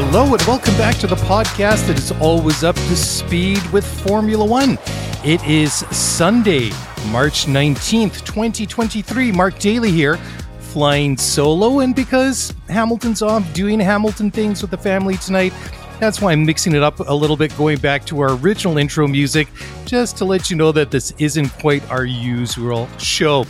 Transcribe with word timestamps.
Hello 0.00 0.32
and 0.32 0.40
welcome 0.42 0.76
back 0.76 0.94
to 0.98 1.08
the 1.08 1.16
podcast 1.16 1.88
that 1.88 1.98
is 1.98 2.12
always 2.20 2.62
up 2.62 2.76
to 2.76 2.96
speed 2.96 3.60
with 3.72 3.84
Formula 3.84 4.44
One. 4.44 4.78
It 5.24 5.44
is 5.44 5.72
Sunday, 5.90 6.70
March 7.08 7.46
19th, 7.46 8.24
2023. 8.24 9.32
Mark 9.32 9.58
Daly 9.58 9.90
here, 9.90 10.16
flying 10.60 11.16
solo. 11.16 11.80
And 11.80 11.96
because 11.96 12.54
Hamilton's 12.68 13.22
off 13.22 13.52
doing 13.52 13.80
Hamilton 13.80 14.30
things 14.30 14.62
with 14.62 14.70
the 14.70 14.78
family 14.78 15.16
tonight, 15.16 15.52
that's 15.98 16.20
why 16.20 16.30
I'm 16.30 16.46
mixing 16.46 16.76
it 16.76 16.82
up 16.84 17.00
a 17.00 17.12
little 17.12 17.36
bit, 17.36 17.58
going 17.58 17.78
back 17.78 18.04
to 18.04 18.20
our 18.20 18.36
original 18.36 18.78
intro 18.78 19.08
music, 19.08 19.48
just 19.84 20.16
to 20.18 20.24
let 20.24 20.48
you 20.48 20.54
know 20.54 20.70
that 20.70 20.92
this 20.92 21.12
isn't 21.18 21.48
quite 21.58 21.82
our 21.90 22.04
usual 22.04 22.88
show. 22.98 23.44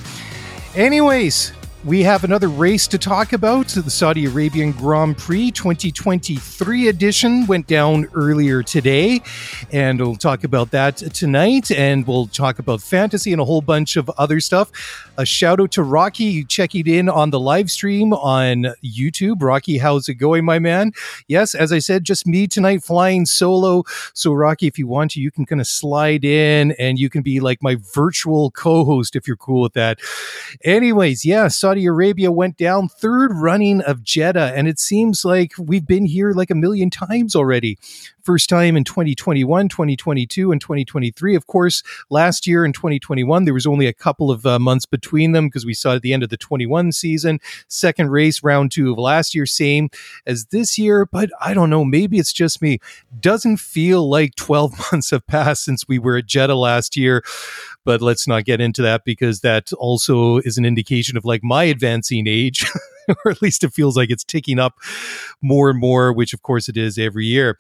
Anyways, 0.75 1.53
we 1.85 2.03
have 2.03 2.25
another 2.25 2.49
race 2.49 2.89
to 2.89 2.99
talk 2.99 3.33
about. 3.33 3.69
The 3.69 3.91
Saudi 3.91 4.27
Arabian 4.27 4.73
Grand 4.73 5.17
Prix 5.17 5.53
2023 5.53 6.89
edition 6.89 7.47
went 7.47 7.67
down 7.69 8.09
earlier 8.15 8.63
today, 8.63 9.23
and 9.71 10.01
we'll 10.01 10.17
talk 10.17 10.43
about 10.43 10.73
that 10.73 10.97
tonight. 10.97 11.71
And 11.71 12.07
we'll 12.07 12.27
talk 12.27 12.59
about 12.59 12.83
fantasy 12.83 13.33
and 13.33 13.41
a 13.41 13.45
whole 13.45 13.61
bunch 13.61 13.97
of 13.97 14.11
other 14.19 14.41
stuff. 14.41 14.73
A 15.19 15.27
shout 15.27 15.61
out 15.61 15.73
to 15.73 15.83
Rocky 15.83 16.45
checking 16.45 16.87
in 16.87 17.09
on 17.09 17.31
the 17.31 17.41
live 17.41 17.73
stream 17.73 18.13
on 18.13 18.67
YouTube. 18.85 19.43
Rocky, 19.43 19.77
how's 19.77 20.09
it 20.09 20.15
going, 20.15 20.45
my 20.45 20.61
man? 20.61 20.93
Yes, 21.27 21.57
as 21.57 21.73
I 21.73 21.81
said, 21.81 22.05
just 22.05 22.25
me 22.25 22.47
tonight 22.47 22.85
flying 22.85 23.27
solo. 23.27 23.83
So, 24.15 24.33
Rocky, 24.33 24.69
if 24.69 24.79
you 24.79 24.87
want 24.87 25.11
to, 25.11 25.21
you 25.21 25.33
can 25.33 25.45
kind 25.45 25.61
of 25.61 25.67
slide 25.67 26.25
in 26.25 26.71
and 26.79 27.01
you 27.01 27.11
can 27.11 27.23
be 27.23 27.41
like 27.41 27.65
my 27.65 27.79
virtual 27.93 28.53
co 28.53 28.85
host 28.85 29.17
if 29.17 29.27
you're 29.27 29.37
cool 29.37 29.61
with 29.61 29.73
that. 29.73 29.99
Anyways, 30.63 31.25
yeah, 31.25 31.49
Saudi 31.49 31.87
Arabia 31.87 32.31
went 32.31 32.57
down 32.57 32.89
third 32.89 33.33
running 33.35 33.81
of 33.81 34.05
Jeddah, 34.05 34.53
and 34.55 34.69
it 34.69 34.79
seems 34.79 35.25
like 35.25 35.53
we've 35.59 35.87
been 35.87 36.07
here 36.07 36.31
like 36.31 36.51
a 36.51 36.55
million 36.55 36.91
times 36.91 37.35
already. 37.35 37.77
First 38.29 38.51
time 38.51 38.77
in 38.77 38.85
2021, 38.85 39.71
2022, 39.71 40.53
and 40.53 40.61
2023. 40.61 41.35
Of 41.35 41.47
course, 41.47 41.83
last 42.11 42.47
year 42.47 42.63
in 42.63 42.75
2021, 42.75 43.47
there 43.47 43.55
was 43.55 43.67
only 43.67 43.87
a 43.87 43.95
couple 43.95 44.31
of 44.31 44.45
uh, 44.45 44.59
months 44.59 44.85
between 44.85 45.33
them 45.33 45.47
because 45.47 45.65
we 45.65 45.73
saw 45.73 45.95
at 45.95 46.03
the 46.03 46.13
end 46.13 46.23
of 46.23 46.29
the 46.29 46.37
21 46.37 46.93
season. 46.93 47.41
Second 47.69 48.11
race, 48.11 48.43
round 48.43 48.71
two 48.71 48.93
of 48.93 48.99
last 48.99 49.35
year, 49.35 49.47
same 49.47 49.89
as 50.27 50.45
this 50.51 50.77
year. 50.77 51.07
But 51.07 51.31
I 51.41 51.55
don't 51.55 51.71
know, 51.71 51.87
maybe 51.87 52.19
it's 52.19 52.35
just 52.35 52.61
me. 52.61 52.81
Doesn't 53.19 53.61
feel 53.61 54.07
like 54.07 54.35
12 54.35 54.75
months 54.93 55.11
have 55.11 55.27
passed 55.27 55.65
since 55.65 55.89
we 55.89 55.99
were 55.99 56.19
at 56.19 56.27
Jeddah 56.27 56.55
last 56.55 56.99
year 56.99 57.25
but 57.85 58.03
let's 58.03 58.29
not 58.29 58.45
get 58.45 58.61
into 58.61 58.83
that 58.83 59.03
because 59.03 59.41
that 59.41 59.73
also 59.73 60.37
is 60.39 60.59
an 60.59 60.67
indication 60.67 61.17
of 61.17 61.25
like 61.25 61.43
my 61.43 61.65
advancing 61.65 62.27
age. 62.27 62.71
or 63.25 63.31
at 63.31 63.43
least 63.43 63.65
it 63.65 63.73
feels 63.73 63.97
like 63.97 64.11
it's 64.11 64.25
ticking 64.25 64.59
up 64.59 64.75
more 65.41 65.71
and 65.71 65.79
more, 65.79 66.13
which 66.13 66.33
of 66.33 66.43
course 66.43 66.69
it 66.69 66.77
is 66.77 66.99
every 66.99 67.27
year. 67.27 67.59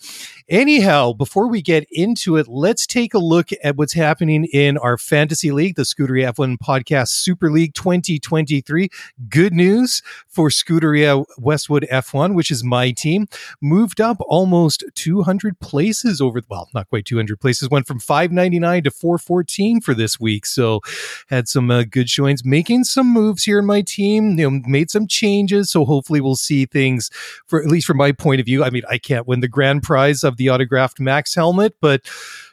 Anyhow, 0.49 1.13
before 1.13 1.49
we 1.49 1.63
get 1.63 1.87
into 1.91 2.37
it, 2.37 2.49
let's 2.49 2.87
take 2.87 3.15
a 3.15 3.19
look 3.19 3.51
at 3.63 3.77
what's 3.77 3.93
happening 3.93 4.47
in 4.47 4.79
our 4.79 4.97
fantasy 4.97 5.51
league, 5.51 5.77
the 5.77 5.83
Scuderia 5.83 6.33
F1 6.33 6.59
Podcast 6.59 7.09
Super 7.09 7.51
League 7.51 7.75
2023. 7.75 8.89
Good 9.29 9.53
news 9.53 10.03
for 10.27 10.49
Scuderia 10.49 11.25
Westwood 11.39 11.87
F1, 11.91 12.35
which 12.35 12.51
is 12.51 12.65
my 12.65 12.93
team, 12.93 13.27
moved 13.61 14.01
up 14.01 14.19
almost 14.21 14.85
200 14.95 15.61
places 15.61 16.21
over, 16.21 16.41
well, 16.49 16.69
not 16.75 16.89
quite 16.89 17.05
200 17.05 17.41
places, 17.41 17.71
went 17.71 17.87
from 17.87 17.99
599 17.99 18.85
to 18.85 18.91
414 18.91 19.81
for 19.81 19.95
this 19.95 20.19
week. 20.19 20.47
So 20.47 20.81
had 21.29 21.49
some 21.49 21.71
uh, 21.71 21.85
good 21.85 22.09
showings, 22.09 22.45
making 22.45 22.85
some 22.85 23.13
moves 23.13 23.45
here 23.45 23.59
in 23.59 23.67
my 23.67 23.83
team, 23.83 24.39
you 24.39 24.51
know, 24.51 24.61
made 24.67 24.91
some 24.91 25.07
changes. 25.07 25.38
So 25.47 25.84
hopefully 25.84 26.21
we'll 26.21 26.37
see 26.37 26.66
things 26.66 27.10
for, 27.47 27.62
at 27.62 27.69
least 27.69 27.87
from 27.87 27.97
my 27.97 28.12
point 28.12 28.41
of 28.41 28.47
view. 28.47 28.65
I 28.65 28.71
mean, 28.71 28.82
I 28.88 28.99
can't 28.99 29.26
win 29.26 29.41
the 29.41 29.49
grand 29.49 29.82
prize 29.82 30.25
of 30.25 30.37
the 30.37 30.50
autographed 30.50 31.00
Max 31.00 31.34
helmet, 31.34 31.75
but 31.81 32.03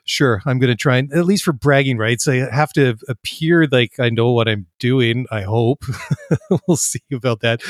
sure, 0.05 0.41
I'm 0.45 0.59
going 0.59 0.69
to 0.69 0.75
try 0.75 0.97
and, 0.97 1.11
at 1.11 1.25
least 1.25 1.43
for 1.43 1.51
bragging 1.51 1.97
rights, 1.97 2.27
I 2.27 2.35
have 2.35 2.71
to 2.73 2.95
appear 3.09 3.67
like 3.71 3.99
I 3.99 4.09
know 4.09 4.31
what 4.31 4.47
I'm 4.47 4.67
doing. 4.79 5.25
I 5.31 5.41
hope. 5.41 5.83
we'll 6.67 6.77
see 6.77 7.01
about 7.11 7.41
that. 7.41 7.61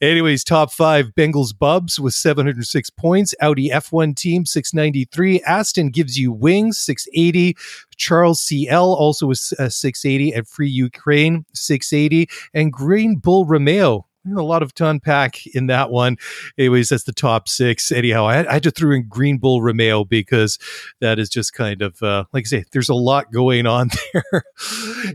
Anyways, 0.00 0.44
top 0.44 0.72
five 0.72 1.12
Bengals 1.16 1.56
Bubs 1.56 1.98
with 1.98 2.14
706 2.14 2.90
points, 2.90 3.34
Audi 3.40 3.70
F1 3.70 4.16
team 4.16 4.44
693, 4.44 5.40
Aston 5.42 5.90
gives 5.90 6.18
you 6.18 6.32
wings 6.32 6.78
680, 6.78 7.56
Charles 7.96 8.42
CL 8.42 8.94
also 8.94 9.26
with 9.26 9.52
uh, 9.58 9.68
680, 9.68 10.32
and 10.32 10.46
Free 10.46 10.68
Ukraine 10.68 11.46
680, 11.54 12.28
and 12.52 12.72
Green 12.72 13.16
Bull 13.16 13.46
Romeo 13.46 14.06
a 14.34 14.42
lot 14.42 14.62
of 14.62 14.74
to 14.74 14.88
unpack 14.88 15.46
in 15.46 15.66
that 15.66 15.90
one. 15.90 16.16
Anyways, 16.58 16.90
that's 16.90 17.04
the 17.04 17.12
top 17.12 17.48
six. 17.48 17.90
Anyhow, 17.90 18.26
I 18.26 18.48
I 18.48 18.54
had 18.54 18.62
to 18.64 18.70
throw 18.70 18.94
in 18.94 19.08
Green 19.08 19.38
Bull 19.38 19.62
Romeo 19.62 20.04
because 20.04 20.58
that 21.00 21.18
is 21.18 21.28
just 21.28 21.54
kind 21.54 21.82
of, 21.82 22.02
uh, 22.02 22.24
like 22.32 22.44
I 22.46 22.48
say, 22.48 22.64
there's 22.72 22.88
a 22.88 22.94
lot 22.94 23.32
going 23.32 23.66
on 23.66 23.90
there. 24.12 24.44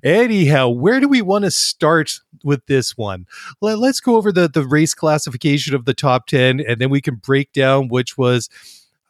Anyhow, 0.03 0.69
where 0.69 0.99
do 0.99 1.07
we 1.07 1.21
want 1.21 1.45
to 1.45 1.51
start 1.51 2.19
with 2.43 2.65
this 2.65 2.97
one? 2.97 3.25
Let, 3.61 3.79
let's 3.79 3.99
go 3.99 4.15
over 4.15 4.31
the, 4.31 4.47
the 4.47 4.65
race 4.65 4.93
classification 4.93 5.75
of 5.75 5.85
the 5.85 5.93
top 5.93 6.27
10, 6.27 6.59
and 6.59 6.79
then 6.79 6.89
we 6.89 7.01
can 7.01 7.15
break 7.15 7.53
down 7.53 7.89
which 7.89 8.17
was 8.17 8.49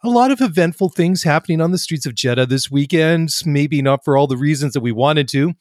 a 0.03 0.09
lot 0.09 0.31
of 0.31 0.41
eventful 0.41 0.89
things 0.89 1.23
happening 1.23 1.61
on 1.61 1.71
the 1.71 1.77
streets 1.77 2.05
of 2.05 2.15
Jeddah 2.15 2.47
this 2.47 2.71
weekend. 2.71 3.29
Maybe 3.45 3.81
not 3.81 4.03
for 4.03 4.17
all 4.17 4.27
the 4.27 4.37
reasons 4.37 4.73
that 4.73 4.81
we 4.81 4.91
wanted 4.91 5.27
to. 5.29 5.53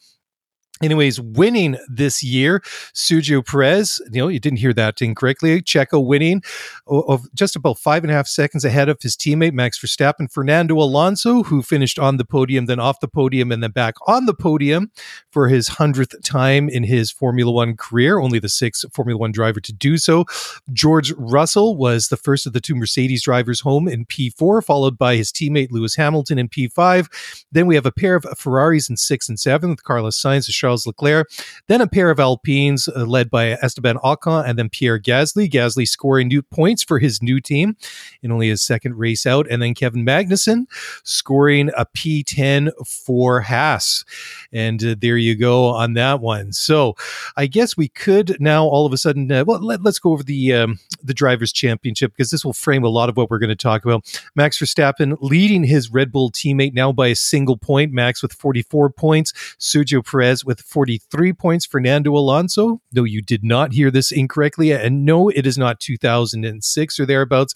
Anyways, 0.82 1.20
winning 1.20 1.76
this 1.88 2.22
year, 2.22 2.60
Sergio 2.94 3.46
Perez, 3.46 4.00
you 4.10 4.22
know, 4.22 4.28
you 4.28 4.40
didn't 4.40 4.60
hear 4.60 4.72
that 4.72 5.02
incorrectly. 5.02 5.60
Checo 5.60 6.02
winning 6.02 6.42
of 6.86 7.26
just 7.34 7.54
about 7.54 7.78
five 7.78 8.02
and 8.02 8.10
a 8.10 8.14
half 8.14 8.26
seconds 8.26 8.64
ahead 8.64 8.88
of 8.88 8.96
his 9.02 9.14
teammate 9.14 9.52
Max 9.52 9.78
Verstappen. 9.78 10.32
Fernando 10.32 10.78
Alonso, 10.78 11.42
who 11.42 11.60
finished 11.60 11.98
on 11.98 12.16
the 12.16 12.24
podium, 12.24 12.64
then 12.64 12.80
off 12.80 13.00
the 13.00 13.08
podium, 13.08 13.52
and 13.52 13.62
then 13.62 13.72
back 13.72 13.96
on 14.06 14.24
the 14.24 14.32
podium 14.32 14.90
for 15.30 15.48
his 15.48 15.68
hundredth 15.68 16.14
time 16.24 16.70
in 16.70 16.84
his 16.84 17.10
Formula 17.10 17.52
One 17.52 17.76
career, 17.76 18.18
only 18.18 18.38
the 18.38 18.48
sixth 18.48 18.90
Formula 18.94 19.18
One 19.18 19.32
driver 19.32 19.60
to 19.60 19.74
do 19.74 19.98
so. 19.98 20.24
George 20.72 21.12
Russell 21.18 21.76
was 21.76 22.08
the 22.08 22.16
first 22.16 22.46
of 22.46 22.54
the 22.54 22.60
two 22.60 22.74
Mercedes 22.74 23.22
drivers 23.22 23.60
home 23.60 23.86
in 23.86 24.06
P4, 24.06 24.64
followed 24.64 24.96
by 24.96 25.16
his 25.16 25.30
teammate 25.30 25.72
Lewis 25.72 25.96
Hamilton 25.96 26.38
in 26.38 26.48
P5. 26.48 27.44
Then 27.52 27.66
we 27.66 27.74
have 27.74 27.84
a 27.84 27.92
pair 27.92 28.14
of 28.14 28.24
Ferraris 28.38 28.88
in 28.88 28.96
six 28.96 29.28
and 29.28 29.38
seven 29.38 29.68
with 29.68 29.84
Carlos 29.84 30.18
Sainz 30.18 30.46
and 30.46 30.54
Charles 30.54 30.69
Leclerc. 30.86 31.28
Then 31.66 31.80
a 31.80 31.86
pair 31.86 32.10
of 32.10 32.20
Alpines 32.20 32.88
uh, 32.88 33.04
led 33.04 33.30
by 33.30 33.50
Esteban 33.50 33.96
Ocon 33.96 34.48
and 34.48 34.58
then 34.58 34.68
Pierre 34.68 34.98
Gasly. 34.98 35.50
Gasly 35.50 35.86
scoring 35.86 36.28
new 36.28 36.42
points 36.42 36.82
for 36.82 36.98
his 36.98 37.22
new 37.22 37.40
team 37.40 37.76
in 38.22 38.32
only 38.32 38.48
his 38.48 38.62
second 38.62 38.96
race 38.96 39.26
out. 39.26 39.46
And 39.50 39.62
then 39.62 39.74
Kevin 39.74 40.04
Magnussen 40.04 40.66
scoring 41.04 41.70
a 41.76 41.86
P10 41.86 42.70
for 42.86 43.40
Haas. 43.40 44.04
And 44.52 44.82
uh, 44.84 44.94
there 44.98 45.16
you 45.16 45.36
go 45.36 45.66
on 45.66 45.94
that 45.94 46.20
one. 46.20 46.52
So 46.52 46.94
I 47.36 47.46
guess 47.46 47.76
we 47.76 47.88
could 47.88 48.36
now 48.40 48.64
all 48.64 48.86
of 48.86 48.92
a 48.92 48.98
sudden, 48.98 49.30
uh, 49.30 49.44
well, 49.46 49.60
let, 49.60 49.80
us 49.86 49.98
go 49.98 50.12
over 50.12 50.22
the, 50.22 50.52
um, 50.52 50.78
the 51.02 51.14
Drivers' 51.14 51.52
Championship 51.52 52.12
because 52.12 52.30
this 52.30 52.44
will 52.44 52.52
frame 52.52 52.84
a 52.84 52.88
lot 52.88 53.08
of 53.08 53.16
what 53.16 53.30
we're 53.30 53.38
going 53.38 53.48
to 53.48 53.56
talk 53.56 53.84
about. 53.84 54.04
Max 54.34 54.58
Verstappen 54.58 55.16
leading 55.20 55.64
his 55.64 55.90
Red 55.90 56.12
Bull 56.12 56.30
teammate 56.30 56.74
now 56.74 56.92
by 56.92 57.08
a 57.08 57.16
single 57.16 57.56
point. 57.56 57.92
Max 57.92 58.22
with 58.22 58.32
44 58.32 58.90
points. 58.90 59.32
Sergio 59.58 60.04
Perez 60.04 60.44
with 60.44 60.59
43 60.60 61.32
points. 61.32 61.66
Fernando 61.66 62.14
Alonso, 62.14 62.80
though 62.92 63.04
you 63.04 63.22
did 63.22 63.44
not 63.44 63.72
hear 63.72 63.90
this 63.90 64.12
incorrectly, 64.12 64.72
and 64.72 65.04
no, 65.04 65.28
it 65.28 65.46
is 65.46 65.58
not 65.58 65.80
2006 65.80 67.00
or 67.00 67.06
thereabouts. 67.06 67.54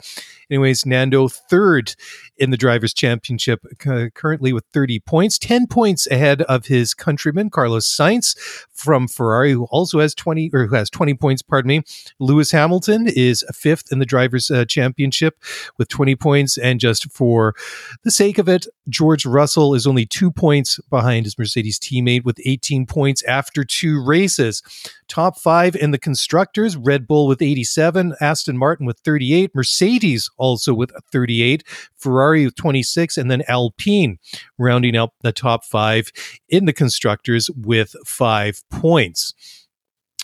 Anyways, 0.50 0.84
Nando 0.84 1.28
third 1.28 1.94
in 2.36 2.50
the 2.50 2.56
Drivers' 2.56 2.94
Championship, 2.94 3.64
uh, 3.86 4.06
currently 4.14 4.52
with 4.52 4.64
30 4.72 5.00
points, 5.00 5.38
10 5.38 5.66
points 5.66 6.06
ahead 6.08 6.42
of 6.42 6.66
his 6.66 6.94
countryman, 6.94 7.50
Carlos 7.50 7.86
Sainz 7.86 8.36
from 8.72 9.08
Ferrari, 9.08 9.52
who 9.52 9.64
also 9.70 10.00
has 10.00 10.14
20 10.14 10.50
or 10.52 10.66
who 10.66 10.74
has 10.74 10.90
20 10.90 11.14
points, 11.14 11.42
pardon 11.42 11.68
me. 11.68 11.82
Lewis 12.18 12.50
Hamilton 12.50 13.06
is 13.06 13.44
fifth 13.54 13.92
in 13.92 13.98
the 13.98 14.06
Drivers' 14.06 14.50
uh, 14.50 14.64
Championship 14.64 15.38
with 15.78 15.88
20 15.88 16.16
points. 16.16 16.58
And 16.58 16.80
just 16.80 17.10
for 17.12 17.54
the 18.02 18.10
sake 18.10 18.38
of 18.38 18.48
it, 18.48 18.66
George 18.88 19.24
Russell 19.24 19.74
is 19.74 19.86
only 19.86 20.06
two 20.06 20.30
points 20.30 20.80
behind 20.90 21.26
his 21.26 21.38
Mercedes 21.38 21.78
teammate 21.78 22.24
with 22.24 22.38
18 22.44 22.86
points 22.86 23.22
after 23.24 23.64
two 23.64 24.04
races. 24.04 24.62
Top 25.08 25.38
five 25.38 25.76
in 25.76 25.90
the 25.90 25.98
constructors 25.98 26.76
Red 26.76 27.06
Bull 27.06 27.26
with 27.26 27.42
87, 27.42 28.14
Aston 28.20 28.56
Martin 28.56 28.86
with 28.86 28.98
38, 29.00 29.54
Mercedes 29.54 30.30
also 30.38 30.74
with 30.74 30.90
38, 31.12 31.62
Ferrari 31.96 32.23
with 32.32 32.56
26, 32.56 33.16
and 33.16 33.30
then 33.30 33.42
Alpine 33.48 34.18
rounding 34.58 34.96
out 34.96 35.10
the 35.22 35.32
top 35.32 35.64
five 35.64 36.10
in 36.48 36.64
the 36.64 36.72
constructors 36.72 37.50
with 37.56 37.94
five 38.06 38.62
points. 38.70 39.32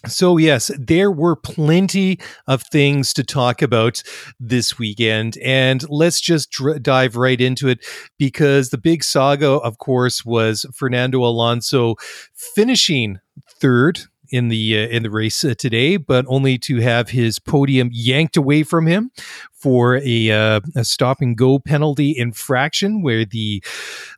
So, 0.07 0.39
yes, 0.39 0.71
there 0.79 1.11
were 1.11 1.37
plenty 1.37 2.19
of 2.47 2.63
things 2.63 3.13
to 3.13 3.23
talk 3.23 3.61
about 3.61 4.03
this 4.39 4.79
weekend. 4.79 5.37
And 5.45 5.85
let's 5.91 6.23
just 6.23 6.51
dr- 6.51 6.83
dive 6.83 7.17
right 7.17 7.39
into 7.39 7.69
it 7.69 7.85
because 8.19 8.71
the 8.71 8.79
big 8.79 9.05
saga, 9.05 9.51
of 9.51 9.77
course, 9.77 10.25
was 10.25 10.65
Fernando 10.75 11.23
Alonso 11.23 11.97
finishing 12.35 13.19
third 13.61 14.01
in 14.31 14.49
the 14.49 14.79
uh, 14.79 14.89
in 14.89 15.03
the 15.03 15.11
race 15.11 15.45
uh, 15.45 15.55
today, 15.57 15.97
but 15.97 16.25
only 16.29 16.59
to 16.59 16.81
have 16.81 17.11
his 17.11 17.39
podium 17.39 17.91
yanked 17.93 18.37
away 18.37 18.63
from 18.63 18.87
him 18.87 19.11
for 19.53 19.97
a, 20.03 20.31
uh, 20.31 20.61
a 20.75 20.85
stop 20.85 21.21
and 21.21 21.37
go 21.37 21.59
penalty 21.59 22.17
infraction, 22.17 23.03
where 23.03 23.25
the 23.25 23.63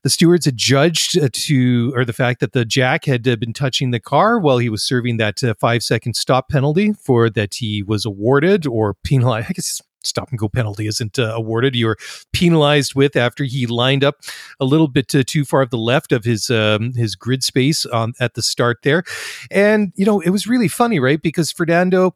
the 0.03 0.11
stewards 0.11 0.45
had 0.45 0.57
judged 0.57 1.19
uh, 1.19 1.29
to 1.33 1.93
or 1.97 2.05
the 2.05 2.13
fact 2.13 2.41
that 2.41 2.53
the 2.53 2.65
jack 2.65 3.05
had 3.05 3.27
uh, 3.27 3.37
been 3.37 3.53
touching 3.53 3.91
the 3.91 4.01
car 4.01 4.39
while 4.39 4.59
he 4.59 4.69
was 4.69 4.83
serving 4.83 5.17
that 5.17 5.43
uh, 5.43 5.55
five 5.59 5.83
second 5.83 6.15
stop 6.15 6.49
penalty 6.49 6.93
for 6.93 7.29
that 7.31 7.55
he 7.55 7.83
was 7.83 8.05
awarded 8.05 8.67
or 8.67 8.95
penalized. 8.95 9.47
I 9.51 9.53
guess 9.53 9.83
stop 10.05 10.31
and 10.31 10.39
go 10.39 10.49
penalty 10.49 10.87
isn't 10.87 11.19
uh, 11.19 11.33
awarded. 11.35 11.75
You're 11.75 11.97
penalized 12.33 12.95
with 12.95 13.17
after 13.17 13.45
he 13.45 13.67
lined 13.67 14.05
up 14.05 14.17
a 14.61 14.65
little 14.65 14.89
bit 14.89 15.15
uh, 15.15 15.23
too 15.27 15.45
far 15.45 15.63
of 15.63 15.71
the 15.71 15.79
left 15.79 16.13
of 16.13 16.25
his 16.25 16.51
um, 16.51 16.93
his 16.95 17.15
grid 17.15 17.43
space 17.43 17.87
on 17.87 18.15
at 18.21 18.35
the 18.35 18.43
start 18.43 18.79
there, 18.83 19.05
and 19.51 19.93
you 19.97 20.05
know 20.05 20.21
it 20.21 20.31
was 20.31 20.47
really 20.47 20.69
funny, 20.69 21.01
right? 21.01 21.21
Because 21.21 21.51
Fernando. 21.53 22.15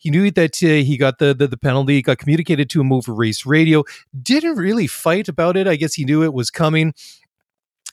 He 0.00 0.10
knew 0.10 0.30
that 0.30 0.62
uh, 0.62 0.86
he 0.86 0.96
got 0.96 1.18
the, 1.18 1.34
the, 1.34 1.48
the 1.48 1.56
penalty, 1.56 2.00
got 2.02 2.18
communicated 2.18 2.70
to 2.70 2.80
him 2.80 2.92
over 2.92 3.12
race 3.12 3.44
radio. 3.44 3.82
Didn't 4.22 4.54
really 4.54 4.86
fight 4.86 5.26
about 5.26 5.56
it. 5.56 5.66
I 5.66 5.74
guess 5.74 5.94
he 5.94 6.04
knew 6.04 6.22
it 6.22 6.32
was 6.32 6.52
coming. 6.52 6.94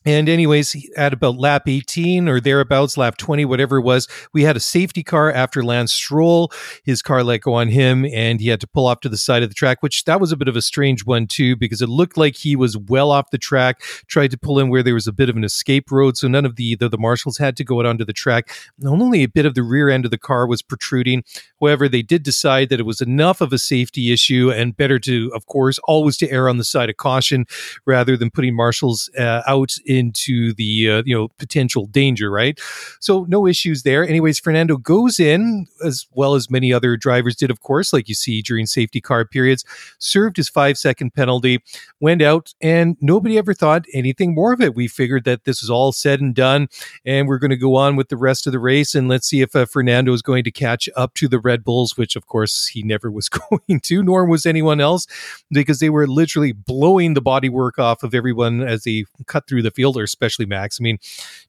And 0.05 0.29
anyways, 0.29 0.75
at 0.95 1.13
about 1.13 1.37
lap 1.37 1.67
18 1.67 2.29
or 2.29 2.39
thereabouts, 2.39 2.97
lap 2.97 3.17
20, 3.17 3.45
whatever 3.45 3.77
it 3.77 3.81
was, 3.81 4.07
we 4.33 4.43
had 4.43 4.55
a 4.55 4.59
safety 4.59 5.03
car 5.03 5.31
after 5.31 5.63
Lance 5.63 5.91
Stroll. 5.91 6.51
His 6.83 7.01
car 7.01 7.23
let 7.23 7.41
go 7.41 7.55
on 7.55 7.69
him 7.69 8.05
and 8.05 8.39
he 8.39 8.49
had 8.49 8.61
to 8.61 8.67
pull 8.67 8.85
off 8.85 8.99
to 9.01 9.09
the 9.09 9.17
side 9.17 9.41
of 9.41 9.49
the 9.49 9.55
track, 9.55 9.81
which 9.81 10.05
that 10.05 10.21
was 10.21 10.31
a 10.31 10.37
bit 10.37 10.47
of 10.47 10.55
a 10.55 10.61
strange 10.61 11.05
one 11.05 11.25
too, 11.25 11.55
because 11.55 11.81
it 11.81 11.89
looked 11.89 12.17
like 12.17 12.35
he 12.35 12.55
was 12.55 12.77
well 12.77 13.09
off 13.09 13.31
the 13.31 13.37
track, 13.37 13.81
tried 14.07 14.31
to 14.31 14.37
pull 14.37 14.59
in 14.59 14.69
where 14.69 14.83
there 14.83 14.93
was 14.93 15.07
a 15.07 15.13
bit 15.13 15.29
of 15.29 15.35
an 15.35 15.43
escape 15.43 15.91
road. 15.91 16.17
So 16.17 16.27
none 16.27 16.45
of 16.45 16.55
the, 16.55 16.75
the, 16.75 16.87
the 16.87 16.97
marshals 16.97 17.37
had 17.37 17.57
to 17.57 17.63
go 17.63 17.79
out 17.79 17.87
onto 17.87 18.05
the 18.05 18.13
track. 18.13 18.51
Only 18.85 19.23
a 19.23 19.27
bit 19.27 19.45
of 19.45 19.55
the 19.55 19.63
rear 19.63 19.89
end 19.89 20.05
of 20.05 20.11
the 20.11 20.17
car 20.17 20.45
was 20.45 20.61
protruding. 20.61 21.23
However, 21.59 21.89
they 21.89 22.03
did 22.03 22.21
decide 22.21 22.69
that 22.69 22.79
it 22.79 22.85
was 22.85 23.01
enough 23.01 23.41
of 23.41 23.51
a 23.51 23.57
safety 23.57 24.13
issue 24.13 24.51
and 24.51 24.77
better 24.77 24.99
to, 24.99 25.31
of 25.33 25.47
course, 25.47 25.79
always 25.85 26.17
to 26.17 26.29
err 26.29 26.47
on 26.47 26.57
the 26.57 26.63
side 26.63 26.89
of 26.89 26.97
caution 26.97 27.45
rather 27.85 28.15
than 28.15 28.29
putting 28.29 28.55
marshals 28.55 29.09
uh, 29.17 29.41
out 29.47 29.73
into 29.95 30.53
the 30.53 30.89
uh, 30.89 31.03
you 31.05 31.15
know 31.15 31.29
potential 31.39 31.87
danger, 31.87 32.29
right? 32.29 32.59
So 32.99 33.25
no 33.29 33.47
issues 33.47 33.83
there. 33.83 34.07
Anyways, 34.07 34.39
Fernando 34.39 34.77
goes 34.77 35.19
in 35.19 35.67
as 35.83 36.05
well 36.11 36.35
as 36.35 36.49
many 36.49 36.73
other 36.73 36.97
drivers 36.97 37.35
did, 37.35 37.49
of 37.49 37.61
course, 37.61 37.93
like 37.93 38.07
you 38.07 38.15
see 38.15 38.41
during 38.41 38.65
safety 38.65 39.01
car 39.01 39.25
periods. 39.25 39.63
Served 39.99 40.37
his 40.37 40.49
five 40.49 40.77
second 40.77 41.13
penalty, 41.13 41.63
went 41.99 42.21
out, 42.21 42.53
and 42.61 42.97
nobody 43.01 43.37
ever 43.37 43.53
thought 43.53 43.85
anything 43.93 44.35
more 44.35 44.53
of 44.53 44.61
it. 44.61 44.75
We 44.75 44.87
figured 44.87 45.23
that 45.25 45.45
this 45.45 45.61
was 45.61 45.69
all 45.69 45.91
said 45.91 46.21
and 46.21 46.35
done, 46.35 46.67
and 47.05 47.27
we're 47.27 47.39
going 47.39 47.51
to 47.51 47.57
go 47.57 47.75
on 47.75 47.95
with 47.95 48.09
the 48.09 48.17
rest 48.17 48.47
of 48.47 48.53
the 48.53 48.59
race, 48.59 48.95
and 48.95 49.07
let's 49.07 49.27
see 49.27 49.41
if 49.41 49.55
uh, 49.55 49.65
Fernando 49.65 50.13
is 50.13 50.21
going 50.21 50.43
to 50.43 50.51
catch 50.51 50.89
up 50.95 51.13
to 51.15 51.27
the 51.27 51.39
Red 51.39 51.63
Bulls, 51.63 51.97
which 51.97 52.15
of 52.15 52.27
course 52.27 52.67
he 52.67 52.83
never 52.83 53.11
was 53.11 53.29
going 53.49 53.79
to, 53.81 54.03
nor 54.03 54.25
was 54.25 54.45
anyone 54.45 54.81
else, 54.81 55.07
because 55.51 55.79
they 55.79 55.89
were 55.89 56.07
literally 56.07 56.51
blowing 56.51 57.13
the 57.13 57.21
bodywork 57.21 57.79
off 57.79 58.03
of 58.03 58.13
everyone 58.13 58.61
as 58.61 58.83
they 58.83 59.05
cut 59.27 59.47
through 59.47 59.61
the 59.61 59.71
field 59.71 59.84
fielder, 59.85 60.03
especially 60.03 60.47
Max. 60.47 60.79
I 60.79 60.83
mean, 60.83 60.97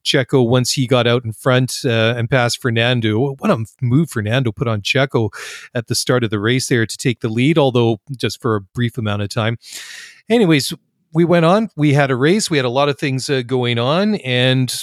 Checo, 0.04 0.46
once 0.46 0.72
he 0.72 0.86
got 0.86 1.06
out 1.06 1.24
in 1.24 1.32
front 1.32 1.80
uh, 1.84 2.14
and 2.16 2.28
passed 2.28 2.60
Fernando, 2.60 3.34
what 3.34 3.50
a 3.50 3.64
move 3.80 4.10
Fernando 4.10 4.52
put 4.52 4.68
on 4.68 4.82
Checo 4.82 5.30
at 5.74 5.86
the 5.86 5.94
start 5.94 6.22
of 6.22 6.28
the 6.28 6.38
race 6.38 6.68
there 6.68 6.84
to 6.84 6.96
take 6.98 7.20
the 7.20 7.30
lead, 7.30 7.56
although 7.56 7.98
just 8.14 8.42
for 8.42 8.56
a 8.56 8.60
brief 8.60 8.98
amount 8.98 9.22
of 9.22 9.30
time. 9.30 9.56
Anyways, 10.28 10.74
we 11.14 11.24
went 11.24 11.46
on. 11.46 11.70
We 11.76 11.94
had 11.94 12.10
a 12.10 12.16
race. 12.16 12.50
We 12.50 12.58
had 12.58 12.66
a 12.66 12.70
lot 12.70 12.90
of 12.90 12.98
things 12.98 13.30
uh, 13.30 13.40
going 13.40 13.78
on, 13.78 14.16
and 14.16 14.74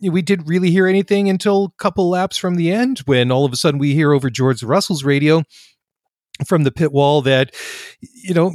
we 0.00 0.20
didn't 0.20 0.46
really 0.46 0.72
hear 0.72 0.88
anything 0.88 1.28
until 1.28 1.66
a 1.66 1.82
couple 1.82 2.08
laps 2.08 2.38
from 2.38 2.56
the 2.56 2.72
end 2.72 3.00
when 3.00 3.30
all 3.30 3.44
of 3.44 3.52
a 3.52 3.56
sudden 3.56 3.78
we 3.78 3.94
hear 3.94 4.12
over 4.12 4.30
George 4.30 4.64
Russell's 4.64 5.04
radio 5.04 5.44
from 6.44 6.64
the 6.64 6.72
pit 6.72 6.90
wall 6.90 7.22
that, 7.22 7.54
you 8.00 8.34
know, 8.34 8.52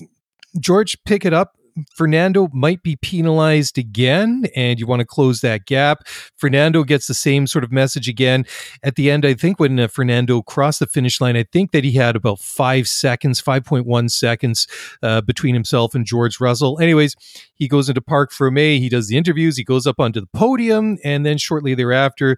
George, 0.60 0.98
pick 1.06 1.24
it 1.24 1.34
up. 1.34 1.56
Fernando 1.94 2.50
might 2.54 2.84
be 2.84 2.96
penalized 2.96 3.78
again, 3.78 4.46
and 4.56 4.80
you 4.80 4.88
want 4.88 5.02
to 5.02 5.06
close 5.06 5.42
that 5.42 5.66
gap. 5.66 6.08
Fernando 6.38 6.84
gets 6.84 7.08
the 7.08 7.14
same 7.14 7.48
sort 7.48 7.64
of 7.64 7.72
message 7.72 8.08
again 8.08 8.46
at 8.84 8.96
the 8.96 9.12
end. 9.12 9.26
I 9.26 9.34
think 9.34 9.60
when 9.60 9.80
uh, 9.80 9.88
Fernando 9.88 10.42
crossed 10.42 10.80
the 10.80 10.88
finish 10.88 11.20
line, 11.20 11.36
I 11.36 11.44
think 11.44 11.72
that 11.72 11.84
he 11.84 11.92
had 11.94 12.16
about 12.16 12.40
five 12.40 12.88
seconds, 12.88 13.42
5.1 13.42 14.10
seconds 14.10 14.68
uh, 15.04 15.22
between 15.22 15.54
himself 15.54 15.94
and 15.94 16.06
George 16.06 16.40
Russell. 16.40 16.80
Anyways, 16.80 17.16
he 17.56 17.68
goes 17.68 17.90
into 17.90 18.02
Parc 18.02 18.32
Fermé, 18.32 18.80
he 18.80 18.90
does 18.90 19.08
the 19.08 19.18
interviews, 19.18 19.58
he 19.58 19.64
goes 19.64 19.86
up 19.86 20.00
onto 20.00 20.22
the 20.22 20.30
podium, 20.34 20.98
and 21.04 21.26
then 21.26 21.38
shortly 21.38 21.76
thereafter 21.76 22.38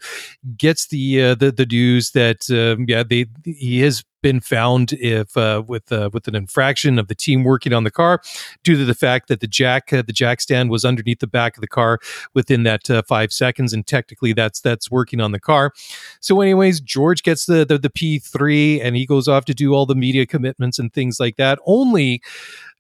gets 0.58 0.88
the 0.88 1.22
uh, 1.22 1.36
the, 1.36 1.52
the 1.52 1.66
news 1.66 2.12
that 2.12 2.50
um, 2.50 2.86
yeah 2.88 3.04
they 3.04 3.26
he 3.44 3.84
is 3.84 4.04
been 4.22 4.40
found 4.40 4.94
if 4.94 5.36
uh, 5.38 5.64
with 5.68 5.92
uh, 5.92 6.10
with 6.14 6.28
an 6.28 6.36
infraction 6.36 7.00
of 7.00 7.08
the 7.08 7.16
team 7.16 7.44
working 7.44 7.74
on 7.74 7.84
the 7.84 7.92
car 7.92 8.22
due 8.64 8.78
to 8.78 8.86
the 8.86 8.96
fact 8.96 9.28
that 9.28 9.40
the 9.40 9.48
jack 9.48 9.94
uh, 9.94 10.02
the 10.02 10.14
jack 10.14 10.42
stand 10.42 10.70
was 10.70 10.84
underneath 10.84 11.20
the 11.20 11.28
back 11.28 11.58
of 11.58 11.62
the 11.62 11.68
car 11.68 12.00
within 12.34 12.64
that 12.64 12.90
uh, 12.90 13.02
five 13.08 13.32
seconds, 13.32 13.74
and 13.74 13.86
technically 13.86 14.34
that's 14.34 14.60
that's 14.62 14.90
working 14.92 15.22
on 15.22 15.32
the 15.32 15.40
car. 15.40 15.72
So, 16.20 16.42
anyways, 16.42 16.82
George 16.82 17.24
gets 17.24 17.46
the, 17.46 17.66
the 17.66 17.78
the 17.78 17.90
P 17.90 18.20
three, 18.20 18.82
and 18.82 18.96
he 18.96 19.06
goes 19.06 19.28
off 19.28 19.46
to 19.46 19.54
do 19.54 19.74
all 19.74 19.86
the 19.86 19.96
media 19.96 20.26
commitments 20.26 20.80
and 20.80 20.94
things 20.94 21.20
like 21.20 21.38
that. 21.38 21.60
Only 21.66 22.22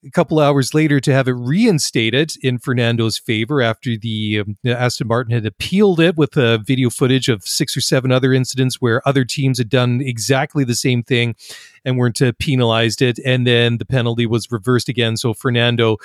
a 0.06 0.12
couple 0.12 0.40
hours 0.40 0.74
later 0.74 1.00
to 1.00 1.14
have 1.14 1.28
it 1.28 1.34
reinstated 1.34 2.34
in 2.42 2.60
Fernando's 2.60 3.18
favor 3.18 3.62
after 3.62 3.98
the 3.98 4.39
um, 4.39 4.58
Aston 4.66 5.08
Martin 5.08 5.34
had 5.34 5.46
appealed 5.46 6.00
it 6.00 6.16
with 6.16 6.38
a 6.38 6.60
video 6.60 6.89
footage 6.89 7.30
of 7.30 7.44
six 7.44 7.75
or 7.75 7.82
seven 7.82 8.12
other 8.12 8.34
incidents 8.34 8.80
where 8.80 9.08
other 9.08 9.25
teams 9.25 9.58
had 9.58 9.70
done 9.70 10.01
exactly 10.01 10.63
the 10.63 10.75
same 10.75 11.04
thing 11.04 11.36
and 11.88 11.98
weren't 11.98 12.22
uh, 12.22 12.34
penalized 12.38 13.01
it. 13.01 13.17
And 13.25 13.48
then 13.48 13.77
the 13.77 13.86
penalty 13.86 14.25
was 14.25 14.51
reversed 14.51 14.89
again. 14.89 15.15
So 15.15 15.34
Fernando 15.34 15.96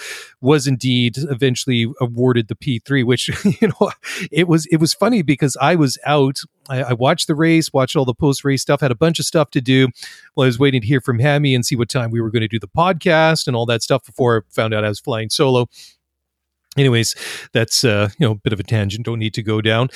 was 0.41 0.69
indeed 0.69 1.17
eventually 1.19 1.93
awarded 2.01 2.47
the 2.47 2.55
P3, 2.55 3.05
which, 3.05 3.29
you 3.61 3.69
know, 3.69 3.91
it 4.31 4.47
was, 4.47 4.67
it 4.67 4.77
was 4.77 4.95
funny 4.95 5.23
because 5.23 5.57
I 5.61 5.75
was 5.75 5.99
out. 6.07 6.39
I, 6.71 6.93
watched 6.93 7.27
the 7.27 7.35
race, 7.35 7.73
watched 7.73 7.97
all 7.97 8.05
the 8.05 8.15
post 8.15 8.45
race 8.45 8.63
stuff, 8.63 8.81
had 8.81 8.93
a 8.93 8.95
bunch 8.95 9.19
of 9.19 9.27
stuff 9.27 9.51
to 9.51 9.61
do 9.61 9.89
while 10.35 10.45
I 10.45 10.47
was 10.47 10.61
waiting 10.61 10.81
to 10.81 10.87
hear 10.87 11.01
from 11.01 11.19
Hammy 11.19 11.57
and 11.57 11.67
see 11.67 11.75
what 11.75 11.89
time 11.89 12.13
we 12.13 12.21
were 12.21 12.31
going 12.31 12.43
to 12.43 12.49
do 12.49 12.61
the 12.61 12.69
podcast 12.69 13.49
and 13.49 13.57
all 13.57 13.67
that 13.67 13.83
stuff 13.83 14.07
before 14.07 14.39
I 14.39 14.55
found 14.55 14.73
out 14.73 14.85
I 14.85 14.89
was 14.89 15.01
flying 15.01 15.29
solo 15.29 15.67
anyways 16.77 17.15
that's 17.53 17.85
uh 17.85 18.09
you 18.19 18.27
know 18.27 18.33
a 18.33 18.37
bit 18.37 18.53
of 18.53 18.61
a 18.61 18.63
tangent 18.63 19.05
don't 19.05 19.19
need 19.19 19.35
to 19.35 19.43
go 19.43 19.61
down. 19.61 19.89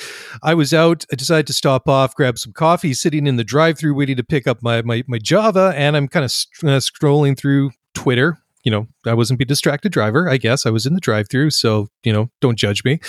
I 0.43 0.53
was 0.53 0.73
out 0.73 1.05
i 1.11 1.15
decided 1.15 1.47
to 1.47 1.53
stop 1.53 1.87
off 1.89 2.15
grab 2.15 2.37
some 2.37 2.53
coffee 2.53 2.93
sitting 2.93 3.27
in 3.27 3.35
the 3.35 3.43
drive 3.43 3.77
through 3.77 3.95
waiting 3.95 4.17
to 4.17 4.23
pick 4.23 4.47
up 4.47 4.61
my 4.61 4.81
my, 4.81 5.03
my 5.07 5.17
java 5.17 5.73
and 5.75 5.97
i'm 5.97 6.07
kind 6.07 6.23
of 6.23 6.31
st- 6.31 6.71
uh, 6.71 6.77
scrolling 6.77 7.37
through 7.37 7.71
twitter 7.93 8.37
you 8.67 8.71
know, 8.71 8.85
I 9.05 9.13
wasn't 9.13 9.39
be 9.39 9.45
distracted 9.45 9.93
driver. 9.93 10.29
I 10.29 10.35
guess 10.35 10.65
I 10.65 10.71
was 10.71 10.85
in 10.85 10.93
the 10.93 10.99
drive-through, 10.99 11.51
so 11.51 11.87
you 12.03 12.11
know, 12.11 12.29
don't 12.41 12.57
judge 12.57 12.83
me. 12.83 12.99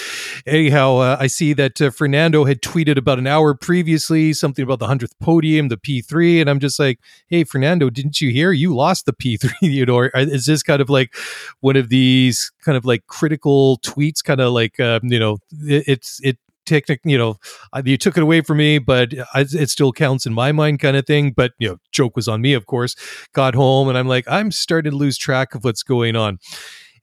Anyhow, 0.46 0.98
uh, 0.98 1.16
I 1.18 1.26
see 1.26 1.52
that 1.54 1.80
uh, 1.80 1.90
Fernando 1.90 2.44
had 2.44 2.62
tweeted 2.62 2.96
about 2.96 3.18
an 3.18 3.26
hour 3.26 3.54
previously 3.54 4.32
something 4.32 4.62
about 4.62 4.78
the 4.78 4.86
hundredth 4.86 5.18
podium, 5.18 5.66
the 5.66 5.76
P3, 5.76 6.40
and 6.40 6.48
I'm 6.48 6.60
just 6.60 6.78
like, 6.78 7.00
hey, 7.26 7.42
Fernando, 7.42 7.90
didn't 7.90 8.20
you 8.20 8.30
hear 8.30 8.52
you 8.52 8.72
lost 8.72 9.04
the 9.04 9.12
P3? 9.12 9.50
you 9.62 9.84
know, 9.84 9.96
or 9.96 10.10
is 10.14 10.46
this 10.46 10.62
kind 10.62 10.80
of 10.80 10.88
like 10.88 11.12
one 11.58 11.74
of 11.74 11.88
these 11.88 12.52
kind 12.64 12.78
of 12.78 12.84
like 12.84 13.08
critical 13.08 13.78
tweets, 13.78 14.22
kind 14.22 14.40
of 14.40 14.52
like 14.52 14.78
um, 14.78 15.00
you 15.02 15.18
know, 15.18 15.38
it, 15.62 15.88
it's 15.88 16.20
it 16.22 16.38
technic, 16.68 17.00
you 17.04 17.18
know, 17.18 17.36
uh, 17.72 17.82
you 17.84 17.96
took 17.96 18.16
it 18.16 18.22
away 18.22 18.40
from 18.42 18.58
me, 18.58 18.78
but 18.78 19.12
uh, 19.18 19.24
it 19.34 19.70
still 19.70 19.92
counts 19.92 20.26
in 20.26 20.32
my 20.34 20.52
mind, 20.52 20.80
kind 20.80 20.96
of 20.96 21.06
thing. 21.06 21.32
But 21.32 21.52
you 21.58 21.68
know, 21.68 21.76
joke 21.90 22.14
was 22.14 22.28
on 22.28 22.40
me, 22.40 22.54
of 22.54 22.66
course. 22.66 22.94
Got 23.32 23.54
home 23.54 23.88
and 23.88 23.98
I'm 23.98 24.08
like, 24.08 24.24
I'm 24.28 24.52
starting 24.52 24.92
to 24.92 24.96
lose 24.96 25.18
track 25.18 25.54
of 25.54 25.64
what's 25.64 25.82
going 25.82 26.14
on. 26.14 26.38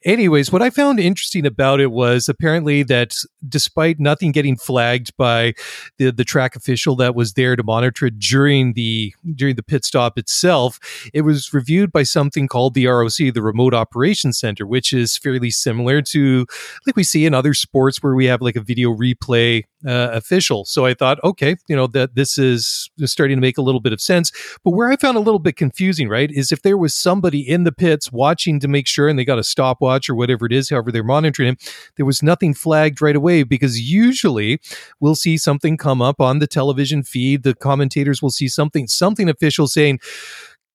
Anyways, 0.05 0.51
what 0.51 0.61
I 0.61 0.69
found 0.69 0.99
interesting 0.99 1.45
about 1.45 1.81
it 1.81 1.91
was 1.91 2.29
apparently 2.29 2.83
that 2.83 3.15
despite 3.49 3.99
nothing 3.99 4.31
getting 4.31 4.55
flagged 4.55 5.15
by 5.17 5.53
the, 5.97 6.11
the 6.11 6.23
track 6.23 6.55
official 6.55 6.95
that 6.97 7.15
was 7.15 7.33
there 7.33 7.55
to 7.55 7.63
monitor 7.63 8.05
it 8.05 8.19
during 8.19 8.73
the 8.73 9.13
during 9.35 9.55
the 9.55 9.63
pit 9.63 9.83
stop 9.83 10.17
itself, 10.17 10.79
it 11.13 11.21
was 11.21 11.53
reviewed 11.53 11.91
by 11.91 12.03
something 12.03 12.47
called 12.47 12.75
the 12.75 12.87
ROC, 12.87 13.17
the 13.17 13.41
Remote 13.41 13.73
Operations 13.73 14.39
Center, 14.39 14.65
which 14.65 14.93
is 14.93 15.17
fairly 15.17 15.51
similar 15.51 16.01
to 16.03 16.45
like 16.85 16.95
we 16.95 17.03
see 17.03 17.25
in 17.25 17.33
other 17.33 17.53
sports 17.53 18.01
where 18.01 18.15
we 18.15 18.25
have 18.25 18.41
like 18.41 18.55
a 18.55 18.61
video 18.61 18.95
replay 18.95 19.63
uh, 19.85 20.09
official. 20.11 20.65
So 20.65 20.85
I 20.85 20.93
thought, 20.93 21.23
okay, 21.23 21.55
you 21.67 21.75
know 21.75 21.87
that 21.87 22.15
this 22.15 22.37
is 22.37 22.89
starting 23.05 23.37
to 23.37 23.41
make 23.41 23.57
a 23.57 23.61
little 23.61 23.81
bit 23.81 23.93
of 23.93 24.01
sense. 24.01 24.31
But 24.63 24.71
where 24.71 24.91
I 24.91 24.95
found 24.95 25.17
a 25.17 25.21
little 25.21 25.39
bit 25.39 25.55
confusing, 25.55 26.09
right, 26.09 26.31
is 26.31 26.51
if 26.51 26.61
there 26.61 26.77
was 26.77 26.95
somebody 26.95 27.47
in 27.47 27.63
the 27.63 27.71
pits 27.71 28.11
watching 28.11 28.59
to 28.59 28.67
make 28.67 28.87
sure, 28.87 29.07
and 29.07 29.17
they 29.17 29.25
got 29.25 29.39
a 29.39 29.43
stopwatch 29.43 30.09
or 30.09 30.15
whatever 30.15 30.45
it 30.45 30.53
is, 30.53 30.69
however 30.69 30.91
they're 30.91 31.03
monitoring 31.03 31.49
him, 31.49 31.57
there 31.97 32.05
was 32.05 32.23
nothing 32.23 32.53
flagged 32.53 33.01
right 33.01 33.15
away 33.15 33.43
because 33.43 33.79
usually 33.79 34.59
we'll 34.99 35.15
see 35.15 35.37
something 35.37 35.77
come 35.77 36.01
up 36.01 36.19
on 36.19 36.39
the 36.39 36.47
television 36.47 37.03
feed. 37.03 37.43
The 37.43 37.55
commentators 37.55 38.21
will 38.21 38.31
see 38.31 38.47
something, 38.47 38.87
something 38.87 39.29
official 39.29 39.67
saying 39.67 39.99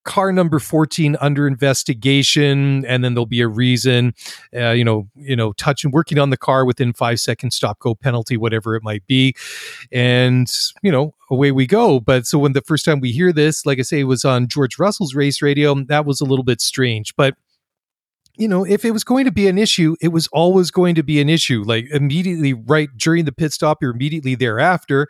car 0.04 0.32
number 0.32 0.58
14 0.58 1.16
under 1.20 1.46
investigation 1.46 2.84
and 2.86 3.04
then 3.04 3.14
there'll 3.14 3.26
be 3.26 3.40
a 3.40 3.48
reason 3.48 4.14
uh, 4.56 4.70
you 4.70 4.84
know 4.84 5.08
you 5.14 5.36
know 5.36 5.52
touching 5.52 5.90
working 5.90 6.18
on 6.18 6.30
the 6.30 6.36
car 6.36 6.64
within 6.64 6.92
five 6.92 7.20
seconds 7.20 7.54
stop 7.54 7.78
go 7.80 7.94
penalty 7.94 8.36
whatever 8.36 8.74
it 8.74 8.82
might 8.82 9.06
be. 9.06 9.34
And 9.92 10.50
you 10.82 10.90
know 10.90 11.14
away 11.30 11.52
we 11.52 11.66
go. 11.66 12.00
But 12.00 12.26
so 12.26 12.38
when 12.38 12.52
the 12.52 12.62
first 12.62 12.84
time 12.84 13.00
we 13.00 13.12
hear 13.12 13.32
this 13.32 13.66
like 13.66 13.78
i 13.78 13.82
say 13.82 14.00
it 14.00 14.04
was 14.04 14.24
on 14.24 14.48
george 14.48 14.78
russell's 14.78 15.14
race 15.14 15.42
radio 15.42 15.74
that 15.84 16.04
was 16.06 16.20
a 16.20 16.24
little 16.24 16.44
bit 16.44 16.60
strange. 16.60 17.14
But 17.16 17.34
you 18.36 18.48
know, 18.48 18.64
if 18.64 18.86
it 18.86 18.92
was 18.92 19.04
going 19.04 19.26
to 19.26 19.30
be 19.30 19.48
an 19.48 19.58
issue, 19.58 19.96
it 20.00 20.08
was 20.08 20.26
always 20.28 20.70
going 20.70 20.94
to 20.94 21.02
be 21.02 21.20
an 21.20 21.28
issue, 21.28 21.62
like 21.66 21.86
immediately 21.90 22.54
right 22.54 22.88
during 22.96 23.26
the 23.26 23.32
pit 23.32 23.52
stop 23.52 23.82
or 23.82 23.90
immediately 23.90 24.34
thereafter. 24.34 25.08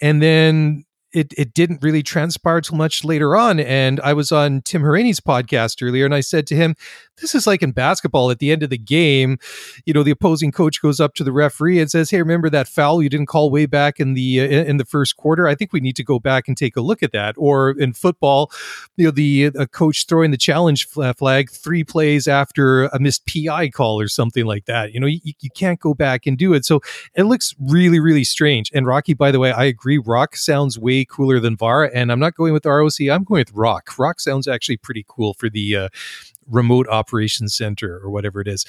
And 0.00 0.22
then 0.22 0.84
it, 1.12 1.32
it 1.36 1.54
didn't 1.54 1.82
really 1.82 2.02
transpire 2.02 2.60
too 2.60 2.76
much 2.76 3.04
later 3.04 3.36
on. 3.36 3.60
And 3.60 4.00
I 4.00 4.12
was 4.12 4.32
on 4.32 4.62
Tim 4.62 4.82
Hauraney's 4.82 5.20
podcast 5.20 5.86
earlier, 5.86 6.04
and 6.04 6.14
I 6.14 6.20
said 6.20 6.46
to 6.48 6.56
him, 6.56 6.74
This 7.20 7.34
is 7.34 7.46
like 7.46 7.62
in 7.62 7.72
basketball 7.72 8.30
at 8.30 8.38
the 8.38 8.50
end 8.50 8.62
of 8.62 8.70
the 8.70 8.78
game. 8.78 9.38
You 9.84 9.92
know, 9.92 10.02
the 10.02 10.10
opposing 10.10 10.52
coach 10.52 10.80
goes 10.80 11.00
up 11.00 11.14
to 11.14 11.24
the 11.24 11.32
referee 11.32 11.80
and 11.80 11.90
says, 11.90 12.10
Hey, 12.10 12.18
remember 12.18 12.48
that 12.50 12.68
foul 12.68 13.02
you 13.02 13.08
didn't 13.08 13.26
call 13.26 13.50
way 13.50 13.66
back 13.66 14.00
in 14.00 14.14
the 14.14 14.40
uh, 14.40 14.44
in 14.44 14.78
the 14.78 14.84
first 14.84 15.16
quarter? 15.16 15.46
I 15.46 15.54
think 15.54 15.72
we 15.72 15.80
need 15.80 15.96
to 15.96 16.04
go 16.04 16.18
back 16.18 16.48
and 16.48 16.56
take 16.56 16.76
a 16.76 16.80
look 16.80 17.02
at 17.02 17.12
that. 17.12 17.34
Or 17.36 17.70
in 17.70 17.92
football, 17.92 18.50
you 18.96 19.06
know, 19.06 19.10
the 19.10 19.50
uh, 19.58 19.66
coach 19.66 20.06
throwing 20.06 20.30
the 20.30 20.36
challenge 20.36 20.86
flag 20.88 21.50
three 21.50 21.84
plays 21.84 22.26
after 22.26 22.84
a 22.84 22.98
missed 22.98 23.26
PI 23.26 23.68
call 23.70 24.00
or 24.00 24.08
something 24.08 24.46
like 24.46 24.64
that. 24.64 24.92
You 24.92 25.00
know, 25.00 25.06
you, 25.06 25.20
you 25.22 25.50
can't 25.54 25.80
go 25.80 25.94
back 25.94 26.26
and 26.26 26.38
do 26.38 26.54
it. 26.54 26.64
So 26.64 26.80
it 27.14 27.24
looks 27.24 27.54
really, 27.60 28.00
really 28.00 28.24
strange. 28.24 28.70
And 28.74 28.86
Rocky, 28.86 29.14
by 29.14 29.30
the 29.30 29.38
way, 29.38 29.52
I 29.52 29.64
agree. 29.64 29.98
Rock 29.98 30.36
sounds 30.36 30.78
way 30.78 31.01
cooler 31.04 31.40
than 31.40 31.56
VAR. 31.56 31.84
And 31.84 32.10
I'm 32.10 32.20
not 32.20 32.34
going 32.34 32.52
with 32.52 32.66
ROC. 32.66 33.00
I'm 33.10 33.24
going 33.24 33.40
with 33.40 33.52
Rock. 33.52 33.98
Rock 33.98 34.20
sounds 34.20 34.48
actually 34.48 34.76
pretty 34.76 35.04
cool 35.08 35.34
for 35.34 35.48
the 35.48 35.76
uh, 35.76 35.88
remote 36.48 36.88
operations 36.88 37.54
center 37.56 38.00
or 38.02 38.10
whatever 38.10 38.40
it 38.40 38.48
is. 38.48 38.64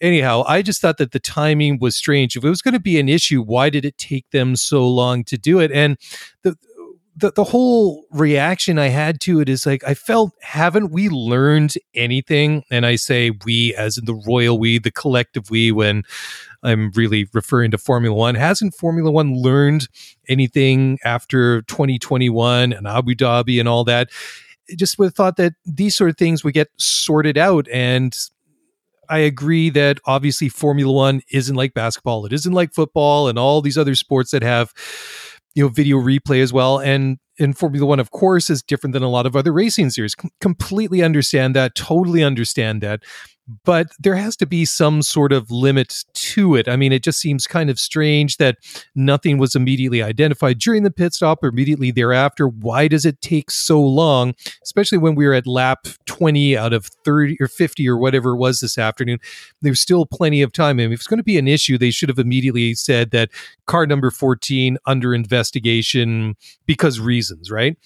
Anyhow, 0.00 0.44
I 0.46 0.62
just 0.62 0.80
thought 0.80 0.98
that 0.98 1.12
the 1.12 1.20
timing 1.20 1.78
was 1.78 1.96
strange. 1.96 2.36
If 2.36 2.44
it 2.44 2.48
was 2.48 2.62
going 2.62 2.74
to 2.74 2.80
be 2.80 2.98
an 2.98 3.08
issue, 3.08 3.42
why 3.42 3.70
did 3.70 3.84
it 3.84 3.98
take 3.98 4.30
them 4.30 4.56
so 4.56 4.86
long 4.88 5.24
to 5.24 5.38
do 5.38 5.58
it? 5.60 5.72
And 5.72 5.96
the 6.42 6.56
the, 7.16 7.30
the 7.30 7.44
whole 7.44 8.06
reaction 8.10 8.78
I 8.78 8.88
had 8.88 9.20
to 9.20 9.40
it 9.40 9.48
is 9.48 9.66
like 9.66 9.84
I 9.84 9.94
felt 9.94 10.32
haven't 10.40 10.90
we 10.90 11.08
learned 11.08 11.74
anything? 11.94 12.64
And 12.70 12.84
I 12.84 12.96
say 12.96 13.30
we 13.44 13.74
as 13.76 13.96
in 13.96 14.04
the 14.04 14.20
royal 14.26 14.58
we, 14.58 14.78
the 14.78 14.90
collective 14.90 15.48
we 15.50 15.70
when 15.70 16.02
I'm 16.64 16.90
really 16.92 17.28
referring 17.32 17.70
to 17.72 17.78
Formula 17.78 18.16
One. 18.16 18.34
Hasn't 18.34 18.74
Formula 18.74 19.10
One 19.10 19.34
learned 19.34 19.88
anything 20.28 20.98
after 21.04 21.62
2021 21.62 22.72
and 22.72 22.86
Abu 22.86 23.14
Dhabi 23.14 23.60
and 23.60 23.68
all 23.68 23.84
that? 23.84 24.10
just 24.76 24.98
would 24.98 25.06
have 25.06 25.14
thought 25.14 25.36
that 25.36 25.54
these 25.66 25.94
sort 25.94 26.10
of 26.10 26.16
things 26.16 26.42
would 26.42 26.54
get 26.54 26.68
sorted 26.78 27.36
out. 27.36 27.68
And 27.70 28.16
I 29.08 29.18
agree 29.18 29.70
that 29.70 30.00
obviously 30.06 30.48
Formula 30.48 30.92
One 30.92 31.20
isn't 31.30 31.54
like 31.54 31.74
basketball, 31.74 32.24
it 32.24 32.32
isn't 32.32 32.52
like 32.52 32.72
football 32.72 33.28
and 33.28 33.38
all 33.38 33.60
these 33.60 33.76
other 33.76 33.94
sports 33.94 34.30
that 34.30 34.42
have 34.42 34.72
you 35.54 35.62
know 35.62 35.68
video 35.68 35.98
replay 35.98 36.42
as 36.42 36.52
well 36.52 36.78
and 36.78 37.18
in 37.36 37.52
Formula 37.52 37.84
One, 37.86 38.00
of 38.00 38.10
course, 38.10 38.48
is 38.48 38.62
different 38.62 38.92
than 38.92 39.02
a 39.02 39.08
lot 39.08 39.26
of 39.26 39.34
other 39.34 39.52
racing 39.52 39.90
series. 39.90 40.14
Com- 40.14 40.30
completely 40.40 41.02
understand 41.02 41.56
that, 41.56 41.74
totally 41.74 42.22
understand 42.22 42.80
that 42.82 43.02
but 43.64 43.88
there 43.98 44.14
has 44.14 44.36
to 44.36 44.46
be 44.46 44.64
some 44.64 45.02
sort 45.02 45.32
of 45.32 45.50
limit 45.50 46.04
to 46.14 46.56
it. 46.56 46.68
I 46.68 46.76
mean, 46.76 46.92
it 46.92 47.02
just 47.02 47.18
seems 47.18 47.46
kind 47.46 47.68
of 47.68 47.78
strange 47.78 48.38
that 48.38 48.56
nothing 48.94 49.38
was 49.38 49.54
immediately 49.54 50.02
identified 50.02 50.58
during 50.58 50.82
the 50.82 50.90
pit 50.90 51.12
stop 51.12 51.42
or 51.42 51.48
immediately 51.48 51.90
thereafter. 51.90 52.48
Why 52.48 52.88
does 52.88 53.04
it 53.04 53.20
take 53.20 53.50
so 53.50 53.80
long, 53.80 54.34
especially 54.62 54.98
when 54.98 55.14
we 55.14 55.26
were 55.26 55.34
at 55.34 55.46
lap 55.46 55.86
20 56.06 56.56
out 56.56 56.72
of 56.72 56.86
30 57.04 57.36
or 57.40 57.48
50 57.48 57.88
or 57.88 57.98
whatever 57.98 58.30
it 58.30 58.38
was 58.38 58.60
this 58.60 58.78
afternoon? 58.78 59.18
There's 59.60 59.80
still 59.80 60.06
plenty 60.06 60.40
of 60.40 60.52
time. 60.52 60.76
I 60.76 60.84
mean, 60.84 60.92
if 60.92 61.00
it's 61.00 61.06
going 61.06 61.18
to 61.18 61.24
be 61.24 61.38
an 61.38 61.48
issue, 61.48 61.76
they 61.76 61.90
should 61.90 62.08
have 62.08 62.18
immediately 62.18 62.74
said 62.74 63.10
that 63.10 63.30
car 63.66 63.86
number 63.86 64.10
14 64.10 64.78
under 64.86 65.14
investigation 65.14 66.34
because 66.66 66.98
reasons, 66.98 67.50
right? 67.50 67.76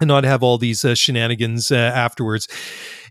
And 0.00 0.08
not 0.08 0.24
have 0.24 0.42
all 0.42 0.58
these 0.58 0.84
uh, 0.84 0.94
shenanigans 0.94 1.70
uh, 1.70 1.76
afterwards. 1.76 2.48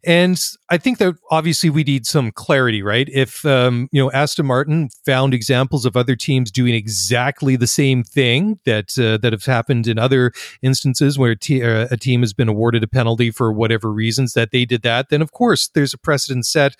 And 0.05 0.37
I 0.69 0.77
think 0.77 0.97
that 0.97 1.15
obviously 1.31 1.69
we 1.69 1.83
need 1.83 2.05
some 2.05 2.31
clarity, 2.31 2.83
right? 2.83 3.07
If 3.09 3.45
um, 3.45 3.87
you 3.93 4.03
know 4.03 4.11
Aston 4.11 4.45
Martin 4.45 4.89
found 5.05 5.33
examples 5.33 5.85
of 5.85 5.95
other 5.95 6.17
teams 6.17 6.51
doing 6.51 6.73
exactly 6.73 7.55
the 7.55 7.67
same 7.67 8.03
thing 8.03 8.59
that 8.65 8.99
uh, 8.99 9.17
that 9.21 9.31
have 9.31 9.45
happened 9.45 9.87
in 9.87 9.97
other 9.97 10.33
instances 10.61 11.17
where 11.17 11.31
uh, 11.31 11.87
a 11.89 11.95
team 11.95 12.19
has 12.19 12.33
been 12.33 12.49
awarded 12.49 12.83
a 12.83 12.87
penalty 12.87 13.31
for 13.31 13.53
whatever 13.53 13.93
reasons 13.93 14.33
that 14.33 14.51
they 14.51 14.65
did 14.65 14.81
that, 14.81 15.07
then 15.07 15.21
of 15.21 15.31
course 15.31 15.69
there's 15.69 15.93
a 15.93 15.97
precedent 15.97 16.45
set. 16.45 16.75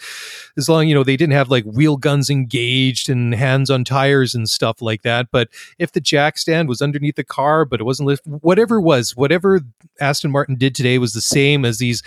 As 0.57 0.67
long 0.67 0.89
you 0.89 0.95
know 0.95 1.03
they 1.03 1.17
didn't 1.17 1.33
have 1.33 1.49
like 1.49 1.63
wheel 1.63 1.95
guns 1.95 2.29
engaged 2.29 3.07
and 3.07 3.33
hands 3.33 3.69
on 3.69 3.85
tires 3.85 4.35
and 4.35 4.49
stuff 4.49 4.81
like 4.81 5.03
that. 5.03 5.27
But 5.31 5.47
if 5.79 5.93
the 5.93 6.01
jack 6.01 6.37
stand 6.37 6.67
was 6.67 6.81
underneath 6.81 7.15
the 7.15 7.23
car, 7.23 7.63
but 7.63 7.79
it 7.79 7.85
wasn't 7.85 8.07
lift, 8.07 8.27
whatever 8.27 8.77
it 8.77 8.81
was, 8.81 9.15
whatever 9.15 9.61
Aston 9.99 10.31
Martin 10.31 10.55
did 10.55 10.75
today 10.75 10.97
was 10.97 11.13
the 11.13 11.21
same 11.21 11.65
as 11.65 11.77
these 11.77 12.01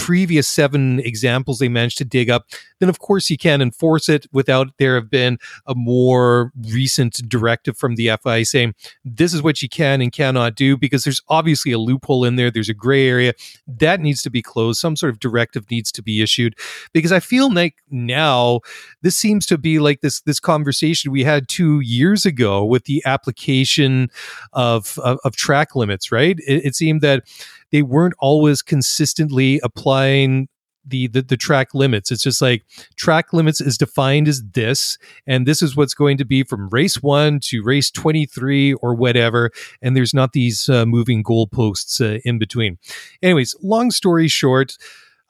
previous 0.00 0.48
seven 0.48 0.98
examples 1.00 1.58
they 1.58 1.68
managed 1.68 1.98
to 1.98 2.06
dig 2.06 2.30
up, 2.30 2.46
then 2.78 2.88
of 2.88 3.00
course 3.00 3.28
you 3.28 3.36
can 3.36 3.60
enforce 3.60 4.08
it 4.08 4.26
without 4.32 4.68
there 4.78 4.94
have 4.94 5.10
been 5.10 5.38
a 5.66 5.74
more 5.74 6.50
recent 6.70 7.28
directive 7.28 7.76
from 7.76 7.96
the 7.96 8.10
FIA 8.22 8.46
saying 8.46 8.74
this 9.04 9.34
is 9.34 9.42
what 9.42 9.60
you 9.60 9.68
can 9.68 10.00
and 10.00 10.10
cannot 10.10 10.56
do 10.56 10.78
because 10.78 11.04
there's 11.04 11.20
obviously 11.28 11.70
a 11.70 11.78
loophole 11.78 12.24
in 12.24 12.36
there. 12.36 12.50
There's 12.50 12.70
a 12.70 12.74
gray 12.74 13.06
area 13.06 13.34
that 13.66 14.00
needs 14.00 14.22
to 14.22 14.30
be 14.30 14.40
closed. 14.40 14.80
Some 14.80 14.96
sort 14.96 15.10
of 15.10 15.20
directive 15.20 15.70
needs 15.70 15.92
to 15.92 16.02
be 16.02 16.22
issued 16.22 16.54
because 16.94 17.12
I 17.12 17.20
feel 17.20 17.52
like 17.52 17.74
now 17.90 18.60
this 19.02 19.18
seems 19.18 19.44
to 19.46 19.58
be 19.58 19.78
like 19.80 20.00
this 20.00 20.22
this 20.22 20.40
conversation 20.40 21.12
we 21.12 21.24
had 21.24 21.46
two 21.46 21.80
years 21.80 22.24
ago 22.24 22.64
with 22.64 22.86
the 22.86 23.02
application 23.04 24.08
of 24.54 24.98
of, 25.00 25.18
of 25.24 25.36
track 25.36 25.76
limits. 25.76 26.10
Right? 26.10 26.38
It, 26.46 26.64
it 26.64 26.74
seemed 26.74 27.02
that 27.02 27.24
they 27.72 27.82
weren't 27.82 28.14
always 28.18 28.62
consistently 28.62 29.60
applying 29.62 30.48
the, 30.84 31.08
the, 31.08 31.22
the 31.22 31.36
track 31.36 31.74
limits. 31.74 32.10
It's 32.10 32.22
just 32.22 32.40
like 32.40 32.64
track 32.96 33.32
limits 33.32 33.60
is 33.60 33.76
defined 33.76 34.28
as 34.28 34.42
this, 34.52 34.96
and 35.26 35.46
this 35.46 35.62
is 35.62 35.76
what's 35.76 35.94
going 35.94 36.16
to 36.16 36.24
be 36.24 36.42
from 36.42 36.68
race 36.70 37.02
one 37.02 37.38
to 37.44 37.62
race 37.62 37.90
twenty 37.90 38.26
three 38.26 38.72
or 38.74 38.94
whatever. 38.94 39.50
And 39.82 39.94
there's 39.94 40.14
not 40.14 40.32
these 40.32 40.68
uh, 40.68 40.86
moving 40.86 41.22
goalposts 41.22 42.00
uh, 42.00 42.20
in 42.24 42.38
between. 42.38 42.78
Anyways, 43.22 43.54
long 43.62 43.90
story 43.90 44.26
short. 44.26 44.76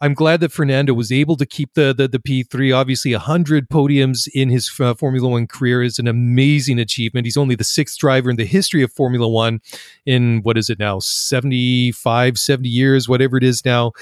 I'm 0.02 0.14
glad 0.14 0.40
that 0.40 0.50
Fernando 0.52 0.94
was 0.94 1.12
able 1.12 1.36
to 1.36 1.44
keep 1.44 1.74
the 1.74 1.92
the, 1.92 2.08
the 2.08 2.18
P3. 2.18 2.74
Obviously, 2.74 3.12
100 3.12 3.68
podiums 3.68 4.28
in 4.32 4.48
his 4.48 4.70
uh, 4.80 4.94
Formula 4.94 5.28
One 5.28 5.46
career 5.46 5.82
is 5.82 5.98
an 5.98 6.08
amazing 6.08 6.78
achievement. 6.78 7.26
He's 7.26 7.36
only 7.36 7.54
the 7.54 7.64
sixth 7.64 7.98
driver 7.98 8.30
in 8.30 8.36
the 8.36 8.46
history 8.46 8.82
of 8.82 8.92
Formula 8.92 9.28
One 9.28 9.60
in 10.06 10.40
what 10.42 10.56
is 10.56 10.70
it 10.70 10.78
now, 10.78 11.00
75, 11.00 12.38
70 12.38 12.68
years, 12.68 13.08
whatever 13.08 13.36
it 13.36 13.44
is 13.44 13.64
now. 13.64 13.92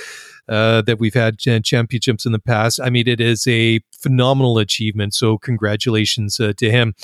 Uh, 0.48 0.80
that 0.80 0.98
we've 0.98 1.12
had 1.12 1.38
championships 1.38 2.24
in 2.24 2.32
the 2.32 2.38
past. 2.38 2.80
I 2.82 2.88
mean, 2.88 3.06
it 3.06 3.20
is 3.20 3.46
a 3.46 3.80
phenomenal 3.92 4.56
achievement. 4.56 5.12
So, 5.12 5.36
congratulations 5.36 6.40
uh, 6.40 6.54
to 6.56 6.70
him 6.70 6.94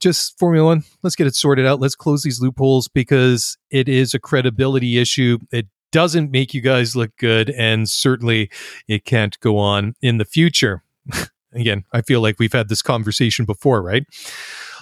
just 0.00 0.38
Formula 0.38 0.64
One, 0.64 0.84
let's 1.02 1.16
get 1.16 1.26
it 1.26 1.34
sorted 1.34 1.66
out. 1.66 1.80
Let's 1.80 1.94
close 1.94 2.22
these 2.22 2.40
loopholes 2.40 2.88
because 2.88 3.56
it 3.70 3.88
is 3.88 4.14
a 4.14 4.18
credibility 4.18 4.98
issue. 4.98 5.38
It 5.50 5.66
doesn't 5.92 6.30
make 6.30 6.54
you 6.54 6.60
guys 6.60 6.96
look 6.96 7.16
good, 7.16 7.50
and 7.50 7.88
certainly 7.88 8.50
it 8.86 9.04
can't 9.04 9.38
go 9.40 9.58
on 9.58 9.94
in 10.00 10.18
the 10.18 10.24
future. 10.24 10.82
Again, 11.54 11.84
I 11.92 12.02
feel 12.02 12.20
like 12.20 12.38
we've 12.38 12.52
had 12.52 12.68
this 12.68 12.82
conversation 12.82 13.44
before, 13.44 13.82
right? 13.82 14.04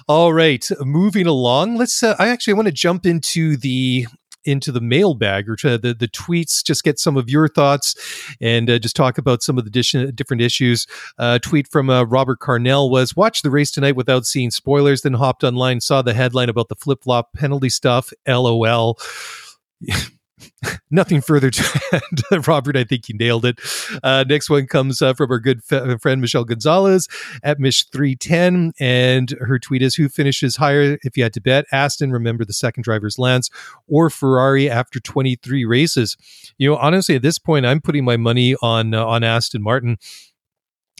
All 0.07 0.33
right, 0.33 0.67
moving 0.81 1.27
along. 1.27 1.77
Let's. 1.77 2.03
Uh, 2.03 2.15
I 2.19 2.27
actually 2.29 2.53
want 2.53 2.67
to 2.67 2.73
jump 2.73 3.05
into 3.05 3.57
the 3.57 4.07
into 4.47 4.71
the 4.71 4.81
mailbag 4.81 5.49
or 5.49 5.55
to 5.57 5.77
the, 5.77 5.93
the 5.93 6.07
tweets, 6.07 6.63
just 6.63 6.83
get 6.83 6.97
some 6.97 7.17
of 7.17 7.29
your 7.29 7.47
thoughts 7.47 7.95
and 8.39 8.69
uh, 8.69 8.79
just 8.79 8.95
talk 8.95 9.17
about 9.17 9.43
some 9.43 9.57
of 9.57 9.65
the 9.65 9.69
dish- 9.69 9.95
different 10.15 10.41
issues. 10.41 10.87
Uh, 11.17 11.37
tweet 11.39 11.67
from 11.67 11.89
uh, 11.89 12.03
Robert 12.03 12.39
Carnell 12.39 12.89
was 12.89 13.15
watch 13.15 13.41
the 13.41 13.51
race 13.51 13.71
tonight 13.71 13.95
without 13.95 14.25
seeing 14.25 14.49
spoilers, 14.49 15.01
then 15.01 15.13
hopped 15.13 15.43
online, 15.43 15.81
saw 15.81 16.01
the 16.01 16.13
headline 16.13 16.49
about 16.49 16.69
the 16.69 16.75
flip 16.75 17.03
flop 17.03 17.33
penalty 17.33 17.69
stuff. 17.69 18.11
LOL. 18.27 18.97
Nothing 20.91 21.21
further 21.21 21.49
to 21.51 21.81
add. 22.31 22.47
Robert, 22.47 22.75
I 22.75 22.83
think 22.83 23.09
you 23.09 23.15
nailed 23.15 23.45
it. 23.45 23.59
Uh, 24.03 24.23
next 24.27 24.49
one 24.49 24.67
comes 24.67 25.01
uh, 25.01 25.13
from 25.13 25.31
our 25.31 25.39
good 25.39 25.61
f- 25.69 26.01
friend 26.01 26.21
Michelle 26.21 26.43
Gonzalez 26.43 27.07
at 27.43 27.59
Mish310. 27.59 28.73
And 28.79 29.31
her 29.41 29.59
tweet 29.59 29.81
is 29.81 29.95
Who 29.95 30.09
finishes 30.09 30.55
higher 30.55 30.97
if 31.03 31.17
you 31.17 31.23
had 31.23 31.33
to 31.33 31.41
bet? 31.41 31.65
Aston, 31.71 32.11
remember 32.11 32.45
the 32.45 32.53
second 32.53 32.83
driver's 32.83 33.19
Lance, 33.19 33.49
or 33.87 34.09
Ferrari 34.09 34.69
after 34.69 34.99
23 34.99 35.65
races? 35.65 36.17
You 36.57 36.69
know, 36.69 36.77
honestly, 36.77 37.15
at 37.15 37.21
this 37.21 37.39
point, 37.39 37.65
I'm 37.65 37.81
putting 37.81 38.05
my 38.05 38.17
money 38.17 38.55
on, 38.61 38.93
uh, 38.93 39.05
on 39.05 39.23
Aston 39.23 39.61
Martin. 39.61 39.97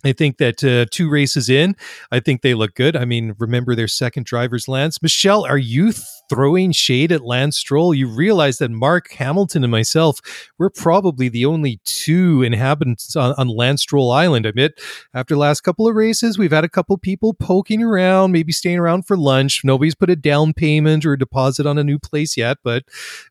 I 0.03 0.13
think 0.13 0.37
that 0.37 0.63
uh, 0.63 0.85
two 0.91 1.09
races 1.09 1.49
in, 1.49 1.75
I 2.11 2.19
think 2.19 2.41
they 2.41 2.53
look 2.53 2.75
good. 2.75 2.95
I 2.95 3.03
mean, 3.03 3.33
remember 3.39 3.73
their 3.73 3.87
second 3.87 4.27
driver's 4.27 4.67
Lance. 4.67 5.01
Michelle, 5.01 5.43
are 5.43 5.57
you 5.57 5.91
throwing 6.29 6.71
shade 6.71 7.11
at 7.11 7.25
Lance 7.25 7.57
Stroll? 7.57 7.95
You 7.95 8.07
realize 8.07 8.59
that 8.59 8.69
Mark 8.69 9.11
Hamilton 9.13 9.63
and 9.63 9.71
myself, 9.71 10.19
we're 10.59 10.69
probably 10.69 11.29
the 11.29 11.45
only 11.45 11.81
two 11.83 12.43
inhabitants 12.43 13.15
on, 13.15 13.33
on 13.39 13.47
Lance 13.47 13.81
Stroll 13.81 14.11
Island. 14.11 14.45
I 14.45 14.49
admit, 14.49 14.79
after 15.15 15.33
the 15.33 15.39
last 15.39 15.61
couple 15.61 15.87
of 15.87 15.95
races, 15.95 16.37
we've 16.37 16.51
had 16.51 16.63
a 16.63 16.69
couple 16.69 16.95
people 16.99 17.33
poking 17.33 17.81
around, 17.81 18.31
maybe 18.31 18.51
staying 18.51 18.77
around 18.77 19.07
for 19.07 19.17
lunch. 19.17 19.61
Nobody's 19.63 19.95
put 19.95 20.11
a 20.11 20.15
down 20.15 20.53
payment 20.53 21.07
or 21.07 21.13
a 21.13 21.19
deposit 21.19 21.65
on 21.65 21.79
a 21.79 21.83
new 21.83 21.97
place 21.97 22.37
yet, 22.37 22.57
but 22.63 22.83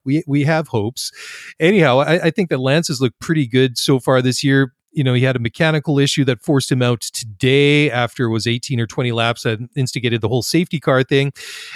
we 0.04 0.24
we 0.26 0.42
have 0.42 0.68
hopes. 0.68 1.12
Anyhow, 1.60 2.00
I, 2.00 2.24
I 2.24 2.30
think 2.30 2.50
that 2.50 2.58
Lance 2.58 2.88
has 2.88 3.00
looked 3.00 3.20
pretty 3.20 3.46
good 3.46 3.78
so 3.78 4.00
far 4.00 4.20
this 4.20 4.42
year 4.42 4.72
you 4.96 5.04
know, 5.04 5.12
he 5.12 5.22
had 5.22 5.36
a 5.36 5.38
mechanical 5.38 5.98
issue 5.98 6.24
that 6.24 6.42
forced 6.42 6.72
him 6.72 6.80
out 6.80 7.02
today 7.02 7.90
after 7.90 8.24
it 8.24 8.30
was 8.30 8.46
18 8.46 8.80
or 8.80 8.86
20 8.86 9.12
laps 9.12 9.42
that 9.42 9.58
instigated 9.76 10.22
the 10.22 10.28
whole 10.28 10.42
safety 10.42 10.80
car 10.80 11.02
thing. 11.02 11.32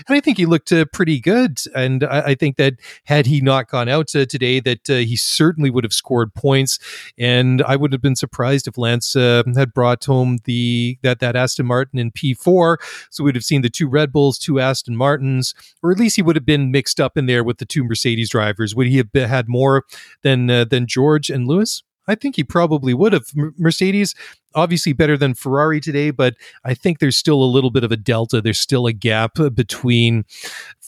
And 0.09 0.17
I 0.17 0.21
think 0.21 0.39
he 0.39 0.47
looked 0.47 0.73
uh, 0.73 0.87
pretty 0.87 1.21
good. 1.21 1.61
And 1.75 2.03
I, 2.03 2.21
I, 2.21 2.35
think 2.35 2.57
that 2.57 2.75
had 3.05 3.27
he 3.27 3.43
not 3.43 3.69
gone 3.69 3.91
out 3.91 4.17
uh, 4.17 4.25
today, 4.25 4.59
that 4.61 4.89
uh, 4.89 4.95
he 4.95 5.17
certainly 5.17 5.69
would 5.69 5.85
have 5.85 5.93
scored 5.93 6.33
points. 6.35 6.79
And 7.19 7.61
I 7.63 7.77
would 7.77 7.93
have 7.93 8.01
been 8.01 8.17
surprised 8.17 8.67
if 8.67 8.79
Lance 8.79 9.15
uh, 9.15 9.43
had 9.55 9.75
brought 9.75 10.03
home 10.03 10.39
the 10.45 10.99
that 11.03 11.21
that 11.21 11.37
Aston 11.37 11.67
Martin 11.67 11.99
in 11.99 12.13
P4. 12.13 12.79
So 13.11 13.23
we'd 13.23 13.35
have 13.35 13.45
seen 13.45 13.61
the 13.61 13.69
two 13.69 13.87
Red 13.87 14.13
Bulls, 14.13 14.39
two 14.39 14.61
Aston 14.61 14.97
Martins, 14.97 15.55
or 15.83 15.93
at 15.93 15.99
least 15.99 16.17
he 16.17 16.23
would 16.23 16.37
have 16.37 16.47
been 16.47 16.71
mixed 16.71 16.99
up 16.99 17.19
in 17.19 17.27
there 17.27 17.45
with 17.45 17.59
the 17.59 17.67
two 17.67 17.85
Mercedes 17.85 18.31
drivers. 18.31 18.75
Would 18.75 18.87
he 18.87 18.97
have 18.97 19.13
had 19.13 19.47
more 19.47 19.85
than 20.23 20.49
uh, 20.49 20.65
than 20.65 20.87
George 20.87 21.29
and 21.29 21.47
Lewis? 21.47 21.83
I 22.11 22.15
think 22.15 22.37
he 22.37 22.45
probably 22.45 22.93
would 22.95 23.13
have. 23.13 23.25
Mercedes, 23.35 24.15
obviously 24.55 24.93
better 24.93 25.17
than 25.17 25.35
Ferrari 25.35 25.81
today, 25.81 26.11
but 26.11 26.35
I 26.65 26.75
think 26.75 26.99
there's 26.99 27.17
still 27.17 27.43
a 27.43 27.45
little 27.45 27.71
bit 27.71 27.85
of 27.85 27.93
a 27.93 27.97
delta. 27.97 28.41
There's 28.41 28.59
still 28.59 28.87
a 28.87 28.93
gap 28.93 29.39
uh, 29.39 29.51
between 29.51 30.25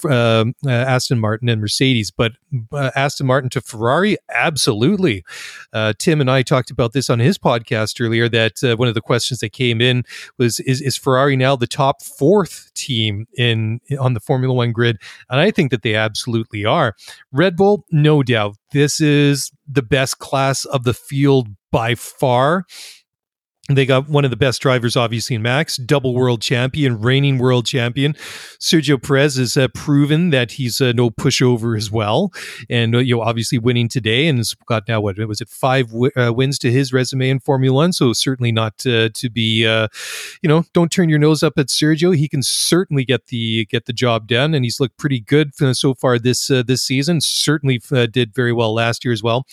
uh, 0.04 0.44
uh, 0.66 0.70
Aston 0.70 1.18
Martin 1.20 1.48
and 1.48 1.60
Mercedes. 1.60 2.10
But 2.10 2.32
uh, 2.72 2.90
Aston 2.94 3.26
Martin 3.26 3.50
to 3.50 3.60
Ferrari, 3.60 4.16
absolutely. 4.30 5.24
Uh, 5.72 5.92
Tim 5.98 6.20
and 6.20 6.30
I 6.30 6.42
talked 6.42 6.70
about 6.70 6.92
this 6.92 7.08
on 7.08 7.18
his 7.18 7.38
podcast 7.38 8.04
earlier. 8.04 8.28
That 8.28 8.62
uh, 8.64 8.76
one 8.76 8.88
of 8.88 8.94
the 8.94 9.00
questions 9.00 9.40
that 9.40 9.52
came 9.52 9.80
in 9.80 10.04
was: 10.38 10.60
Is, 10.60 10.80
is 10.80 10.96
Ferrari 10.96 11.36
now 11.36 11.56
the 11.56 11.66
top 11.66 12.02
fourth 12.02 12.72
team 12.74 13.26
in 13.36 13.80
on 13.98 14.14
the 14.14 14.20
Formula 14.20 14.54
One 14.54 14.72
grid? 14.72 14.98
And 15.30 15.40
I 15.40 15.50
think 15.50 15.70
that 15.70 15.82
they 15.82 15.94
absolutely 15.94 16.64
are. 16.64 16.94
Red 17.30 17.56
Bull, 17.56 17.84
no 17.90 18.22
doubt. 18.22 18.56
This 18.72 19.00
is 19.00 19.50
the 19.68 19.82
best 19.82 20.18
class 20.18 20.64
of 20.64 20.84
the 20.84 20.94
field 20.94 21.48
by 21.70 21.94
far. 21.94 22.66
They 23.68 23.86
got 23.86 24.08
one 24.08 24.24
of 24.24 24.32
the 24.32 24.36
best 24.36 24.60
drivers, 24.60 24.96
obviously, 24.96 25.36
in 25.36 25.42
Max, 25.42 25.76
double 25.76 26.14
world 26.14 26.42
champion, 26.42 27.00
reigning 27.00 27.38
world 27.38 27.64
champion. 27.64 28.14
Sergio 28.58 29.00
Perez 29.00 29.36
has 29.36 29.56
uh, 29.56 29.68
proven 29.68 30.30
that 30.30 30.50
he's 30.50 30.80
uh, 30.80 30.90
no 30.96 31.10
pushover 31.10 31.76
as 31.76 31.88
well, 31.88 32.32
and 32.68 32.96
uh, 32.96 32.98
you 32.98 33.14
know, 33.14 33.22
obviously 33.22 33.58
winning 33.58 33.88
today, 33.88 34.26
and 34.26 34.38
has 34.38 34.54
got 34.66 34.88
now 34.88 35.00
what 35.00 35.16
was 35.28 35.40
it 35.40 35.48
five 35.48 35.86
w- 35.92 36.10
uh, 36.16 36.32
wins 36.32 36.58
to 36.58 36.72
his 36.72 36.92
resume 36.92 37.30
in 37.30 37.38
Formula 37.38 37.72
One. 37.72 37.92
So 37.92 38.12
certainly 38.12 38.50
not 38.50 38.84
uh, 38.84 39.10
to 39.14 39.30
be, 39.30 39.64
uh, 39.64 39.86
you 40.42 40.48
know, 40.48 40.64
don't 40.72 40.90
turn 40.90 41.08
your 41.08 41.20
nose 41.20 41.44
up 41.44 41.52
at 41.56 41.68
Sergio. 41.68 42.16
He 42.16 42.28
can 42.28 42.42
certainly 42.42 43.04
get 43.04 43.26
the 43.26 43.66
get 43.66 43.86
the 43.86 43.92
job 43.92 44.26
done, 44.26 44.54
and 44.54 44.64
he's 44.64 44.80
looked 44.80 44.98
pretty 44.98 45.20
good 45.20 45.52
so 45.76 45.94
far 45.94 46.18
this 46.18 46.48
this 46.48 46.82
season. 46.82 47.20
Certainly 47.20 47.80
did 48.10 48.34
very 48.34 48.52
well 48.52 48.74
last 48.74 49.04
year 49.04 49.12
as 49.12 49.22
well. 49.22 49.46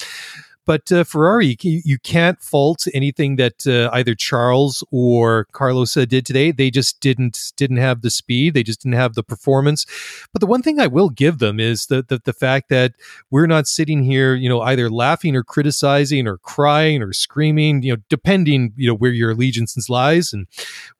But 0.69 0.91
uh, 0.91 1.03
Ferrari, 1.03 1.57
you, 1.63 1.97
can't 1.97 2.39
fault 2.39 2.87
anything 2.93 3.37
that 3.37 3.65
uh, 3.65 3.89
either 3.91 4.13
Charles 4.13 4.83
or 4.91 5.45
Carlos 5.51 5.97
uh, 5.97 6.05
did 6.05 6.27
today. 6.27 6.51
They 6.51 6.69
just 6.69 6.99
didn't 6.99 7.53
didn't 7.57 7.77
have 7.77 8.03
the 8.03 8.11
speed. 8.11 8.53
They 8.53 8.61
just 8.61 8.83
didn't 8.83 8.93
have 8.93 9.15
the 9.15 9.23
performance. 9.23 9.87
But 10.31 10.41
the 10.41 10.45
one 10.45 10.61
thing 10.61 10.79
I 10.79 10.85
will 10.85 11.09
give 11.09 11.39
them 11.39 11.59
is 11.59 11.87
the, 11.87 12.05
the 12.07 12.21
the 12.23 12.33
fact 12.33 12.69
that 12.69 12.93
we're 13.31 13.47
not 13.47 13.65
sitting 13.65 14.03
here, 14.03 14.35
you 14.35 14.47
know, 14.47 14.61
either 14.61 14.91
laughing 14.91 15.35
or 15.35 15.43
criticizing 15.43 16.27
or 16.27 16.37
crying 16.37 17.01
or 17.01 17.13
screaming, 17.13 17.81
you 17.81 17.95
know, 17.95 18.03
depending, 18.07 18.71
you 18.75 18.87
know, 18.87 18.95
where 18.95 19.11
your 19.11 19.31
allegiance 19.31 19.89
lies 19.89 20.33
and 20.33 20.45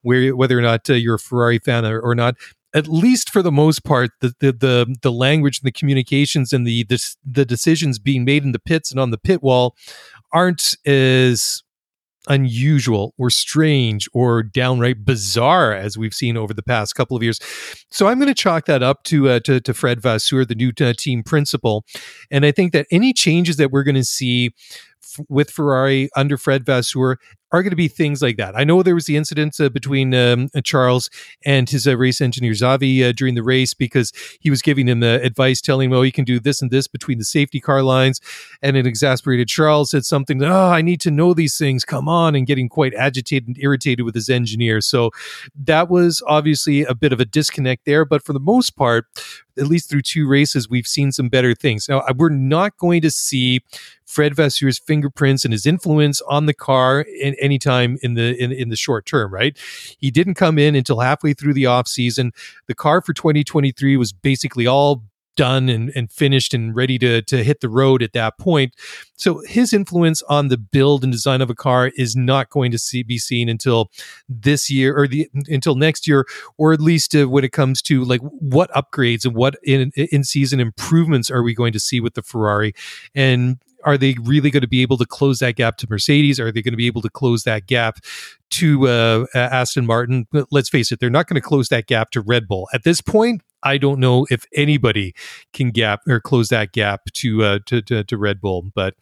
where 0.02 0.34
whether 0.34 0.58
or 0.58 0.62
not 0.62 0.90
uh, 0.90 0.94
you're 0.94 1.14
a 1.14 1.20
Ferrari 1.20 1.60
fan 1.60 1.84
or, 1.84 2.00
or 2.00 2.16
not 2.16 2.34
at 2.74 2.86
least 2.88 3.30
for 3.30 3.42
the 3.42 3.52
most 3.52 3.84
part, 3.84 4.10
the 4.20 4.34
the 4.40 4.52
the, 4.52 4.96
the 5.02 5.12
language 5.12 5.60
and 5.60 5.66
the 5.66 5.72
communications 5.72 6.52
and 6.52 6.66
the, 6.66 6.84
the 6.84 7.14
the 7.24 7.44
decisions 7.44 7.98
being 7.98 8.24
made 8.24 8.44
in 8.44 8.52
the 8.52 8.58
pits 8.58 8.90
and 8.90 9.00
on 9.00 9.10
the 9.10 9.18
pit 9.18 9.42
wall 9.42 9.76
aren't 10.32 10.76
as 10.86 11.62
unusual 12.28 13.14
or 13.18 13.30
strange 13.30 14.08
or 14.12 14.42
downright 14.42 15.04
bizarre 15.04 15.72
as 15.72 15.96
we've 15.96 16.12
seen 16.12 16.36
over 16.36 16.52
the 16.52 16.62
past 16.62 16.94
couple 16.94 17.16
of 17.16 17.22
years. 17.22 17.40
So 17.90 18.08
I'm 18.08 18.18
going 18.18 18.28
to 18.28 18.34
chalk 18.34 18.66
that 18.66 18.82
up 18.82 19.04
to 19.04 19.28
uh, 19.28 19.40
to, 19.40 19.60
to, 19.60 19.74
Fred 19.74 20.00
Vasseur, 20.00 20.44
the 20.44 20.54
new 20.54 20.72
uh, 20.80 20.92
team 20.96 21.22
principal, 21.22 21.84
and 22.30 22.44
I 22.44 22.52
think 22.52 22.72
that 22.72 22.86
any 22.90 23.12
changes 23.12 23.56
that 23.56 23.70
we're 23.70 23.84
going 23.84 23.94
to 23.94 24.04
see 24.04 24.52
with 25.28 25.50
Ferrari 25.50 26.08
under 26.14 26.36
Fred 26.36 26.64
Vasseur 26.64 27.18
are 27.52 27.62
going 27.62 27.70
to 27.70 27.76
be 27.76 27.88
things 27.88 28.22
like 28.22 28.36
that. 28.36 28.56
I 28.56 28.64
know 28.64 28.82
there 28.82 28.94
was 28.94 29.06
the 29.06 29.16
incident 29.16 29.58
uh, 29.60 29.68
between 29.68 30.14
um, 30.14 30.48
uh, 30.54 30.60
Charles 30.60 31.10
and 31.44 31.68
his 31.68 31.86
uh, 31.86 31.96
race 31.96 32.20
engineer 32.20 32.52
Xavi 32.52 33.08
uh, 33.08 33.12
during 33.12 33.34
the 33.34 33.42
race 33.42 33.74
because 33.74 34.12
he 34.40 34.50
was 34.50 34.62
giving 34.62 34.86
him 34.88 35.02
uh, 35.02 35.18
advice, 35.18 35.60
telling 35.60 35.90
him, 35.90 35.96
"Oh, 35.96 36.02
you 36.02 36.12
can 36.12 36.24
do 36.24 36.38
this 36.38 36.62
and 36.62 36.70
this 36.70 36.86
between 36.86 37.18
the 37.18 37.24
safety 37.24 37.60
car 37.60 37.82
lines." 37.82 38.20
And 38.62 38.76
an 38.76 38.86
exasperated 38.86 39.48
Charles 39.48 39.90
said 39.90 40.04
something, 40.04 40.42
"Oh, 40.42 40.68
I 40.68 40.82
need 40.82 41.00
to 41.02 41.10
know 41.10 41.34
these 41.34 41.58
things. 41.58 41.84
Come 41.84 42.08
on!" 42.08 42.34
and 42.34 42.46
getting 42.46 42.68
quite 42.68 42.94
agitated 42.94 43.48
and 43.48 43.58
irritated 43.58 44.04
with 44.04 44.14
his 44.14 44.28
engineer. 44.28 44.80
So 44.80 45.10
that 45.64 45.90
was 45.90 46.22
obviously 46.26 46.84
a 46.84 46.94
bit 46.94 47.12
of 47.12 47.20
a 47.20 47.24
disconnect 47.24 47.84
there. 47.84 48.04
But 48.04 48.24
for 48.24 48.32
the 48.32 48.40
most 48.40 48.76
part, 48.76 49.06
at 49.60 49.66
least 49.66 49.90
through 49.90 50.02
two 50.02 50.26
races, 50.26 50.68
we've 50.68 50.86
seen 50.86 51.12
some 51.12 51.28
better 51.28 51.54
things. 51.54 51.88
Now, 51.88 52.02
we're 52.16 52.30
not 52.30 52.76
going 52.78 53.02
to 53.02 53.10
see 53.10 53.60
Fred 54.06 54.34
Vasseur's 54.34 54.78
fingerprints 54.78 55.44
and 55.44 55.52
his 55.52 55.66
influence 55.66 56.20
on 56.22 56.46
the 56.46 56.54
car 56.54 57.02
in 57.02 57.34
anytime 57.40 57.98
in 58.02 58.14
the 58.14 58.36
in, 58.42 58.50
in 58.50 58.68
the 58.68 58.76
short 58.76 59.06
term, 59.06 59.32
right? 59.32 59.56
He 59.98 60.10
didn't 60.10 60.34
come 60.34 60.58
in 60.58 60.74
until 60.74 61.00
halfway 61.00 61.32
through 61.32 61.54
the 61.54 61.66
off 61.66 61.86
season. 61.86 62.32
The 62.66 62.74
car 62.74 63.02
for 63.02 63.12
2023 63.12 63.96
was 63.96 64.12
basically 64.12 64.66
all 64.66 65.04
done 65.40 65.70
and, 65.70 65.90
and 65.96 66.12
finished 66.12 66.52
and 66.52 66.76
ready 66.76 66.98
to, 66.98 67.22
to 67.22 67.42
hit 67.42 67.62
the 67.62 67.68
road 67.70 68.02
at 68.02 68.12
that 68.12 68.36
point. 68.36 68.76
So 69.16 69.42
his 69.46 69.72
influence 69.72 70.22
on 70.24 70.48
the 70.48 70.58
build 70.58 71.02
and 71.02 71.10
design 71.10 71.40
of 71.40 71.48
a 71.48 71.54
car 71.54 71.90
is 71.96 72.14
not 72.14 72.50
going 72.50 72.70
to 72.72 72.78
see, 72.78 73.02
be 73.02 73.16
seen 73.16 73.48
until 73.48 73.90
this 74.28 74.70
year 74.70 74.94
or 74.94 75.08
the 75.08 75.30
until 75.48 75.76
next 75.76 76.06
year, 76.06 76.26
or 76.58 76.74
at 76.74 76.80
least 76.82 77.16
uh, 77.16 77.26
when 77.26 77.42
it 77.42 77.52
comes 77.52 77.80
to 77.82 78.04
like 78.04 78.20
what 78.20 78.70
upgrades 78.72 79.24
and 79.24 79.34
what 79.34 79.56
in 79.62 79.90
in 79.96 80.24
season 80.24 80.60
improvements 80.60 81.30
are 81.30 81.42
we 81.42 81.54
going 81.54 81.72
to 81.72 81.80
see 81.80 82.00
with 82.00 82.12
the 82.12 82.22
Ferrari. 82.22 82.74
And 83.14 83.56
are 83.84 83.96
they 83.96 84.16
really 84.20 84.50
going 84.50 84.60
to 84.60 84.68
be 84.68 84.82
able 84.82 84.98
to 84.98 85.06
close 85.06 85.38
that 85.38 85.56
gap 85.56 85.78
to 85.78 85.86
Mercedes? 85.88 86.38
Are 86.38 86.52
they 86.52 86.60
going 86.60 86.74
to 86.74 86.76
be 86.76 86.86
able 86.86 87.00
to 87.00 87.08
close 87.08 87.44
that 87.44 87.66
gap 87.66 88.00
to 88.50 88.88
uh, 88.88 89.24
Aston 89.34 89.86
Martin? 89.86 90.26
Let's 90.50 90.68
face 90.68 90.92
it, 90.92 91.00
they're 91.00 91.08
not 91.08 91.28
going 91.28 91.40
to 91.40 91.48
close 91.48 91.70
that 91.70 91.86
gap 91.86 92.10
to 92.10 92.20
Red 92.20 92.46
Bull 92.46 92.68
at 92.74 92.84
this 92.84 93.00
point. 93.00 93.40
I 93.62 93.78
don't 93.78 94.00
know 94.00 94.26
if 94.30 94.44
anybody 94.54 95.14
can 95.52 95.70
gap 95.70 96.00
or 96.06 96.20
close 96.20 96.48
that 96.48 96.72
gap 96.72 97.02
to 97.14 97.42
uh, 97.44 97.58
to, 97.66 97.82
to, 97.82 98.04
to 98.04 98.18
Red 98.18 98.40
Bull. 98.40 98.70
But 98.74 98.94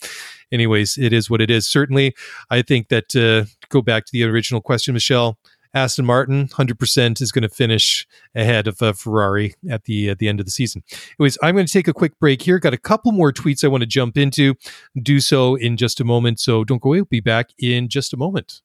anyways, 0.53 0.99
it 0.99 1.12
is 1.12 1.31
what 1.31 1.40
it 1.40 1.51
is. 1.51 1.66
Certainly, 1.66 2.14
I 2.51 2.62
think 2.62 2.88
that 2.88 3.14
uh, 3.16 3.49
go 3.68 3.83
back 3.83 4.05
to 4.07 4.12
the 4.12 4.25
original 4.25 4.61
question, 4.61 4.94
Michelle. 4.94 5.38
Aston 5.75 6.07
Martin, 6.07 6.49
100% 6.49 7.21
is 7.21 7.31
going 7.31 7.42
to 7.42 7.49
finish 7.49 8.07
ahead 8.35 8.66
of 8.66 8.81
uh, 8.81 8.92
Ferrari 8.92 9.55
at 9.71 9.85
the 9.85 10.09
at 10.09 10.18
the 10.18 10.29
end 10.29 10.40
of 10.40 10.47
the 10.47 10.53
season. 10.53 10.83
Anyways, 11.18 11.37
I'm 11.42 11.55
going 11.55 11.66
to 11.66 11.73
take 11.73 11.88
a 11.88 11.92
quick 11.92 12.18
break 12.18 12.42
here. 12.42 12.59
Got 12.59 12.75
a 12.75 12.79
couple 12.79 13.12
more 13.12 13.33
tweets 13.33 13.62
I 13.62 13.68
want 13.68 13.83
to 13.83 13.87
jump 13.87 14.16
into. 14.16 14.55
Do 15.01 15.21
so 15.21 15.57
in 15.57 15.77
just 15.77 16.01
a 16.01 16.05
moment. 16.05 16.40
So 16.40 16.64
don't 16.64 16.81
go 16.81 16.90
away. 16.90 16.99
We'll 17.01 17.07
be 17.07 17.21
back 17.21 17.51
in 17.59 17.88
just 17.88 18.12
a 18.12 18.16
moment. 18.16 18.62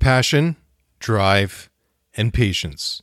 Passion, 0.00 0.56
drive, 0.98 1.70
and 2.16 2.34
patience. 2.34 3.02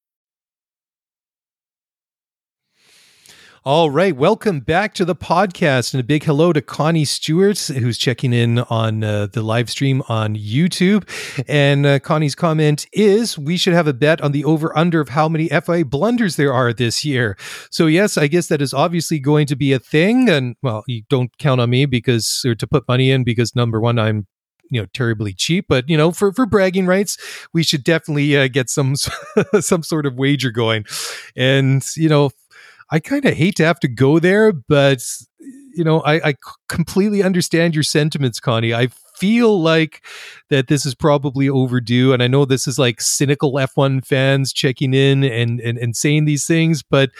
All 3.63 3.91
right, 3.91 4.15
welcome 4.15 4.61
back 4.61 4.95
to 4.95 5.05
the 5.05 5.15
podcast, 5.15 5.93
and 5.93 6.01
a 6.01 6.03
big 6.03 6.23
hello 6.23 6.51
to 6.51 6.63
Connie 6.63 7.05
Stewart, 7.05 7.59
who's 7.59 7.99
checking 7.99 8.33
in 8.33 8.57
on 8.57 9.03
uh, 9.03 9.27
the 9.27 9.43
live 9.43 9.69
stream 9.69 10.01
on 10.09 10.35
YouTube. 10.35 11.07
And 11.47 11.85
uh, 11.85 11.99
Connie's 11.99 12.33
comment 12.33 12.87
is 12.91 13.37
we 13.37 13.57
should 13.57 13.73
have 13.73 13.85
a 13.85 13.93
bet 13.93 14.19
on 14.19 14.31
the 14.31 14.43
over 14.45 14.75
under 14.75 14.99
of 14.99 15.09
how 15.09 15.29
many 15.29 15.47
FIA 15.47 15.85
blunders 15.85 16.37
there 16.37 16.51
are 16.51 16.73
this 16.73 17.05
year. 17.05 17.37
So, 17.69 17.85
yes, 17.85 18.17
I 18.17 18.25
guess 18.25 18.47
that 18.47 18.63
is 18.63 18.73
obviously 18.73 19.19
going 19.19 19.45
to 19.45 19.55
be 19.55 19.73
a 19.73 19.79
thing. 19.79 20.27
And, 20.27 20.55
well, 20.63 20.83
you 20.87 21.03
don't 21.07 21.29
count 21.37 21.61
on 21.61 21.69
me 21.69 21.85
because, 21.85 22.41
or 22.43 22.55
to 22.55 22.65
put 22.65 22.87
money 22.87 23.11
in 23.11 23.23
because 23.23 23.55
number 23.55 23.79
one, 23.79 23.99
I'm 23.99 24.25
you 24.71 24.79
know 24.79 24.87
terribly 24.93 25.33
cheap 25.33 25.65
but 25.67 25.89
you 25.89 25.97
know 25.97 26.11
for 26.11 26.31
for 26.31 26.45
bragging 26.45 26.85
rights 26.85 27.17
we 27.51 27.61
should 27.61 27.83
definitely 27.83 28.37
uh, 28.37 28.47
get 28.47 28.69
some 28.69 28.95
some 29.59 29.83
sort 29.83 30.05
of 30.05 30.15
wager 30.15 30.49
going 30.49 30.85
and 31.35 31.85
you 31.97 32.07
know 32.07 32.29
I 32.91 32.99
kind 32.99 33.25
of 33.25 33.33
hate 33.35 33.55
to 33.55 33.65
have 33.65 33.79
to 33.81 33.87
go 33.87 34.19
there, 34.19 34.51
but 34.51 35.03
you 35.73 35.83
know, 35.83 36.01
I, 36.01 36.29
I 36.29 36.33
completely 36.67 37.23
understand 37.23 37.73
your 37.73 37.83
sentiments, 37.83 38.39
Connie. 38.39 38.73
I 38.73 38.87
feel 39.15 39.61
like 39.61 40.03
that 40.49 40.67
this 40.67 40.85
is 40.85 40.95
probably 40.95 41.47
overdue, 41.47 42.11
and 42.11 42.21
I 42.21 42.27
know 42.27 42.43
this 42.43 42.67
is 42.67 42.77
like 42.77 42.99
cynical 42.99 43.53
F1 43.53 44.05
fans 44.05 44.51
checking 44.51 44.93
in 44.93 45.23
and 45.23 45.59
and, 45.61 45.77
and 45.77 45.95
saying 45.95 46.25
these 46.25 46.45
things, 46.45 46.83
but 46.83 47.11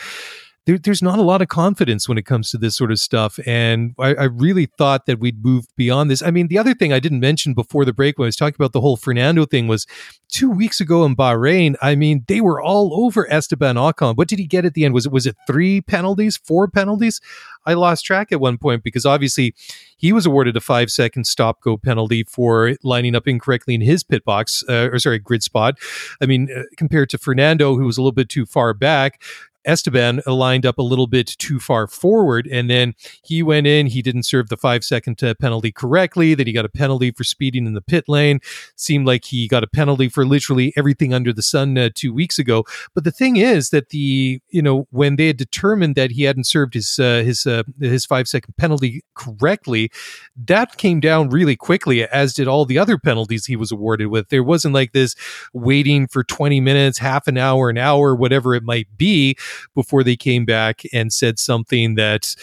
there, 0.66 0.78
there's 0.78 1.02
not 1.02 1.18
a 1.18 1.22
lot 1.22 1.42
of 1.42 1.48
confidence 1.48 2.08
when 2.08 2.18
it 2.18 2.26
comes 2.26 2.50
to 2.50 2.58
this 2.58 2.76
sort 2.76 2.92
of 2.92 2.98
stuff. 2.98 3.38
And 3.46 3.94
I, 3.98 4.14
I, 4.14 4.24
really 4.24 4.66
thought 4.66 5.06
that 5.06 5.18
we'd 5.18 5.44
moved 5.44 5.70
beyond 5.76 6.08
this. 6.10 6.22
I 6.22 6.30
mean, 6.30 6.46
the 6.46 6.58
other 6.58 6.72
thing 6.72 6.92
I 6.92 7.00
didn't 7.00 7.18
mention 7.18 7.52
before 7.52 7.84
the 7.84 7.92
break 7.92 8.18
when 8.18 8.26
I 8.26 8.28
was 8.28 8.36
talking 8.36 8.54
about 8.56 8.72
the 8.72 8.80
whole 8.80 8.96
Fernando 8.96 9.44
thing 9.44 9.66
was 9.66 9.86
two 10.28 10.50
weeks 10.50 10.80
ago 10.80 11.04
in 11.04 11.16
Bahrain. 11.16 11.74
I 11.82 11.96
mean, 11.96 12.24
they 12.28 12.40
were 12.40 12.60
all 12.60 13.04
over 13.04 13.30
Esteban 13.30 13.74
Ocon. 13.74 14.16
What 14.16 14.28
did 14.28 14.38
he 14.38 14.46
get 14.46 14.64
at 14.64 14.74
the 14.74 14.84
end? 14.84 14.94
Was 14.94 15.06
it 15.06 15.12
was 15.12 15.26
it 15.26 15.36
three 15.48 15.80
penalties, 15.80 16.36
four 16.36 16.68
penalties? 16.68 17.20
I 17.66 17.74
lost 17.74 18.04
track 18.04 18.32
at 18.32 18.40
one 18.40 18.58
point 18.58 18.82
because 18.82 19.06
obviously 19.06 19.54
he 19.96 20.12
was 20.12 20.26
awarded 20.26 20.56
a 20.56 20.60
five 20.60 20.90
second 20.90 21.26
stop 21.26 21.60
go 21.60 21.76
penalty 21.76 22.24
for 22.24 22.76
lining 22.82 23.14
up 23.14 23.28
incorrectly 23.28 23.74
in 23.74 23.80
his 23.80 24.02
pit 24.02 24.24
box, 24.24 24.64
uh, 24.68 24.90
or 24.92 24.98
sorry, 24.98 25.18
grid 25.18 25.42
spot. 25.42 25.78
I 26.20 26.26
mean, 26.26 26.48
uh, 26.56 26.62
compared 26.76 27.10
to 27.10 27.18
Fernando, 27.18 27.76
who 27.76 27.84
was 27.84 27.98
a 27.98 28.00
little 28.00 28.12
bit 28.12 28.28
too 28.28 28.46
far 28.46 28.74
back, 28.74 29.22
Esteban 29.64 30.20
lined 30.26 30.66
up 30.66 30.78
a 30.78 30.82
little 30.82 31.06
bit 31.06 31.26
too 31.38 31.60
far 31.60 31.86
forward, 31.86 32.48
and 32.50 32.68
then 32.68 32.94
he 33.22 33.42
went 33.42 33.66
in. 33.66 33.86
He 33.86 34.02
didn't 34.02 34.24
serve 34.24 34.48
the 34.48 34.56
five 34.56 34.84
second 34.84 35.22
uh, 35.22 35.34
penalty 35.34 35.72
correctly. 35.72 36.34
Then 36.34 36.46
he 36.46 36.52
got 36.52 36.64
a 36.64 36.70
penalty 36.70 37.10
for 37.10 37.24
speeding 37.24 37.66
in 37.66 37.74
the 37.74 37.80
pit 37.80 38.04
lane. 38.08 38.40
Seemed 38.76 39.06
like 39.06 39.24
he 39.24 39.48
got 39.48 39.62
a 39.62 39.68
penalty 39.68 40.08
for 40.08 40.24
literally 40.24 40.72
everything 40.76 41.14
under 41.14 41.32
the 41.32 41.42
sun 41.42 41.76
uh, 41.78 41.90
two 41.94 42.12
weeks 42.12 42.38
ago. 42.38 42.64
But 42.94 43.04
the 43.04 43.10
thing 43.10 43.36
is 43.36 43.70
that 43.70 43.90
the 43.90 44.40
you 44.48 44.62
know 44.62 44.86
when 44.90 45.16
they 45.16 45.28
had 45.28 45.36
determined 45.36 45.94
that 45.94 46.12
he 46.12 46.24
hadn't 46.24 46.46
served 46.46 46.74
his 46.74 46.98
uh, 46.98 47.22
his 47.24 47.46
uh, 47.46 47.62
his 47.80 48.04
five 48.04 48.28
second 48.28 48.56
penalty 48.56 49.04
correctly, 49.14 49.90
that 50.36 50.76
came 50.76 51.00
down 51.00 51.30
really 51.30 51.56
quickly, 51.56 52.04
as 52.04 52.34
did 52.34 52.48
all 52.48 52.64
the 52.64 52.78
other 52.78 52.98
penalties 52.98 53.46
he 53.46 53.56
was 53.56 53.70
awarded 53.72 54.08
with. 54.08 54.28
There 54.28 54.42
wasn't 54.42 54.74
like 54.74 54.92
this 54.92 55.14
waiting 55.52 56.06
for 56.08 56.24
twenty 56.24 56.60
minutes, 56.60 56.98
half 56.98 57.28
an 57.28 57.38
hour, 57.38 57.70
an 57.70 57.78
hour, 57.78 58.14
whatever 58.14 58.54
it 58.54 58.64
might 58.64 58.88
be 58.96 59.36
before 59.74 60.02
they 60.02 60.16
came 60.16 60.44
back 60.44 60.82
and 60.92 61.12
said 61.12 61.38
something 61.38 61.94
that 61.94 62.34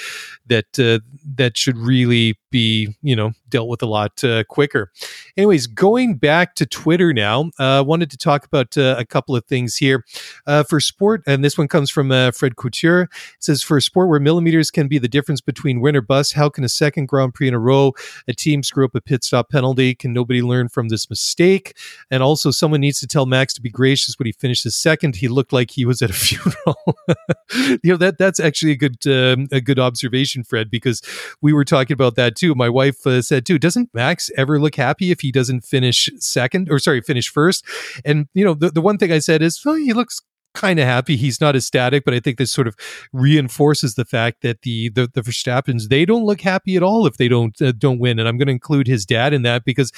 that 0.47 0.79
uh, 0.79 0.99
that 1.35 1.57
should 1.57 1.77
really 1.77 2.37
be 2.51 2.95
you 3.01 3.15
know 3.15 3.31
dealt 3.49 3.67
with 3.67 3.81
a 3.81 3.85
lot 3.85 4.23
uh, 4.23 4.43
quicker. 4.45 4.91
Anyways, 5.37 5.67
going 5.67 6.15
back 6.15 6.55
to 6.55 6.65
Twitter 6.65 7.13
now, 7.13 7.51
uh, 7.59 7.83
wanted 7.85 8.11
to 8.11 8.17
talk 8.17 8.45
about 8.45 8.77
uh, 8.77 8.95
a 8.97 9.05
couple 9.05 9.35
of 9.35 9.45
things 9.45 9.75
here 9.75 10.05
uh, 10.47 10.63
for 10.63 10.79
sport, 10.79 11.23
and 11.27 11.43
this 11.43 11.57
one 11.57 11.67
comes 11.67 11.89
from 11.89 12.11
uh, 12.11 12.31
Fred 12.31 12.55
Couture. 12.55 13.03
It 13.03 13.09
says 13.39 13.63
for 13.63 13.77
a 13.77 13.81
sport 13.81 14.09
where 14.09 14.19
millimeters 14.19 14.71
can 14.71 14.87
be 14.87 14.97
the 14.97 15.07
difference 15.07 15.41
between 15.41 15.81
win 15.81 15.95
or 15.95 16.01
bust, 16.01 16.33
how 16.33 16.49
can 16.49 16.63
a 16.63 16.69
second 16.69 17.07
Grand 17.07 17.33
Prix 17.33 17.47
in 17.47 17.53
a 17.53 17.59
row 17.59 17.93
a 18.27 18.33
team 18.33 18.63
screw 18.63 18.85
up 18.85 18.95
a 18.95 19.01
pit 19.01 19.23
stop 19.23 19.49
penalty? 19.49 19.95
Can 19.95 20.13
nobody 20.13 20.41
learn 20.41 20.69
from 20.69 20.89
this 20.89 21.09
mistake? 21.09 21.75
And 22.11 22.23
also, 22.23 22.51
someone 22.51 22.81
needs 22.81 22.99
to 22.99 23.07
tell 23.07 23.25
Max 23.25 23.53
to 23.53 23.61
be 23.61 23.69
gracious 23.69 24.17
when 24.17 24.25
he 24.25 24.31
finishes 24.31 24.75
second. 24.75 25.17
He 25.17 25.27
looked 25.27 25.53
like 25.53 25.71
he 25.71 25.85
was 25.85 26.01
at 26.01 26.09
a 26.09 26.13
funeral. 26.25 26.98
you 27.83 27.91
know 27.91 27.97
that 27.97 28.17
that's 28.17 28.39
actually 28.39 28.71
a 28.71 28.75
good 28.75 29.07
um, 29.07 29.47
a 29.51 29.61
good 29.61 29.79
observation, 29.79 30.43
Fred, 30.43 30.69
because 30.69 31.01
we 31.41 31.53
were 31.53 31.65
talking 31.65 31.93
about 31.93 32.15
that 32.15 32.35
too. 32.35 32.55
My 32.55 32.69
wife 32.69 33.05
uh, 33.05 33.21
said 33.21 33.45
too. 33.45 33.59
Doesn't 33.59 33.89
Max 33.93 34.29
ever 34.37 34.59
look 34.59 34.75
happy 34.75 35.11
if 35.11 35.21
he 35.21 35.31
doesn't 35.31 35.61
finish 35.61 36.09
second 36.17 36.69
or 36.69 36.79
sorry 36.79 37.01
finish 37.01 37.29
first? 37.29 37.65
And 38.05 38.27
you 38.33 38.45
know 38.45 38.53
the 38.53 38.69
the 38.69 38.81
one 38.81 38.97
thing 38.97 39.11
I 39.11 39.19
said 39.19 39.41
is, 39.41 39.59
well, 39.63 39.75
he 39.75 39.93
looks 39.93 40.21
kind 40.53 40.79
of 40.79 40.85
happy 40.85 41.15
he's 41.15 41.39
not 41.39 41.55
ecstatic, 41.55 42.03
but 42.03 42.13
I 42.13 42.19
think 42.19 42.37
this 42.37 42.51
sort 42.51 42.67
of 42.67 42.75
reinforces 43.13 43.95
the 43.95 44.05
fact 44.05 44.41
that 44.41 44.61
the 44.63 44.89
the, 44.89 45.09
the 45.13 45.21
Verstappens 45.21 45.89
they 45.89 46.05
don't 46.05 46.25
look 46.25 46.41
happy 46.41 46.75
at 46.75 46.83
all 46.83 47.05
if 47.05 47.17
they 47.17 47.27
don't 47.27 47.59
uh, 47.61 47.71
don't 47.77 47.99
win. 47.99 48.19
And 48.19 48.27
I'm 48.27 48.37
going 48.37 48.47
to 48.47 48.53
include 48.53 48.87
his 48.87 49.05
dad 49.05 49.33
in 49.33 49.43
that 49.43 49.63
because 49.63 49.91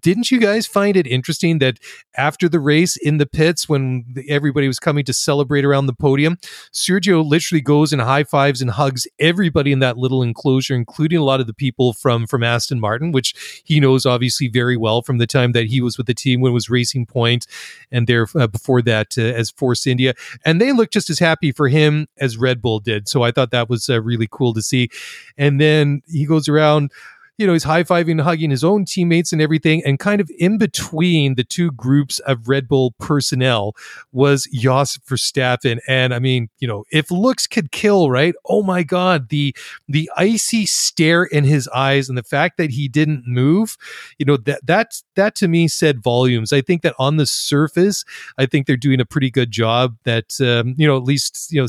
didn't 0.00 0.30
you 0.30 0.38
guys 0.38 0.66
find 0.66 0.96
it 0.96 1.06
interesting 1.06 1.58
that 1.58 1.78
after 2.16 2.48
the 2.48 2.60
race 2.60 2.96
in 2.96 3.18
the 3.18 3.26
pits 3.26 3.68
when 3.68 4.04
everybody 4.28 4.66
was 4.66 4.78
coming 4.78 5.04
to 5.04 5.12
celebrate 5.12 5.64
around 5.64 5.86
the 5.86 5.94
podium, 5.94 6.36
Sergio 6.72 7.26
literally 7.26 7.60
goes 7.60 7.92
and 7.92 8.02
high 8.02 8.24
fives 8.24 8.62
and 8.62 8.70
hugs 8.72 9.06
everybody 9.18 9.72
in 9.72 9.80
that 9.80 9.98
little 9.98 10.22
enclosure, 10.22 10.74
including 10.74 11.18
a 11.18 11.24
lot 11.24 11.40
of 11.40 11.46
the 11.46 11.54
people 11.54 11.92
from 11.92 12.26
from 12.26 12.44
Aston 12.44 12.80
Martin, 12.80 13.12
which 13.12 13.62
he 13.64 13.80
knows 13.80 14.06
obviously 14.06 14.48
very 14.48 14.76
well 14.76 15.02
from 15.02 15.18
the 15.18 15.26
time 15.26 15.52
that 15.52 15.66
he 15.66 15.80
was 15.80 15.98
with 15.98 16.06
the 16.06 16.14
team 16.14 16.40
when 16.40 16.52
was 16.52 16.70
Racing 16.70 17.06
Point, 17.06 17.46
and 17.90 18.06
there 18.06 18.26
uh, 18.36 18.46
before 18.46 18.82
that 18.82 19.18
uh, 19.18 19.22
as 19.22 19.50
Force 19.50 19.87
India, 19.88 20.14
and 20.44 20.60
they 20.60 20.72
looked 20.72 20.92
just 20.92 21.10
as 21.10 21.18
happy 21.18 21.52
for 21.52 21.68
him 21.68 22.06
as 22.18 22.36
Red 22.36 22.62
Bull 22.62 22.78
did. 22.78 23.08
So 23.08 23.22
I 23.22 23.32
thought 23.32 23.50
that 23.50 23.68
was 23.68 23.88
uh, 23.88 24.00
really 24.00 24.28
cool 24.30 24.54
to 24.54 24.62
see. 24.62 24.88
And 25.36 25.60
then 25.60 26.02
he 26.06 26.26
goes 26.26 26.48
around 26.48 26.92
you 27.38 27.46
know, 27.46 27.52
he's 27.52 27.64
high 27.64 27.84
fiving, 27.84 28.20
hugging 28.20 28.50
his 28.50 28.64
own 28.64 28.84
teammates 28.84 29.32
and 29.32 29.40
everything. 29.40 29.82
And 29.86 29.98
kind 29.98 30.20
of 30.20 30.28
in 30.38 30.58
between 30.58 31.36
the 31.36 31.44
two 31.44 31.70
groups 31.70 32.18
of 32.20 32.48
Red 32.48 32.66
Bull 32.66 32.94
personnel 32.98 33.74
was 34.12 34.48
Jos 34.52 34.98
Verstappen. 34.98 35.78
And 35.86 36.12
I 36.12 36.18
mean, 36.18 36.48
you 36.58 36.66
know, 36.66 36.84
if 36.90 37.12
looks 37.12 37.46
could 37.46 37.70
kill, 37.70 38.10
right? 38.10 38.34
Oh 38.46 38.64
my 38.64 38.82
God, 38.82 39.28
the 39.28 39.54
the 39.88 40.10
icy 40.16 40.66
stare 40.66 41.24
in 41.24 41.44
his 41.44 41.68
eyes 41.68 42.08
and 42.08 42.18
the 42.18 42.24
fact 42.24 42.58
that 42.58 42.70
he 42.70 42.88
didn't 42.88 43.22
move, 43.26 43.76
you 44.18 44.26
know, 44.26 44.36
that 44.38 44.66
that 44.66 45.00
that 45.14 45.36
to 45.36 45.48
me 45.48 45.68
said 45.68 46.02
volumes. 46.02 46.52
I 46.52 46.60
think 46.60 46.82
that 46.82 46.94
on 46.98 47.16
the 47.16 47.26
surface, 47.26 48.04
I 48.36 48.46
think 48.46 48.66
they're 48.66 48.76
doing 48.76 49.00
a 49.00 49.06
pretty 49.06 49.30
good 49.30 49.52
job. 49.52 49.96
That 50.04 50.40
um, 50.40 50.74
you 50.76 50.88
know, 50.88 50.96
at 50.96 51.04
least 51.04 51.52
you 51.52 51.60
know 51.60 51.68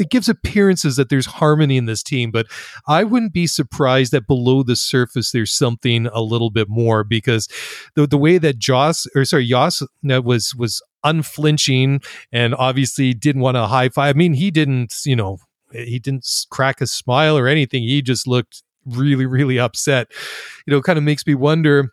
it 0.00 0.10
gives 0.10 0.28
appearances 0.28 0.96
that 0.96 1.08
there's 1.08 1.26
harmony 1.26 1.76
in 1.76 1.86
this 1.86 2.02
team, 2.02 2.30
but 2.30 2.46
I 2.88 3.04
wouldn't 3.04 3.32
be 3.32 3.46
surprised 3.46 4.12
that 4.12 4.26
below 4.26 4.62
the 4.62 4.76
surface 4.76 5.30
there's 5.30 5.52
something 5.52 6.06
a 6.06 6.22
little 6.22 6.50
bit 6.50 6.68
more 6.68 7.04
because 7.04 7.48
the 7.94 8.06
the 8.06 8.18
way 8.18 8.38
that 8.38 8.58
Joss 8.58 9.06
or 9.14 9.24
sorry 9.24 9.46
Jos 9.46 9.82
uh, 9.82 10.22
was 10.22 10.54
was 10.54 10.82
unflinching 11.04 12.00
and 12.32 12.54
obviously 12.54 13.14
didn't 13.14 13.42
want 13.42 13.56
to 13.56 13.66
high 13.66 13.88
five. 13.88 14.16
I 14.16 14.18
mean, 14.18 14.34
he 14.34 14.50
didn't, 14.50 14.94
you 15.04 15.16
know, 15.16 15.38
he 15.72 15.98
didn't 15.98 16.26
crack 16.50 16.80
a 16.80 16.86
smile 16.86 17.36
or 17.38 17.46
anything. 17.46 17.82
He 17.82 18.02
just 18.02 18.26
looked 18.26 18.62
really, 18.84 19.26
really 19.26 19.58
upset. 19.58 20.10
You 20.66 20.72
know, 20.72 20.82
kind 20.82 20.98
of 20.98 21.04
makes 21.04 21.26
me 21.26 21.34
wonder 21.34 21.92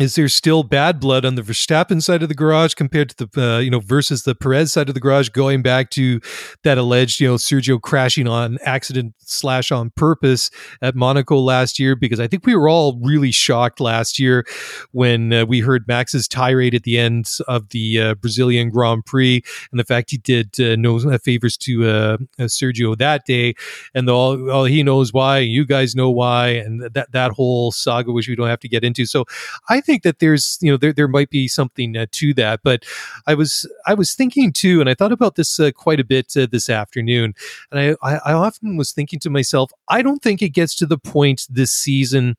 is 0.00 0.16
there 0.16 0.28
still 0.28 0.64
bad 0.64 0.98
blood 0.98 1.24
on 1.24 1.36
the 1.36 1.42
Verstappen 1.42 2.02
side 2.02 2.22
of 2.22 2.28
the 2.28 2.34
garage 2.34 2.74
compared 2.74 3.10
to 3.10 3.28
the 3.28 3.40
uh, 3.40 3.58
you 3.58 3.70
know 3.70 3.78
versus 3.78 4.24
the 4.24 4.34
Perez 4.34 4.72
side 4.72 4.88
of 4.88 4.94
the 4.94 5.00
garage 5.00 5.28
going 5.28 5.62
back 5.62 5.90
to 5.90 6.20
that 6.64 6.78
alleged 6.78 7.20
you 7.20 7.28
know 7.28 7.36
Sergio 7.36 7.80
crashing 7.80 8.26
on 8.26 8.58
accident 8.64 9.14
slash 9.20 9.70
on 9.70 9.90
purpose 9.90 10.50
at 10.82 10.94
Monaco 10.94 11.38
last 11.38 11.78
year? 11.78 11.94
Because 11.94 12.18
I 12.18 12.26
think 12.26 12.44
we 12.44 12.56
were 12.56 12.68
all 12.68 12.98
really 13.02 13.30
shocked 13.30 13.80
last 13.80 14.18
year 14.18 14.44
when 14.90 15.32
uh, 15.32 15.46
we 15.46 15.60
heard 15.60 15.86
Max's 15.86 16.26
tirade 16.26 16.74
at 16.74 16.82
the 16.82 16.98
end 16.98 17.30
of 17.46 17.68
the 17.68 18.00
uh, 18.00 18.14
Brazilian 18.16 18.70
Grand 18.70 19.06
Prix 19.06 19.42
and 19.70 19.78
the 19.78 19.84
fact 19.84 20.10
he 20.10 20.18
did 20.18 20.58
uh, 20.60 20.76
no 20.76 20.98
favors 21.18 21.56
to 21.58 21.86
uh, 21.86 22.16
uh, 22.38 22.44
Sergio 22.44 22.96
that 22.98 23.24
day. 23.26 23.54
And 23.94 24.08
the, 24.08 24.12
all, 24.12 24.50
all 24.50 24.64
he 24.64 24.82
knows 24.82 25.12
why 25.12 25.38
you 25.38 25.64
guys 25.64 25.94
know 25.94 26.10
why 26.10 26.48
and 26.48 26.82
that 26.94 27.12
that 27.12 27.30
whole 27.32 27.70
saga 27.70 28.12
which 28.12 28.28
we 28.28 28.34
don't 28.34 28.48
have 28.48 28.60
to 28.60 28.68
get 28.68 28.82
into. 28.82 29.06
So 29.06 29.24
I 29.68 29.80
think 29.84 30.02
that 30.02 30.18
there's 30.18 30.58
you 30.60 30.70
know 30.70 30.76
there 30.76 30.92
there 30.92 31.08
might 31.08 31.30
be 31.30 31.48
something 31.48 31.96
uh, 31.96 32.06
to 32.12 32.34
that. 32.34 32.60
But 32.62 32.84
I 33.26 33.34
was 33.34 33.68
I 33.86 33.94
was 33.94 34.14
thinking 34.14 34.52
too, 34.52 34.80
and 34.80 34.88
I 34.88 34.94
thought 34.94 35.12
about 35.12 35.36
this 35.36 35.58
uh, 35.60 35.70
quite 35.72 36.00
a 36.00 36.04
bit 36.04 36.36
uh, 36.36 36.46
this 36.50 36.68
afternoon, 36.68 37.34
and 37.70 37.96
I, 38.02 38.14
I, 38.24 38.32
often 38.32 38.76
was 38.76 38.92
thinking 38.92 39.18
to 39.20 39.30
myself, 39.30 39.70
I 39.88 40.02
don't 40.02 40.22
think 40.22 40.42
it 40.42 40.50
gets 40.50 40.74
to 40.76 40.86
the 40.86 40.98
point 40.98 41.46
this 41.48 41.72
season 41.72 42.36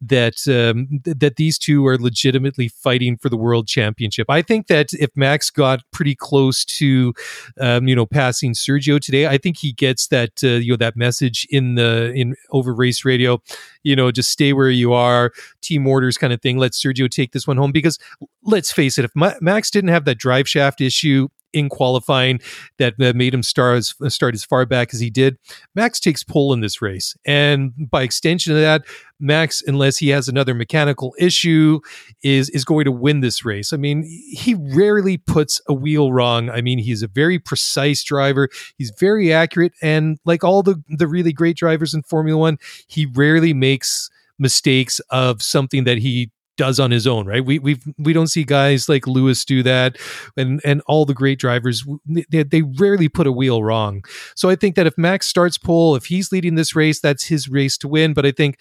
that 0.00 0.46
um, 0.48 1.00
th- 1.04 1.18
that 1.18 1.36
these 1.36 1.58
two 1.58 1.86
are 1.86 1.98
legitimately 1.98 2.68
fighting 2.68 3.16
for 3.16 3.28
the 3.28 3.36
world 3.36 3.66
championship. 3.66 4.28
I 4.28 4.42
think 4.42 4.66
that 4.66 4.92
if 4.94 5.10
Max 5.16 5.50
got 5.50 5.82
pretty 5.90 6.14
close 6.14 6.64
to 6.64 7.14
um, 7.60 7.88
you 7.88 7.96
know 7.96 8.06
passing 8.06 8.52
Sergio 8.52 9.00
today, 9.00 9.26
I 9.26 9.38
think 9.38 9.58
he 9.58 9.72
gets 9.72 10.08
that 10.08 10.42
uh, 10.42 10.48
you 10.48 10.72
know 10.72 10.76
that 10.76 10.96
message 10.96 11.46
in 11.50 11.74
the 11.74 12.12
in 12.12 12.34
over 12.50 12.74
race 12.74 13.04
radio 13.04 13.40
you 13.88 13.96
know, 13.96 14.10
just 14.10 14.30
stay 14.30 14.52
where 14.52 14.68
you 14.68 14.92
are, 14.92 15.32
team 15.62 15.86
orders 15.86 16.18
kind 16.18 16.32
of 16.32 16.42
thing. 16.42 16.58
Let 16.58 16.74
Sergio 16.88 17.10
take 17.10 17.32
this 17.32 17.46
one 17.46 17.56
home 17.56 17.72
because 17.72 17.98
let's 18.42 18.72
face 18.72 18.98
it, 18.98 19.04
if 19.04 19.12
Max 19.40 19.70
didn't 19.70 19.90
have 19.90 20.04
that 20.04 20.18
drive 20.18 20.48
shaft 20.48 20.80
issue 20.80 21.28
in 21.52 21.68
qualifying 21.68 22.40
that 22.78 22.98
made 22.98 23.32
him 23.32 23.42
start 23.42 23.78
as, 23.78 23.94
start 24.12 24.34
as 24.34 24.44
far 24.44 24.66
back 24.66 24.92
as 24.92 25.00
he 25.00 25.10
did. 25.10 25.38
Max 25.74 25.98
takes 25.98 26.22
pole 26.22 26.52
in 26.52 26.60
this 26.60 26.82
race. 26.82 27.16
And 27.24 27.72
by 27.90 28.02
extension 28.02 28.52
of 28.52 28.60
that, 28.60 28.82
Max, 29.20 29.62
unless 29.66 29.98
he 29.98 30.10
has 30.10 30.28
another 30.28 30.54
mechanical 30.54 31.14
issue, 31.18 31.80
is 32.22 32.50
is 32.50 32.64
going 32.64 32.84
to 32.84 32.92
win 32.92 33.20
this 33.20 33.44
race. 33.44 33.72
I 33.72 33.76
mean, 33.76 34.04
he 34.30 34.54
rarely 34.54 35.16
puts 35.16 35.60
a 35.68 35.74
wheel 35.74 36.12
wrong. 36.12 36.50
I 36.50 36.60
mean, 36.60 36.78
he's 36.78 37.02
a 37.02 37.08
very 37.08 37.38
precise 37.38 38.04
driver. 38.04 38.48
He's 38.76 38.92
very 38.98 39.32
accurate. 39.32 39.72
And 39.82 40.18
like 40.24 40.44
all 40.44 40.62
the, 40.62 40.82
the 40.88 41.08
really 41.08 41.32
great 41.32 41.56
drivers 41.56 41.94
in 41.94 42.02
Formula 42.02 42.38
One, 42.38 42.58
he 42.86 43.06
rarely 43.06 43.54
makes 43.54 44.08
mistakes 44.38 45.00
of 45.10 45.42
something 45.42 45.82
that 45.84 45.98
he 45.98 46.30
does 46.58 46.78
on 46.78 46.90
his 46.90 47.06
own, 47.06 47.26
right? 47.26 47.44
We 47.44 47.58
we 47.58 47.80
we 47.96 48.12
don't 48.12 48.26
see 48.26 48.44
guys 48.44 48.88
like 48.88 49.06
Lewis 49.06 49.44
do 49.46 49.62
that, 49.62 49.96
and 50.36 50.60
and 50.64 50.82
all 50.86 51.06
the 51.06 51.14
great 51.14 51.38
drivers 51.38 51.86
they, 52.06 52.42
they 52.42 52.62
rarely 52.62 53.08
put 53.08 53.26
a 53.26 53.32
wheel 53.32 53.62
wrong. 53.62 54.04
So 54.34 54.50
I 54.50 54.56
think 54.56 54.76
that 54.76 54.86
if 54.86 54.98
Max 54.98 55.26
starts 55.26 55.56
pole, 55.56 55.96
if 55.96 56.06
he's 56.06 56.30
leading 56.30 56.56
this 56.56 56.76
race, 56.76 57.00
that's 57.00 57.24
his 57.24 57.48
race 57.48 57.78
to 57.78 57.88
win. 57.88 58.12
But 58.12 58.26
I 58.26 58.32
think 58.32 58.60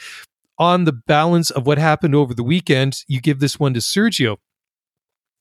on 0.57 0.85
the 0.85 0.93
balance 0.93 1.49
of 1.49 1.67
what 1.67 1.77
happened 1.77 2.15
over 2.15 2.33
the 2.33 2.43
weekend, 2.43 3.03
you 3.07 3.19
give 3.19 3.39
this 3.39 3.59
one 3.59 3.73
to 3.73 3.79
Sergio. 3.79 4.37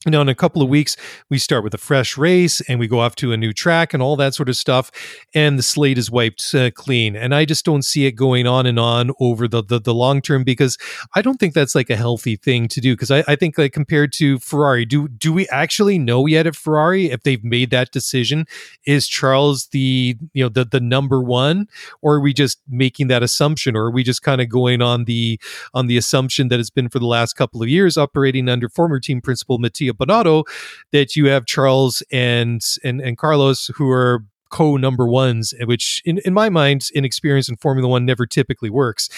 Now, 0.05 0.21
in 0.21 0.29
a 0.29 0.35
couple 0.37 0.63
of 0.63 0.69
weeks, 0.69 0.97
we 1.31 1.39
start 1.39 1.65
with 1.65 1.75
a 1.75 1.79
fresh 1.79 2.17
race 2.17 2.61
and 2.63 2.79
we 2.79 2.87
go 2.87 3.01
off 3.01 3.17
to 3.17 3.33
a 3.33 3.37
new 3.37 3.53
track 3.53 3.93
and 3.93 4.01
all 4.01 4.15
that 4.17 4.35
sort 4.35 4.49
of 4.49 4.57
stuff. 4.57 4.93
And 5.35 5.59
the 5.59 5.65
slate 5.65 5.99
is 5.99 6.11
wiped 6.11 6.55
uh, 6.55 6.71
clean. 6.71 7.17
And 7.17 7.35
I 7.35 7.45
just 7.45 7.65
don't 7.65 7.83
see 7.83 8.07
it 8.07 8.13
going 8.13 8.47
on 8.47 8.67
and 8.67 8.79
on 8.79 9.11
over 9.19 9.49
the, 9.49 9.65
the, 9.65 9.81
the 9.81 9.95
long 9.95 10.21
term 10.21 10.45
because 10.45 10.79
I 11.17 11.23
don't 11.23 11.41
think 11.41 11.55
that's 11.55 11.75
like 11.75 11.91
a 11.91 11.97
healthy 11.97 12.37
thing 12.37 12.69
to 12.69 12.81
do. 12.81 12.95
Because 12.95 13.11
I, 13.11 13.25
I 13.27 13.35
think, 13.35 13.59
like, 13.59 13.73
compared 13.73 14.13
to 14.15 14.39
Ferrari, 14.39 14.85
do, 14.85 15.09
do 15.09 15.33
we 15.33 15.49
actually 15.49 15.99
know 15.99 16.27
yet 16.27 16.47
at 16.47 16.55
Ferrari 16.55 17.11
if 17.11 17.25
they've 17.25 17.43
made 17.43 17.71
that 17.71 17.91
decision? 17.91 18.47
Is 18.85 19.09
Charles 19.09 19.69
the, 19.69 20.17
you 20.35 20.45
know, 20.45 20.51
the, 20.51 20.67
the 20.67 20.81
number 20.81 21.21
one? 21.21 21.67
Or 22.01 22.17
are 22.17 22.21
we 22.21 22.33
just 22.33 22.61
making 22.69 23.09
that 23.09 23.25
assumption? 23.25 23.75
Or 23.75 23.87
are 23.87 23.93
we 23.93 24.05
just 24.05 24.23
kind 24.23 24.41
of 24.41 24.49
going 24.49 24.83
on 24.83 25.07
the, 25.07 25.41
on 25.75 25.89
the 25.89 25.97
assumption 25.97 26.47
that 26.49 26.61
it's 26.61 26.71
been 26.71 26.91
for 26.91 27.01
the 27.01 27.07
last 27.07 27.33
couple 27.33 27.61
of 27.61 27.69
years 27.69 27.97
operating 27.97 28.49
under 28.49 28.69
former 28.69 29.01
team 29.01 29.21
principal 29.21 29.59
Mattia 29.59 29.86
Binotto 29.95 30.45
that 30.93 31.17
you 31.17 31.29
have 31.29 31.47
Charles 31.47 32.03
and 32.13 32.63
and 32.85 33.01
and 33.01 33.17
Carlos 33.19 33.71
who 33.75 33.91
are 33.91 34.25
co 34.51 34.77
number 34.77 35.07
ones, 35.07 35.55
which 35.65 36.03
in, 36.05 36.19
in 36.25 36.35
my 36.35 36.49
mind, 36.49 36.89
in 36.95 37.05
experience 37.05 37.49
in 37.49 37.57
Formula 37.57 37.89
One, 37.89 38.05
never 38.05 38.27
typically 38.27 38.71
works. 38.71 39.09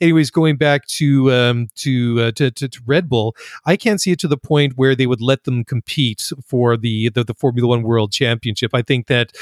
Anyways, 0.00 0.30
going 0.30 0.56
back 0.56 0.86
to 0.86 1.32
um, 1.32 1.68
to, 1.76 2.20
uh, 2.20 2.32
to, 2.32 2.50
to, 2.50 2.68
to 2.68 2.80
Red 2.86 3.08
Bull, 3.08 3.34
I 3.64 3.76
can't 3.76 4.00
see 4.00 4.12
it 4.12 4.18
to 4.20 4.28
the 4.28 4.36
point 4.36 4.74
where 4.76 4.94
they 4.94 5.06
would 5.06 5.20
let 5.20 5.44
them 5.44 5.64
compete 5.64 6.32
for 6.46 6.76
the, 6.76 7.08
the 7.10 7.24
the 7.24 7.34
Formula 7.34 7.68
One 7.68 7.82
World 7.82 8.12
Championship. 8.12 8.70
I 8.74 8.82
think 8.82 9.06
that 9.06 9.32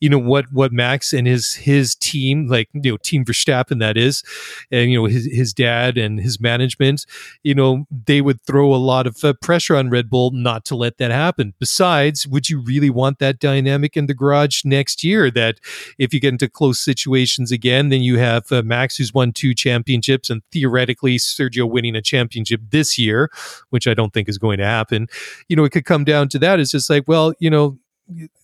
you 0.00 0.08
know 0.08 0.18
what 0.18 0.52
what 0.52 0.72
Max 0.72 1.12
and 1.12 1.26
his 1.26 1.54
his 1.54 1.94
team, 1.94 2.48
like 2.48 2.68
you 2.72 2.92
know 2.92 2.96
Team 2.96 3.24
Verstappen, 3.24 3.80
that 3.80 3.96
is, 3.96 4.22
and 4.70 4.90
you 4.90 4.98
know 4.98 5.06
his 5.06 5.26
his 5.26 5.52
dad 5.52 5.98
and 5.98 6.20
his 6.20 6.40
management, 6.40 7.06
you 7.42 7.54
know 7.54 7.86
they 8.06 8.20
would 8.20 8.40
throw 8.42 8.74
a 8.74 8.76
lot 8.76 9.06
of 9.06 9.24
uh, 9.24 9.32
pressure 9.34 9.76
on 9.76 9.90
Red 9.90 10.08
Bull 10.08 10.30
not 10.32 10.64
to 10.66 10.76
let 10.76 10.98
that 10.98 11.10
happen. 11.10 11.54
Besides, 11.58 12.26
would 12.26 12.48
you 12.48 12.60
really 12.60 12.90
want 12.90 13.18
that 13.18 13.38
dynamic 13.38 13.96
in 13.96 14.06
the 14.06 14.14
garage 14.14 14.64
next? 14.64 15.01
Year 15.02 15.30
that 15.30 15.60
if 15.98 16.12
you 16.12 16.20
get 16.20 16.32
into 16.32 16.48
close 16.48 16.80
situations 16.80 17.52
again, 17.52 17.88
then 17.88 18.02
you 18.02 18.18
have 18.18 18.50
uh, 18.52 18.62
Max 18.62 18.96
who's 18.96 19.12
won 19.12 19.32
two 19.32 19.54
championships 19.54 20.30
and 20.30 20.42
theoretically 20.52 21.16
Sergio 21.16 21.68
winning 21.68 21.96
a 21.96 22.02
championship 22.02 22.60
this 22.70 22.98
year, 22.98 23.30
which 23.70 23.86
I 23.86 23.94
don't 23.94 24.12
think 24.12 24.28
is 24.28 24.38
going 24.38 24.58
to 24.58 24.66
happen. 24.66 25.08
You 25.48 25.56
know, 25.56 25.64
it 25.64 25.70
could 25.70 25.84
come 25.84 26.04
down 26.04 26.28
to 26.30 26.38
that. 26.40 26.60
It's 26.60 26.70
just 26.70 26.90
like, 26.90 27.04
well, 27.06 27.32
you 27.38 27.50
know, 27.50 27.78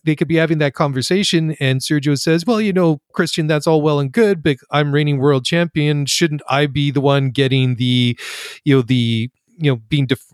they 0.03 0.15
could 0.15 0.27
be 0.27 0.35
having 0.35 0.57
that 0.59 0.73
conversation 0.73 1.55
and 1.59 1.81
Sergio 1.81 2.17
says, 2.17 2.45
"Well, 2.45 2.61
you 2.61 2.73
know, 2.73 3.01
Christian, 3.13 3.47
that's 3.47 3.67
all 3.67 3.81
well 3.81 3.99
and 3.99 4.11
good, 4.11 4.41
but 4.41 4.57
I'm 4.71 4.93
reigning 4.93 5.19
world 5.19 5.45
champion. 5.45 6.05
Shouldn't 6.05 6.41
I 6.49 6.65
be 6.65 6.91
the 6.91 7.01
one 7.01 7.29
getting 7.29 7.75
the, 7.75 8.17
you 8.63 8.75
know, 8.75 8.81
the, 8.81 9.29
you 9.57 9.71
know, 9.71 9.75
being 9.75 10.07
def- 10.07 10.33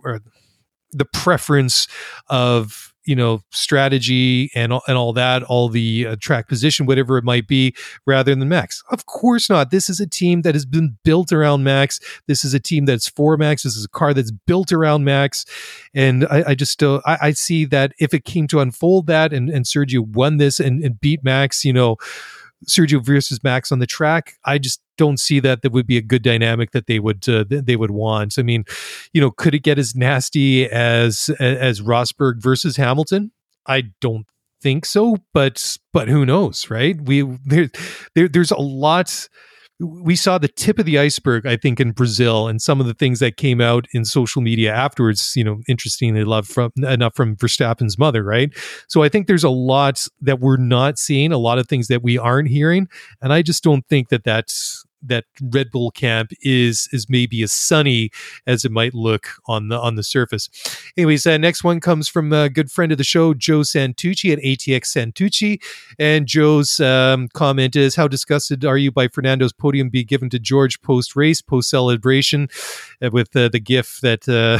the 0.91 1.05
preference 1.05 1.87
of 2.27 2.93
you 3.05 3.15
know 3.15 3.41
strategy 3.51 4.51
and 4.55 4.73
and 4.87 4.97
all 4.97 5.13
that 5.13 5.43
all 5.43 5.69
the 5.69 6.07
uh, 6.07 6.15
track 6.19 6.47
position 6.47 6.85
whatever 6.85 7.17
it 7.17 7.23
might 7.23 7.47
be 7.47 7.73
rather 8.05 8.33
than 8.33 8.47
max. 8.49 8.83
Of 8.89 9.05
course 9.05 9.49
not. 9.49 9.71
This 9.71 9.89
is 9.89 9.99
a 9.99 10.07
team 10.07 10.41
that 10.41 10.55
has 10.55 10.65
been 10.65 10.97
built 11.03 11.31
around 11.31 11.63
max. 11.63 11.99
This 12.27 12.43
is 12.43 12.53
a 12.53 12.59
team 12.59 12.85
that's 12.85 13.07
for 13.07 13.37
max. 13.37 13.63
This 13.63 13.75
is 13.75 13.85
a 13.85 13.89
car 13.89 14.13
that's 14.13 14.31
built 14.31 14.71
around 14.71 15.03
max. 15.03 15.45
And 15.93 16.25
i, 16.27 16.43
I 16.49 16.55
just 16.55 16.71
still 16.71 17.01
I, 17.05 17.17
I, 17.21 17.31
see 17.31 17.65
that 17.65 17.93
if 17.99 18.13
it 18.13 18.25
came 18.25 18.47
to 18.47 18.59
unfold 18.59 19.07
that 19.07 19.33
and, 19.33 19.49
and 19.49 19.65
sergio 19.65 19.99
won 19.99 20.37
this 20.37 20.59
and, 20.59 20.83
and 20.83 20.99
beat 20.99 21.23
max 21.23 21.65
you 21.65 21.73
know 21.73 21.97
Sergio 22.67 23.03
versus 23.03 23.43
Max 23.43 23.71
on 23.71 23.79
the 23.79 23.85
track. 23.85 24.33
I 24.45 24.57
just 24.57 24.81
don't 24.97 25.19
see 25.19 25.39
that 25.41 25.61
that 25.61 25.71
would 25.71 25.87
be 25.87 25.97
a 25.97 26.01
good 26.01 26.23
dynamic 26.23 26.71
that 26.71 26.87
they 26.87 26.99
would 26.99 27.27
uh, 27.27 27.45
they 27.49 27.75
would 27.75 27.91
want. 27.91 28.39
I 28.39 28.43
mean, 28.43 28.65
you 29.13 29.21
know, 29.21 29.31
could 29.31 29.53
it 29.53 29.59
get 29.59 29.77
as 29.77 29.95
nasty 29.95 30.69
as 30.69 31.29
as 31.39 31.81
Rosberg 31.81 32.41
versus 32.41 32.77
Hamilton? 32.77 33.31
I 33.67 33.83
don't 33.99 34.25
think 34.61 34.85
so, 34.85 35.17
but 35.33 35.77
but 35.93 36.07
who 36.07 36.25
knows, 36.25 36.69
right? 36.69 36.99
We 37.01 37.21
there, 37.45 37.69
there 38.15 38.27
there's 38.27 38.51
a 38.51 38.57
lot 38.57 39.27
we 39.79 40.15
saw 40.15 40.37
the 40.37 40.47
tip 40.47 40.79
of 40.79 40.85
the 40.85 40.97
iceberg, 40.97 41.45
I 41.45 41.57
think, 41.57 41.79
in 41.79 41.91
Brazil, 41.91 42.47
and 42.47 42.61
some 42.61 42.79
of 42.79 42.87
the 42.87 42.93
things 42.93 43.19
that 43.19 43.37
came 43.37 43.59
out 43.59 43.85
in 43.93 44.05
social 44.05 44.41
media 44.41 44.73
afterwards. 44.73 45.33
You 45.35 45.43
know, 45.43 45.61
interestingly 45.67 46.21
enough 46.21 46.47
from 46.47 46.71
enough 46.77 47.15
from 47.15 47.35
Verstappen's 47.35 47.97
mother, 47.97 48.23
right? 48.23 48.55
So 48.87 49.03
I 49.03 49.09
think 49.09 49.27
there's 49.27 49.43
a 49.43 49.49
lot 49.49 50.07
that 50.21 50.39
we're 50.39 50.57
not 50.57 50.97
seeing, 50.97 51.31
a 51.31 51.37
lot 51.37 51.59
of 51.59 51.67
things 51.67 51.87
that 51.87 52.03
we 52.03 52.17
aren't 52.17 52.49
hearing, 52.49 52.87
and 53.21 53.33
I 53.33 53.41
just 53.41 53.63
don't 53.63 53.85
think 53.87 54.09
that 54.09 54.23
that's 54.23 54.85
that 55.07 55.25
Red 55.41 55.71
Bull 55.71 55.91
camp 55.91 56.31
is 56.41 56.89
is 56.91 57.09
maybe 57.09 57.41
as 57.43 57.51
sunny 57.51 58.11
as 58.47 58.65
it 58.65 58.71
might 58.71 58.93
look 58.93 59.29
on 59.47 59.69
the 59.69 59.79
on 59.79 59.95
the 59.95 60.03
surface. 60.03 60.49
Anyways, 60.97 61.25
uh, 61.25 61.37
next 61.37 61.63
one 61.63 61.79
comes 61.79 62.07
from 62.07 62.31
a 62.33 62.49
good 62.49 62.71
friend 62.71 62.91
of 62.91 62.97
the 62.97 63.03
show, 63.03 63.33
Joe 63.33 63.59
Santucci 63.61 64.31
at 64.31 64.39
ATX 64.39 64.95
Santucci, 64.95 65.61
and 65.99 66.27
Joe's 66.27 66.79
um, 66.79 67.27
comment 67.29 67.75
is, 67.75 67.95
"How 67.95 68.07
disgusted 68.07 68.65
are 68.65 68.77
you 68.77 68.91
by 68.91 69.07
Fernando's 69.07 69.53
podium 69.53 69.89
be 69.89 70.03
given 70.03 70.29
to 70.31 70.39
George 70.39 70.81
post 70.81 71.15
race, 71.15 71.41
post 71.41 71.69
celebration?" 71.69 72.47
Uh, 73.01 73.09
with 73.11 73.35
uh, 73.35 73.49
the 73.49 73.59
GIF 73.59 73.99
that 74.01 74.27
uh, 74.27 74.57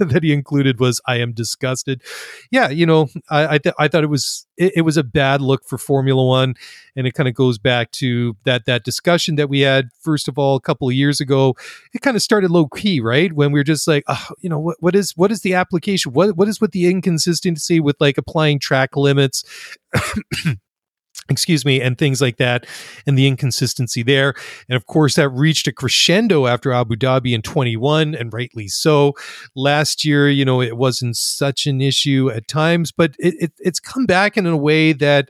that 0.04 0.22
he 0.22 0.32
included 0.32 0.80
was, 0.80 1.00
"I 1.06 1.16
am 1.16 1.32
disgusted." 1.32 2.02
Yeah, 2.50 2.68
you 2.68 2.86
know, 2.86 3.08
I 3.30 3.54
I, 3.54 3.58
th- 3.58 3.74
I 3.78 3.88
thought 3.88 4.04
it 4.04 4.10
was 4.10 4.46
it, 4.56 4.72
it 4.76 4.82
was 4.82 4.96
a 4.96 5.04
bad 5.04 5.40
look 5.40 5.64
for 5.64 5.78
Formula 5.78 6.24
One, 6.24 6.54
and 6.96 7.06
it 7.06 7.12
kind 7.12 7.28
of 7.28 7.34
goes 7.34 7.58
back 7.58 7.92
to 7.92 8.36
that 8.44 8.64
that 8.64 8.84
discussion 8.84 9.36
that 9.36 9.48
we 9.48 9.60
had 9.60 9.90
first 10.00 10.28
of 10.28 10.38
all 10.38 10.56
a 10.56 10.60
couple 10.60 10.88
of 10.88 10.94
years 10.94 11.20
ago. 11.20 11.54
It 11.92 12.00
kind 12.00 12.16
of 12.16 12.22
started 12.22 12.50
low 12.50 12.66
key, 12.66 13.00
right? 13.00 13.32
When 13.32 13.52
we 13.52 13.60
were 13.60 13.64
just 13.64 13.86
like, 13.86 14.04
oh, 14.08 14.28
you 14.40 14.48
know, 14.48 14.58
what 14.58 14.76
what 14.80 14.96
is 14.96 15.12
what 15.16 15.30
is 15.30 15.42
the 15.42 15.54
application? 15.54 16.12
What 16.12 16.36
what 16.36 16.48
is 16.48 16.60
with 16.60 16.72
the 16.72 16.86
inconsistency 16.86 17.80
with 17.80 17.96
like 18.00 18.18
applying 18.18 18.58
track 18.58 18.96
limits? 18.96 19.44
excuse 21.28 21.64
me, 21.64 21.80
and 21.80 21.98
things 21.98 22.20
like 22.20 22.36
that, 22.36 22.66
and 23.06 23.18
the 23.18 23.26
inconsistency 23.26 24.02
there. 24.02 24.34
And 24.68 24.76
of 24.76 24.86
course, 24.86 25.16
that 25.16 25.28
reached 25.30 25.66
a 25.66 25.72
crescendo 25.72 26.46
after 26.46 26.72
Abu 26.72 26.96
Dhabi 26.96 27.34
in 27.34 27.42
21, 27.42 28.14
and 28.14 28.32
rightly 28.32 28.68
so. 28.68 29.14
Last 29.54 30.04
year, 30.04 30.28
you 30.28 30.44
know, 30.44 30.60
it 30.60 30.76
wasn't 30.76 31.16
such 31.16 31.66
an 31.66 31.80
issue 31.80 32.30
at 32.30 32.48
times, 32.48 32.92
but 32.92 33.14
it, 33.18 33.34
it, 33.40 33.52
it's 33.58 33.80
come 33.80 34.06
back 34.06 34.36
in 34.36 34.46
a 34.46 34.56
way 34.56 34.92
that 34.92 35.28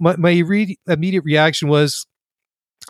my, 0.00 0.16
my 0.16 0.38
re- 0.38 0.78
immediate 0.86 1.22
reaction 1.24 1.68
was, 1.68 2.06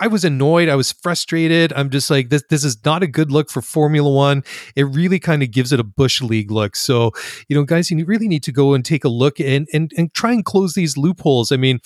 I 0.00 0.06
was 0.06 0.24
annoyed. 0.24 0.68
I 0.68 0.76
was 0.76 0.92
frustrated. 0.92 1.72
I'm 1.74 1.90
just 1.90 2.10
like 2.10 2.30
this. 2.30 2.44
This 2.48 2.64
is 2.64 2.82
not 2.84 3.02
a 3.02 3.06
good 3.06 3.32
look 3.32 3.50
for 3.50 3.60
Formula 3.60 4.10
One. 4.10 4.44
It 4.76 4.84
really 4.84 5.18
kind 5.18 5.42
of 5.42 5.50
gives 5.50 5.72
it 5.72 5.80
a 5.80 5.84
bush 5.84 6.22
league 6.22 6.50
look. 6.50 6.76
So, 6.76 7.10
you 7.48 7.56
know, 7.56 7.64
guys, 7.64 7.90
you 7.90 8.04
really 8.04 8.28
need 8.28 8.44
to 8.44 8.52
go 8.52 8.72
and 8.72 8.84
take 8.84 9.04
a 9.04 9.08
look 9.08 9.40
and 9.40 9.68
and 9.74 9.90
and 9.98 10.14
try 10.14 10.32
and 10.32 10.44
close 10.44 10.74
these 10.74 10.96
loopholes. 10.96 11.50
I 11.50 11.56
mean, 11.56 11.80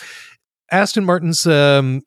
Aston 0.71 1.05
Martin's 1.05 1.47
um, 1.47 2.03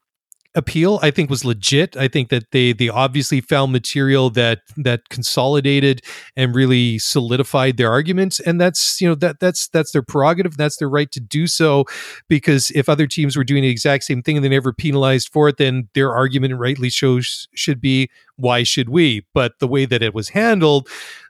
appeal 0.58 1.00
I 1.04 1.12
think 1.12 1.30
was 1.30 1.46
legit. 1.46 1.96
I 1.96 2.08
think 2.08 2.30
that 2.30 2.52
they 2.52 2.74
they 2.74 2.90
obviously 2.90 3.40
found 3.40 3.72
material 3.72 4.32
that 4.32 4.62
that 4.76 5.08
consolidated 5.10 6.02
and 6.36 6.56
really 6.56 6.98
solidified 6.98 7.78
their 7.78 7.92
arguments. 7.92 8.40
And 8.40 8.60
that's 8.60 9.00
you 9.00 9.08
know 9.08 9.16
that 9.16 9.40
that's 9.40 9.68
that's 9.70 9.92
their 9.92 10.02
prerogative. 10.02 10.58
That's 10.58 10.78
their 10.78 10.90
right 10.90 11.12
to 11.12 11.20
do 11.20 11.46
so. 11.46 11.86
Because 12.28 12.72
if 12.72 12.90
other 12.90 13.06
teams 13.06 13.38
were 13.38 13.44
doing 13.44 13.62
the 13.62 13.70
exact 13.70 14.04
same 14.04 14.24
thing 14.24 14.36
and 14.36 14.44
they 14.44 14.50
never 14.50 14.74
penalized 14.74 15.30
for 15.32 15.48
it 15.48 15.58
then 15.58 15.88
their 15.94 16.14
argument 16.14 16.58
rightly 16.58 16.90
shows 16.90 17.48
should 17.54 17.80
be 17.80 18.10
why 18.36 18.64
should 18.64 18.90
we? 18.90 19.26
But 19.34 19.60
the 19.60 19.68
way 19.68 19.86
that 19.86 20.02
it 20.02 20.14
was 20.14 20.30
handled 20.30 20.90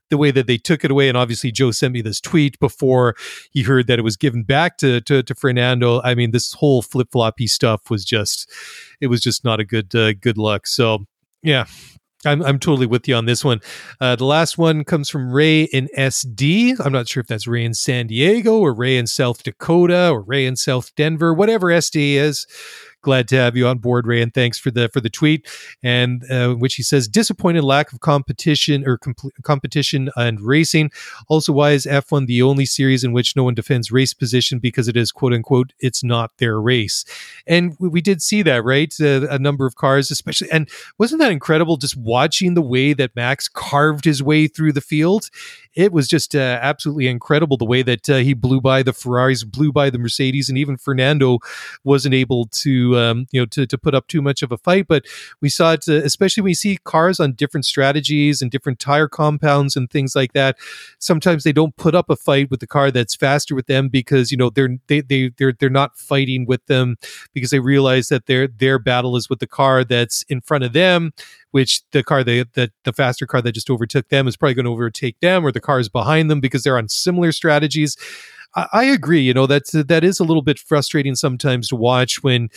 the 0.09 0.17
way 0.17 0.31
that 0.31 0.47
they 0.47 0.57
took 0.57 0.83
it 0.83 0.91
away. 0.91 1.09
And 1.09 1.17
obviously, 1.17 1.51
Joe 1.51 1.71
sent 1.71 1.93
me 1.93 2.01
this 2.01 2.21
tweet 2.21 2.59
before 2.59 3.15
he 3.51 3.63
heard 3.63 3.87
that 3.87 3.99
it 3.99 4.03
was 4.03 4.17
given 4.17 4.43
back 4.43 4.77
to 4.77 5.01
to, 5.01 5.23
to 5.23 5.35
Fernando. 5.35 6.01
I 6.03 6.15
mean, 6.15 6.31
this 6.31 6.53
whole 6.53 6.81
flip 6.81 7.09
floppy 7.11 7.47
stuff 7.47 7.89
was 7.89 8.05
just 8.05 8.51
it 9.01 9.07
was 9.07 9.21
just 9.21 9.43
not 9.43 9.59
a 9.59 9.65
good 9.65 9.93
uh, 9.95 10.13
good 10.13 10.37
luck. 10.37 10.67
So 10.67 11.05
yeah. 11.43 11.65
I'm, 12.25 12.43
I'm 12.43 12.57
totally 12.57 12.87
with 12.87 13.07
you 13.07 13.13
on 13.13 13.25
this 13.25 13.45
one. 13.45 13.61
Uh, 14.01 14.15
the 14.15 14.25
last 14.25 14.57
one 14.57 14.83
comes 14.83 15.07
from 15.07 15.31
Ray 15.31 15.63
in 15.65 15.87
SD. 15.95 16.75
I'm 16.83 16.91
not 16.91 17.07
sure 17.07 17.21
if 17.21 17.27
that's 17.27 17.45
Ray 17.45 17.63
in 17.63 17.75
San 17.75 18.07
Diego 18.07 18.57
or 18.57 18.73
Ray 18.73 18.97
in 18.97 19.05
South 19.05 19.43
Dakota 19.43 20.09
or 20.09 20.21
Ray 20.21 20.47
in 20.47 20.55
South 20.55 20.93
Denver, 20.95 21.31
whatever 21.31 21.67
SD 21.67 22.15
is 22.15 22.47
glad 23.07 23.29
to 23.29 23.37
have 23.37 23.55
you 23.55 23.65
on 23.65 23.77
board, 23.77 24.05
Ray, 24.05 24.21
and 24.21 24.33
thanks 24.33 24.57
for 24.57 24.69
the 24.69 24.89
for 24.89 24.99
the 24.99 25.09
tweet. 25.09 25.47
And 25.81 26.29
uh, 26.29 26.55
which 26.55 26.75
he 26.75 26.83
says 26.83 27.07
disappointed 27.07 27.63
lack 27.63 27.93
of 27.93 28.01
competition 28.01 28.85
or 28.85 28.97
comp- 28.97 29.33
competition 29.43 30.09
and 30.17 30.41
racing. 30.41 30.91
Also, 31.29 31.53
why 31.53 31.71
is 31.71 31.85
F1 31.85 32.27
the 32.27 32.41
only 32.41 32.65
series 32.65 33.05
in 33.05 33.13
which 33.13 33.33
no 33.33 33.45
one 33.45 33.53
defends 33.53 33.93
race 33.93 34.13
position 34.13 34.59
because 34.59 34.89
it 34.89 34.97
is 34.97 35.13
quote 35.13 35.31
unquote 35.31 35.71
it's 35.79 36.03
not 36.03 36.31
their 36.37 36.59
race? 36.59 37.05
And 37.47 37.77
we, 37.79 37.87
we 37.87 38.01
did 38.01 38.21
see 38.21 38.41
that, 38.41 38.65
right? 38.65 38.93
Uh, 38.99 39.25
a 39.29 39.39
number 39.39 39.65
of 39.65 39.75
cars, 39.75 40.11
especially, 40.11 40.51
and 40.51 40.69
wasn't 40.97 41.21
that 41.21 41.31
incredible? 41.31 41.77
Just 41.77 41.95
watching 41.95 42.55
the 42.55 42.61
way 42.61 42.91
that 42.91 43.15
Max 43.15 43.47
carved 43.47 44.03
his 44.03 44.21
way 44.21 44.47
through 44.47 44.73
the 44.73 44.81
field 44.81 45.29
it 45.77 45.93
was 45.93 46.07
just 46.07 46.35
uh, 46.35 46.59
absolutely 46.61 47.07
incredible 47.07 47.55
the 47.55 47.63
way 47.63 47.83
that 47.83 48.09
uh, 48.09 48.17
he 48.17 48.33
blew 48.33 48.59
by 48.59 48.81
the 48.81 48.93
Ferraris, 48.93 49.43
blew 49.43 49.71
by 49.71 49.91
the 49.91 49.99
Mercedes, 49.99 50.49
and 50.49 50.57
even 50.57 50.75
Fernando 50.75 51.37
wasn't 51.83 52.15
able 52.15 52.47
to, 52.47 52.96
um, 52.97 53.27
you 53.31 53.41
know, 53.41 53.45
to, 53.47 53.65
to 53.67 53.77
put 53.77 53.95
up 53.95 54.07
too 54.07 54.21
much 54.21 54.41
of 54.41 54.51
a 54.51 54.57
fight. 54.57 54.87
But 54.87 55.05
we 55.41 55.49
saw 55.49 55.73
it, 55.73 55.87
uh, 55.87 55.93
especially 56.03 56.41
when 56.41 56.49
we 56.49 56.53
see 56.53 56.77
cars 56.83 57.19
on 57.19 57.33
different 57.33 57.65
strategies 57.65 58.41
and 58.41 58.51
different 58.51 58.79
tire 58.79 59.07
compounds 59.07 59.75
and 59.75 59.89
things 59.89 60.15
like 60.15 60.33
that. 60.33 60.57
Sometimes 60.99 61.43
they 61.43 61.51
don't 61.51 61.75
put 61.77 61.95
up 61.95 62.09
a 62.09 62.15
fight 62.15 62.49
with 62.49 62.59
the 62.59 62.67
car 62.67 62.91
that's 62.91 63.15
faster 63.15 63.55
with 63.55 63.67
them 63.67 63.89
because 63.89 64.31
you 64.31 64.37
know 64.37 64.49
they're 64.49 64.77
they 64.87 65.01
they 65.01 65.31
they're 65.37 65.53
they're 65.53 65.69
not 65.69 65.97
fighting 65.97 66.45
with 66.45 66.65
them 66.65 66.97
because 67.33 67.51
they 67.51 67.59
realize 67.59 68.07
that 68.07 68.25
their 68.25 68.47
their 68.47 68.79
battle 68.79 69.15
is 69.15 69.29
with 69.29 69.39
the 69.39 69.47
car 69.47 69.83
that's 69.83 70.23
in 70.29 70.41
front 70.41 70.63
of 70.63 70.73
them 70.73 71.13
which 71.51 71.81
the 71.91 72.03
car 72.03 72.23
that 72.23 72.53
the, 72.53 72.71
the 72.83 72.93
faster 72.93 73.25
car 73.25 73.41
that 73.41 73.53
just 73.53 73.69
overtook 73.69 74.09
them 74.09 74.27
is 74.27 74.37
probably 74.37 74.53
going 74.53 74.65
to 74.65 74.71
overtake 74.71 75.19
them 75.21 75.45
or 75.45 75.51
the 75.51 75.59
cars 75.59 75.89
behind 75.89 76.29
them 76.29 76.39
because 76.39 76.63
they're 76.63 76.77
on 76.77 76.89
similar 76.89 77.31
strategies. 77.31 77.97
I, 78.57 78.67
I 78.73 78.85
agree. 78.85 79.21
You 79.21 79.33
know, 79.33 79.47
that's 79.47 79.71
that 79.71 80.03
is 80.03 80.19
a 80.19 80.25
little 80.25 80.43
bit 80.43 80.59
frustrating 80.59 81.15
sometimes 81.15 81.69
to 81.69 81.77
watch 81.77 82.23
when, 82.23 82.49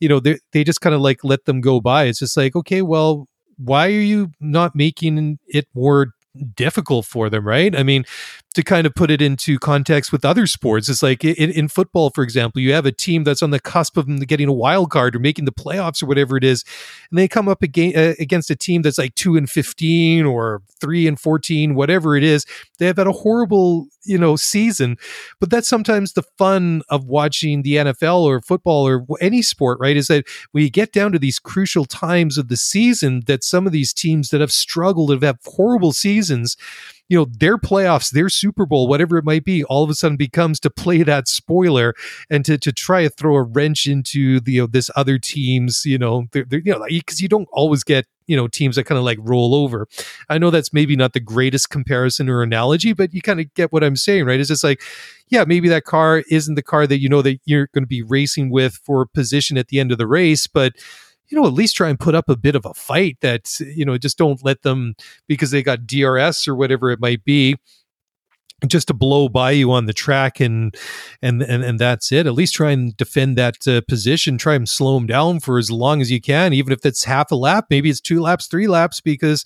you 0.00 0.08
know, 0.08 0.20
they 0.20 0.38
they 0.52 0.64
just 0.64 0.80
kind 0.80 0.94
of 0.94 1.02
like 1.02 1.24
let 1.24 1.44
them 1.44 1.60
go 1.60 1.80
by. 1.80 2.04
It's 2.04 2.20
just 2.20 2.36
like, 2.36 2.56
okay, 2.56 2.82
well, 2.82 3.28
why 3.58 3.88
are 3.88 3.90
you 3.90 4.30
not 4.40 4.76
making 4.76 5.38
it 5.48 5.66
more 5.74 6.14
difficult 6.56 7.06
for 7.06 7.30
them, 7.30 7.46
right? 7.46 7.76
I 7.76 7.82
mean, 7.82 8.04
to 8.54 8.62
kind 8.62 8.86
of 8.86 8.94
put 8.94 9.10
it 9.10 9.20
into 9.20 9.58
context 9.58 10.10
with 10.10 10.24
other 10.24 10.46
sports, 10.46 10.88
it's 10.88 11.02
like 11.02 11.22
in, 11.22 11.50
in, 11.50 11.68
football, 11.68 12.10
for 12.10 12.24
example, 12.24 12.62
you 12.62 12.72
have 12.72 12.86
a 12.86 12.92
team 12.92 13.22
that's 13.22 13.42
on 13.42 13.50
the 13.50 13.60
cusp 13.60 13.96
of 13.96 14.26
getting 14.26 14.48
a 14.48 14.52
wild 14.52 14.90
card 14.90 15.14
or 15.14 15.18
making 15.18 15.44
the 15.44 15.52
playoffs 15.52 16.02
or 16.02 16.06
whatever 16.06 16.36
it 16.36 16.42
is, 16.42 16.64
and 17.10 17.18
they 17.18 17.28
come 17.28 17.46
up 17.46 17.62
against, 17.62 17.96
uh, 17.96 18.14
against 18.18 18.50
a 18.50 18.56
team 18.56 18.82
that's 18.82 18.98
like 18.98 19.14
two 19.14 19.36
and 19.36 19.50
fifteen 19.50 20.24
or 20.24 20.62
three 20.80 21.06
and 21.06 21.20
fourteen, 21.20 21.74
whatever 21.74 22.16
it 22.16 22.24
is. 22.24 22.46
They 22.78 22.86
have 22.86 22.96
had 22.96 23.06
a 23.06 23.12
horrible, 23.12 23.86
you 24.04 24.16
know, 24.16 24.34
season, 24.36 24.96
but 25.40 25.50
that's 25.50 25.68
sometimes 25.68 26.14
the 26.14 26.24
fun 26.38 26.82
of 26.88 27.04
watching 27.04 27.62
the 27.62 27.76
NFL 27.76 28.22
or 28.22 28.40
football 28.40 28.88
or 28.88 29.04
any 29.20 29.42
sport, 29.42 29.78
right? 29.78 29.96
Is 29.96 30.06
that 30.08 30.24
when 30.52 30.64
you 30.64 30.70
get 30.70 30.92
down 30.92 31.12
to 31.12 31.18
these 31.18 31.38
crucial 31.38 31.84
times 31.84 32.38
of 32.38 32.48
the 32.48 32.56
season, 32.56 33.22
that 33.26 33.44
some 33.44 33.66
of 33.66 33.72
these 33.72 33.92
teams 33.92 34.30
that 34.30 34.40
have 34.40 34.52
struggled, 34.52 35.10
have 35.10 35.22
had 35.22 35.36
horrible 35.44 35.92
seasons 35.92 36.56
you 37.08 37.18
know, 37.18 37.26
their 37.30 37.58
playoffs, 37.58 38.10
their 38.10 38.28
Super 38.28 38.66
Bowl, 38.66 38.86
whatever 38.86 39.16
it 39.16 39.24
might 39.24 39.44
be, 39.44 39.64
all 39.64 39.82
of 39.82 39.90
a 39.90 39.94
sudden 39.94 40.16
becomes 40.16 40.60
to 40.60 40.70
play 40.70 41.02
that 41.02 41.26
spoiler 41.26 41.94
and 42.30 42.44
to, 42.44 42.58
to 42.58 42.72
try 42.72 43.02
to 43.02 43.08
throw 43.08 43.34
a 43.36 43.42
wrench 43.42 43.86
into 43.86 44.40
the, 44.40 44.52
you 44.52 44.60
know, 44.62 44.66
this 44.66 44.90
other 44.94 45.18
team's, 45.18 45.84
you 45.84 45.98
know, 45.98 46.26
they're, 46.32 46.44
they're, 46.44 46.60
you 46.60 46.72
know, 46.72 46.84
because 46.88 47.20
you 47.20 47.28
don't 47.28 47.48
always 47.52 47.82
get 47.82 48.06
you 48.28 48.36
know 48.36 48.46
teams 48.46 48.76
that 48.76 48.84
kind 48.84 48.98
of 48.98 49.04
like 49.04 49.18
roll 49.22 49.54
over. 49.54 49.88
I 50.28 50.38
know 50.38 50.50
that's 50.50 50.72
maybe 50.72 50.94
not 50.94 51.14
the 51.14 51.20
greatest 51.20 51.70
comparison 51.70 52.28
or 52.28 52.42
analogy 52.42 52.92
but 52.92 53.12
you 53.12 53.22
kind 53.22 53.40
of 53.40 53.52
get 53.54 53.72
what 53.72 53.82
i'm 53.82 53.96
saying 53.96 54.26
right? 54.26 54.38
It's 54.38 54.50
just 54.50 54.62
like 54.62 54.82
yeah 55.28 55.44
maybe 55.44 55.68
that 55.70 55.84
car 55.84 56.22
isn't 56.30 56.54
the 56.54 56.62
car 56.62 56.86
that 56.86 57.00
you 57.00 57.08
know 57.08 57.22
that 57.22 57.40
you're 57.46 57.68
going 57.72 57.84
to 57.84 57.88
be 57.88 58.02
racing 58.02 58.50
with 58.50 58.74
for 58.84 59.06
position 59.06 59.56
at 59.56 59.68
the 59.68 59.80
end 59.80 59.90
of 59.90 59.98
the 59.98 60.06
race 60.06 60.46
but 60.46 60.74
you 61.30 61.40
know, 61.40 61.46
at 61.46 61.52
least 61.52 61.76
try 61.76 61.88
and 61.88 61.98
put 61.98 62.14
up 62.14 62.28
a 62.28 62.36
bit 62.36 62.54
of 62.54 62.64
a 62.64 62.74
fight 62.74 63.18
that, 63.20 63.48
you 63.60 63.84
know, 63.84 63.98
just 63.98 64.18
don't 64.18 64.44
let 64.44 64.62
them 64.62 64.94
because 65.26 65.50
they 65.50 65.62
got 65.62 65.86
DRS 65.86 66.48
or 66.48 66.54
whatever 66.54 66.90
it 66.90 67.00
might 67.00 67.24
be 67.24 67.56
just 68.66 68.88
to 68.88 68.94
blow 68.94 69.28
by 69.28 69.52
you 69.52 69.70
on 69.70 69.86
the 69.86 69.92
track 69.92 70.40
and 70.40 70.74
and 71.22 71.42
and, 71.42 71.62
and 71.62 71.78
that's 71.78 72.10
it. 72.10 72.26
At 72.26 72.34
least 72.34 72.54
try 72.54 72.72
and 72.72 72.96
defend 72.96 73.36
that 73.38 73.68
uh, 73.68 73.82
position. 73.88 74.36
Try 74.36 74.54
and 74.54 74.68
slow 74.68 74.94
them 74.94 75.06
down 75.06 75.40
for 75.40 75.58
as 75.58 75.70
long 75.70 76.00
as 76.00 76.10
you 76.10 76.20
can 76.20 76.52
even 76.52 76.72
if 76.72 76.84
it's 76.84 77.04
half 77.04 77.30
a 77.30 77.36
lap 77.36 77.66
maybe 77.70 77.88
it's 77.88 78.00
two 78.00 78.20
laps 78.20 78.48
three 78.48 78.66
laps 78.66 79.00
because 79.00 79.44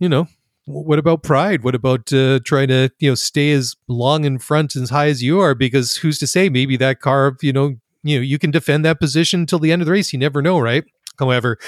you 0.00 0.08
know 0.08 0.26
what 0.66 0.98
about 0.98 1.22
pride? 1.22 1.62
What 1.62 1.74
about 1.74 2.12
uh, 2.12 2.40
trying 2.44 2.68
to 2.68 2.90
you 2.98 3.10
know 3.10 3.14
stay 3.14 3.52
as 3.52 3.76
long 3.88 4.24
in 4.24 4.38
front 4.38 4.76
as 4.76 4.90
high 4.90 5.08
as 5.08 5.22
you 5.22 5.40
are? 5.40 5.54
Because 5.54 5.96
who's 5.96 6.18
to 6.18 6.26
say 6.26 6.48
maybe 6.48 6.76
that 6.78 7.00
car 7.00 7.36
you 7.42 7.52
know 7.52 7.76
you 8.04 8.18
know 8.18 8.22
you 8.22 8.38
can 8.38 8.52
defend 8.52 8.84
that 8.84 9.00
position 9.00 9.40
until 9.40 9.58
the 9.58 9.72
end 9.72 9.82
of 9.82 9.86
the 9.86 9.92
race. 9.92 10.12
You 10.12 10.20
never 10.20 10.42
know, 10.42 10.60
right? 10.60 10.84
However, 11.18 11.58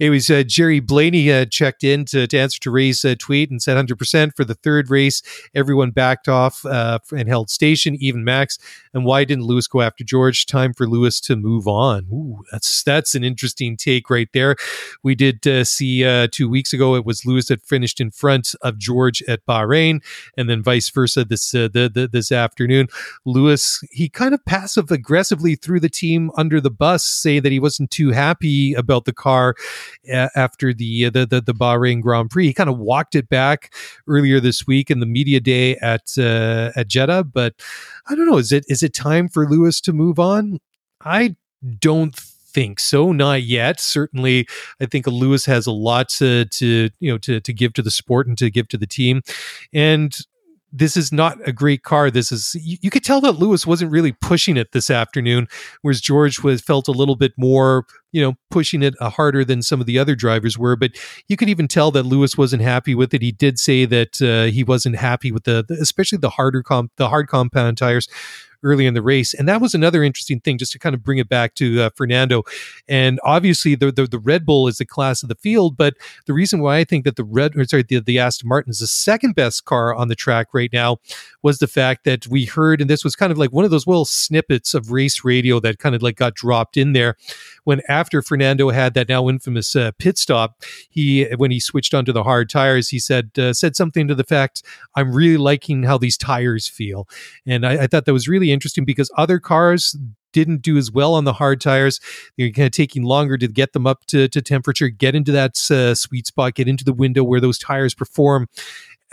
it 0.00 0.10
was 0.10 0.30
uh, 0.30 0.42
Jerry 0.42 0.80
Blaney 0.80 1.30
uh, 1.30 1.44
checked 1.44 1.84
in 1.84 2.04
to, 2.06 2.26
to 2.26 2.38
answer 2.38 2.58
to 2.60 2.70
Ray's 2.70 3.04
uh, 3.04 3.14
tweet 3.18 3.50
and 3.50 3.60
said 3.60 3.76
100% 3.76 4.34
for 4.34 4.44
the 4.44 4.54
third 4.54 4.90
race. 4.90 5.22
Everyone 5.54 5.90
backed 5.90 6.28
off 6.28 6.64
uh, 6.64 6.98
and 7.14 7.28
held 7.28 7.50
station, 7.50 7.96
even 8.00 8.24
Max. 8.24 8.58
And 8.94 9.04
why 9.04 9.24
didn't 9.24 9.44
Lewis 9.44 9.66
go 9.66 9.82
after 9.82 10.02
George? 10.02 10.46
Time 10.46 10.72
for 10.72 10.86
Lewis 10.86 11.20
to 11.20 11.36
move 11.36 11.68
on. 11.68 12.06
Ooh, 12.10 12.42
that's 12.50 12.82
that's 12.82 13.14
an 13.14 13.22
interesting 13.22 13.76
take 13.76 14.08
right 14.08 14.28
there. 14.32 14.56
We 15.02 15.14
did 15.14 15.46
uh, 15.46 15.64
see 15.64 16.04
uh, 16.04 16.28
two 16.30 16.48
weeks 16.48 16.72
ago 16.72 16.94
it 16.94 17.04
was 17.04 17.26
Lewis 17.26 17.48
that 17.48 17.62
finished 17.62 18.00
in 18.00 18.10
front 18.10 18.54
of 18.62 18.78
George 18.78 19.22
at 19.24 19.44
Bahrain, 19.44 20.02
and 20.38 20.48
then 20.48 20.62
vice 20.62 20.88
versa 20.88 21.24
this 21.24 21.50
the, 21.50 21.68
the, 21.92 22.08
this 22.10 22.32
afternoon. 22.32 22.88
Lewis 23.24 23.84
he 23.90 24.08
kind 24.08 24.32
of 24.32 24.44
passive 24.46 24.90
aggressively 24.90 25.54
threw 25.54 25.80
the 25.80 25.88
team 25.90 26.30
under 26.36 26.60
the 26.60 26.70
bus, 26.70 27.04
say 27.04 27.40
that 27.40 27.52
he 27.52 27.60
wasn't 27.60 27.90
too 27.90 28.10
happy 28.10 28.72
about 28.72 28.85
the 28.86 29.12
car 29.12 29.54
after 30.34 30.72
the, 30.72 31.10
the 31.10 31.26
the 31.26 31.40
the 31.40 31.54
Bahrain 31.54 32.00
Grand 32.00 32.30
Prix. 32.30 32.46
He 32.46 32.54
kind 32.54 32.70
of 32.70 32.78
walked 32.78 33.14
it 33.14 33.28
back 33.28 33.74
earlier 34.08 34.40
this 34.40 34.66
week 34.66 34.90
in 34.90 35.00
the 35.00 35.06
media 35.06 35.40
day 35.40 35.76
at 35.76 36.16
uh, 36.18 36.72
at 36.76 36.88
Jeddah, 36.88 37.24
but 37.24 37.54
I 38.08 38.14
don't 38.14 38.26
know. 38.26 38.38
Is 38.38 38.52
it 38.52 38.64
is 38.68 38.82
it 38.82 38.94
time 38.94 39.28
for 39.28 39.48
Lewis 39.48 39.80
to 39.82 39.92
move 39.92 40.18
on? 40.18 40.58
I 41.04 41.36
don't 41.78 42.14
think 42.56 42.80
so. 42.80 43.12
Not 43.12 43.42
yet. 43.42 43.80
Certainly, 43.80 44.48
I 44.80 44.86
think 44.86 45.06
Lewis 45.06 45.44
has 45.46 45.66
a 45.66 45.72
lot 45.72 46.08
to, 46.10 46.46
to 46.46 46.90
you 47.00 47.12
know 47.12 47.18
to 47.18 47.40
to 47.40 47.52
give 47.52 47.74
to 47.74 47.82
the 47.82 47.90
sport 47.90 48.26
and 48.26 48.38
to 48.38 48.50
give 48.50 48.68
to 48.68 48.78
the 48.78 48.86
team, 48.86 49.22
and 49.72 50.16
this 50.76 50.96
is 50.96 51.10
not 51.10 51.38
a 51.48 51.52
great 51.52 51.82
car. 51.82 52.10
This 52.10 52.30
is 52.30 52.54
you, 52.60 52.76
you, 52.82 52.90
could 52.90 53.04
tell 53.04 53.20
that 53.22 53.32
Lewis 53.32 53.66
wasn't 53.66 53.90
really 53.90 54.12
pushing 54.12 54.56
it 54.56 54.72
this 54.72 54.90
afternoon, 54.90 55.48
whereas 55.82 56.00
George 56.00 56.40
was 56.40 56.60
felt 56.60 56.86
a 56.86 56.92
little 56.92 57.16
bit 57.16 57.32
more, 57.38 57.86
you 58.12 58.20
know, 58.20 58.34
pushing 58.50 58.82
it 58.82 58.94
uh, 59.00 59.08
harder 59.08 59.44
than 59.44 59.62
some 59.62 59.80
of 59.80 59.86
the 59.86 59.98
other 59.98 60.14
drivers 60.14 60.58
were. 60.58 60.76
But 60.76 60.92
you 61.28 61.36
could 61.36 61.48
even 61.48 61.66
tell 61.66 61.90
that 61.92 62.02
Lewis 62.04 62.36
wasn't 62.36 62.62
happy 62.62 62.94
with 62.94 63.14
it. 63.14 63.22
He 63.22 63.32
did 63.32 63.58
say 63.58 63.86
that 63.86 64.20
uh, 64.20 64.52
he 64.52 64.62
wasn't 64.64 64.96
happy 64.96 65.32
with 65.32 65.44
the, 65.44 65.64
the 65.66 65.74
especially 65.80 66.18
the 66.18 66.30
harder 66.30 66.62
comp, 66.62 66.92
the 66.96 67.08
hard 67.08 67.28
compound 67.28 67.78
tires 67.78 68.08
early 68.62 68.86
in 68.86 68.94
the 68.94 69.02
race. 69.02 69.34
And 69.34 69.48
that 69.48 69.60
was 69.60 69.74
another 69.74 70.02
interesting 70.02 70.40
thing, 70.40 70.58
just 70.58 70.72
to 70.72 70.78
kind 70.78 70.94
of 70.94 71.02
bring 71.02 71.18
it 71.18 71.28
back 71.28 71.54
to 71.56 71.82
uh, 71.82 71.90
Fernando. 71.94 72.42
And 72.88 73.20
obviously, 73.24 73.74
the, 73.74 73.92
the, 73.92 74.06
the 74.06 74.18
Red 74.18 74.44
Bull 74.44 74.68
is 74.68 74.78
the 74.78 74.84
class 74.84 75.22
of 75.22 75.28
the 75.28 75.34
field, 75.34 75.76
but 75.76 75.94
the 76.26 76.32
reason 76.32 76.60
why 76.60 76.78
I 76.78 76.84
think 76.84 77.04
that 77.04 77.16
the 77.16 77.24
Red, 77.24 77.56
or 77.56 77.64
sorry, 77.64 77.82
the, 77.82 78.00
the 78.00 78.18
Aston 78.18 78.48
Martin 78.48 78.70
is 78.70 78.80
the 78.80 78.86
second 78.86 79.34
best 79.34 79.64
car 79.64 79.94
on 79.94 80.08
the 80.08 80.14
track 80.14 80.48
right 80.52 80.72
now 80.72 80.98
was 81.42 81.58
the 81.58 81.66
fact 81.66 82.04
that 82.04 82.26
we 82.26 82.44
heard, 82.44 82.80
and 82.80 82.90
this 82.90 83.04
was 83.04 83.16
kind 83.16 83.32
of 83.32 83.38
like 83.38 83.52
one 83.52 83.64
of 83.64 83.70
those 83.70 83.86
little 83.86 84.04
snippets 84.04 84.74
of 84.74 84.90
race 84.90 85.24
radio 85.24 85.60
that 85.60 85.78
kind 85.78 85.94
of 85.94 86.02
like 86.02 86.16
got 86.16 86.34
dropped 86.34 86.76
in 86.76 86.92
there 86.92 87.16
when 87.66 87.82
after 87.88 88.22
Fernando 88.22 88.70
had 88.70 88.94
that 88.94 89.08
now 89.08 89.28
infamous 89.28 89.74
uh, 89.74 89.90
pit 89.98 90.16
stop, 90.16 90.62
he 90.88 91.24
when 91.36 91.50
he 91.50 91.58
switched 91.58 91.94
onto 91.94 92.12
the 92.12 92.22
hard 92.22 92.48
tires, 92.48 92.90
he 92.90 93.00
said 93.00 93.36
uh, 93.36 93.52
said 93.52 93.74
something 93.74 94.06
to 94.06 94.14
the 94.14 94.22
fact, 94.22 94.62
"I'm 94.94 95.12
really 95.12 95.36
liking 95.36 95.82
how 95.82 95.98
these 95.98 96.16
tires 96.16 96.68
feel," 96.68 97.08
and 97.44 97.66
I, 97.66 97.82
I 97.82 97.86
thought 97.88 98.04
that 98.04 98.12
was 98.12 98.28
really 98.28 98.52
interesting 98.56 98.84
because 98.84 99.10
other 99.16 99.38
cars 99.38 99.96
didn't 100.32 100.60
do 100.60 100.76
as 100.76 100.90
well 100.90 101.14
on 101.14 101.24
the 101.24 101.32
hard 101.32 101.60
tires. 101.60 102.00
They're 102.36 102.50
kind 102.50 102.66
of 102.66 102.72
taking 102.72 103.04
longer 103.04 103.38
to 103.38 103.48
get 103.48 103.72
them 103.72 103.86
up 103.86 104.04
to, 104.08 104.28
to 104.28 104.42
temperature, 104.42 104.88
get 104.88 105.14
into 105.14 105.32
that 105.32 105.52
uh, 105.70 105.94
sweet 105.94 106.26
spot, 106.26 106.54
get 106.54 106.68
into 106.68 106.84
the 106.84 106.92
window 106.92 107.24
where 107.24 107.40
those 107.40 107.58
tires 107.58 107.94
perform 107.94 108.46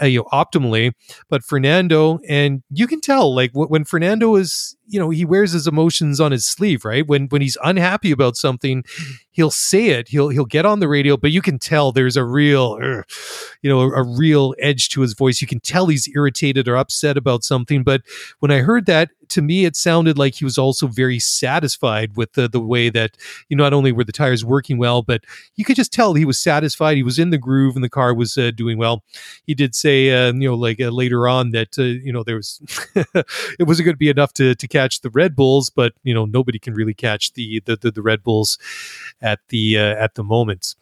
uh, 0.01 0.05
you 0.05 0.19
know 0.19 0.25
optimally. 0.33 0.91
But 1.29 1.43
fernando 1.43 2.19
and 2.27 2.63
you 2.69 2.87
can 2.87 3.01
tell 3.01 3.33
like 3.33 3.51
when 3.53 3.83
fernando 3.83 4.35
is 4.35 4.75
you 4.87 4.99
know 4.99 5.09
he 5.11 5.23
wears 5.23 5.51
his 5.51 5.67
emotions 5.67 6.19
on 6.19 6.31
his 6.31 6.45
sleeve 6.45 6.83
right? 6.83 7.05
When 7.07 7.27
when 7.27 7.41
he's 7.41 7.57
unhappy 7.63 8.11
about 8.11 8.35
something 8.35 8.83
he'll 9.31 9.51
say 9.51 9.89
it. 9.89 10.07
He'll 10.09 10.29
he'll 10.29 10.45
get 10.45 10.65
on 10.65 10.79
the 10.79 10.87
radio 10.87 11.15
but 11.15 11.31
you 11.31 11.41
can 11.41 11.59
tell 11.59 11.91
there's 11.91 12.17
a 12.17 12.25
real 12.25 12.79
uh, 12.81 13.03
you 13.61 13.69
know 13.69 13.81
a, 13.81 14.01
a, 14.01 14.03
real 14.03 14.55
edge 14.59 14.89
to 14.89 15.01
his 15.01 15.13
voice. 15.13 15.41
You 15.41 15.47
can 15.47 15.59
tell 15.59 15.87
he's 15.87 16.09
irritated 16.15 16.67
or 16.67 16.75
upset 16.75 17.17
about 17.17 17.43
something. 17.43 17.83
But 17.83 18.01
when 18.39 18.51
i 18.51 18.59
heard 18.59 18.85
that 18.87 19.09
to 19.33 19.41
me 19.41 19.65
it 19.65 19.75
sounded 19.75 20.17
like 20.17 20.35
he 20.35 20.45
was 20.45 20.57
also 20.57 20.87
very 20.87 21.19
satisfied 21.19 22.15
with 22.15 22.33
the 22.33 22.47
the 22.47 22.59
way 22.59 22.89
that 22.89 23.17
you 23.49 23.57
know 23.57 23.63
not 23.63 23.73
only 23.73 23.91
were 23.91 24.03
the 24.03 24.11
tires 24.11 24.45
working 24.45 24.77
well 24.77 25.01
but 25.01 25.23
you 25.55 25.65
could 25.65 25.75
just 25.75 25.91
tell 25.91 26.13
he 26.13 26.25
was 26.25 26.39
satisfied 26.39 26.95
he 26.95 27.03
was 27.03 27.19
in 27.19 27.29
the 27.29 27.37
groove 27.37 27.75
and 27.75 27.83
the 27.83 27.89
car 27.89 28.13
was 28.13 28.37
uh, 28.37 28.51
doing 28.51 28.77
well 28.77 29.03
he 29.45 29.53
did 29.53 29.75
say 29.75 30.11
uh, 30.11 30.31
you 30.33 30.47
know 30.47 30.55
like 30.55 30.79
uh, 30.79 30.89
later 30.89 31.27
on 31.27 31.51
that 31.51 31.77
uh, 31.77 31.83
you 31.83 32.13
know 32.13 32.23
there 32.23 32.35
was 32.35 32.61
it 32.95 33.67
wasn't 33.67 33.85
going 33.85 33.93
to 33.93 33.97
be 33.97 34.09
enough 34.09 34.33
to 34.33 34.55
to 34.55 34.67
catch 34.67 35.01
the 35.01 35.09
red 35.09 35.35
bulls 35.35 35.69
but 35.69 35.93
you 36.03 36.13
know 36.13 36.25
nobody 36.25 36.59
can 36.59 36.73
really 36.73 36.93
catch 36.93 37.33
the 37.33 37.61
the, 37.65 37.75
the, 37.75 37.91
the 37.91 38.01
red 38.01 38.23
bulls 38.23 38.57
at 39.21 39.39
the 39.49 39.77
uh, 39.77 39.95
at 39.95 40.15
the 40.15 40.23
moment. 40.23 40.75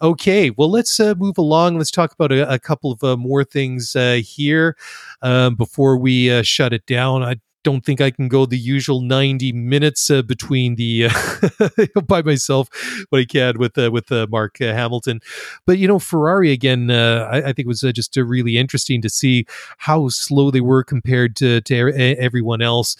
Okay, 0.00 0.50
well, 0.50 0.70
let's 0.70 1.00
uh, 1.00 1.14
move 1.16 1.38
along. 1.38 1.76
Let's 1.76 1.90
talk 1.90 2.12
about 2.12 2.30
a, 2.30 2.48
a 2.52 2.58
couple 2.58 2.92
of 2.92 3.02
uh, 3.02 3.16
more 3.16 3.42
things 3.42 3.96
uh, 3.96 4.20
here 4.24 4.76
um, 5.22 5.56
before 5.56 5.98
we 5.98 6.30
uh, 6.30 6.42
shut 6.42 6.72
it 6.72 6.86
down. 6.86 7.24
I 7.24 7.36
don't 7.68 7.84
think 7.84 8.00
I 8.00 8.10
can 8.10 8.28
go 8.28 8.46
the 8.46 8.56
usual 8.56 9.02
90 9.02 9.52
minutes 9.52 10.08
uh, 10.08 10.22
between 10.22 10.76
the 10.76 11.10
uh, 11.10 12.00
by 12.06 12.22
myself, 12.22 12.68
but 13.10 13.20
I 13.20 13.24
can 13.26 13.58
with 13.58 13.76
uh, 13.76 13.90
with 13.90 14.10
Mark 14.30 14.56
Hamilton. 14.58 15.20
But 15.66 15.76
you 15.76 15.86
know, 15.86 15.98
Ferrari 15.98 16.50
again, 16.50 16.90
I, 16.90 17.38
I, 17.38 17.52
think 17.52 17.66
it 17.66 17.66
was 17.66 17.80
just 17.80 18.16
really 18.16 18.56
interesting 18.56 19.02
to 19.02 19.10
see 19.10 19.44
how 19.76 20.08
slow 20.08 20.50
they 20.50 20.62
were 20.62 20.82
compared 20.82 21.36
to 21.36 21.60
to 21.60 21.74
everyone 22.18 22.62
else. 22.62 22.96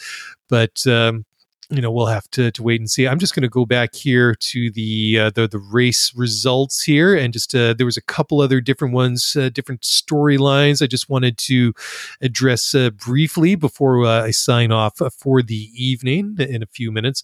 But 0.49 0.87
um, 0.87 1.25
you 1.71 1.83
know 1.83 1.91
we'll 1.91 2.07
have 2.07 2.31
to, 2.31 2.51
to 2.51 2.63
wait 2.63 2.81
and 2.81 2.91
see. 2.91 3.07
I'm 3.07 3.19
just 3.19 3.35
going 3.35 3.43
to 3.43 3.49
go 3.49 3.67
back 3.67 3.95
here 3.95 4.35
to 4.35 4.71
the 4.71 5.19
uh, 5.19 5.31
the 5.31 5.47
the 5.47 5.59
race 5.59 6.13
results 6.17 6.83
here, 6.83 7.15
and 7.15 7.33
just 7.33 7.55
uh, 7.55 7.75
there 7.75 7.87
was 7.87 7.97
a 7.97 8.03
couple 8.03 8.41
other 8.41 8.61
different 8.61 8.95
ones, 8.95 9.37
uh, 9.37 9.51
different 9.51 9.83
storylines. 9.83 10.83
I 10.83 10.87
just 10.87 11.11
wanted 11.11 11.37
to 11.39 11.75
address 12.21 12.75
uh, 12.75 12.91
briefly 12.91 13.55
before 13.55 14.05
uh, 14.05 14.25
I 14.25 14.31
sign 14.31 14.73
off 14.73 15.03
uh, 15.03 15.11
for 15.11 15.43
the 15.43 15.71
evening 15.75 16.37
in 16.39 16.63
a 16.63 16.67
few 16.67 16.91
minutes. 16.91 17.23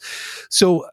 So 0.50 0.86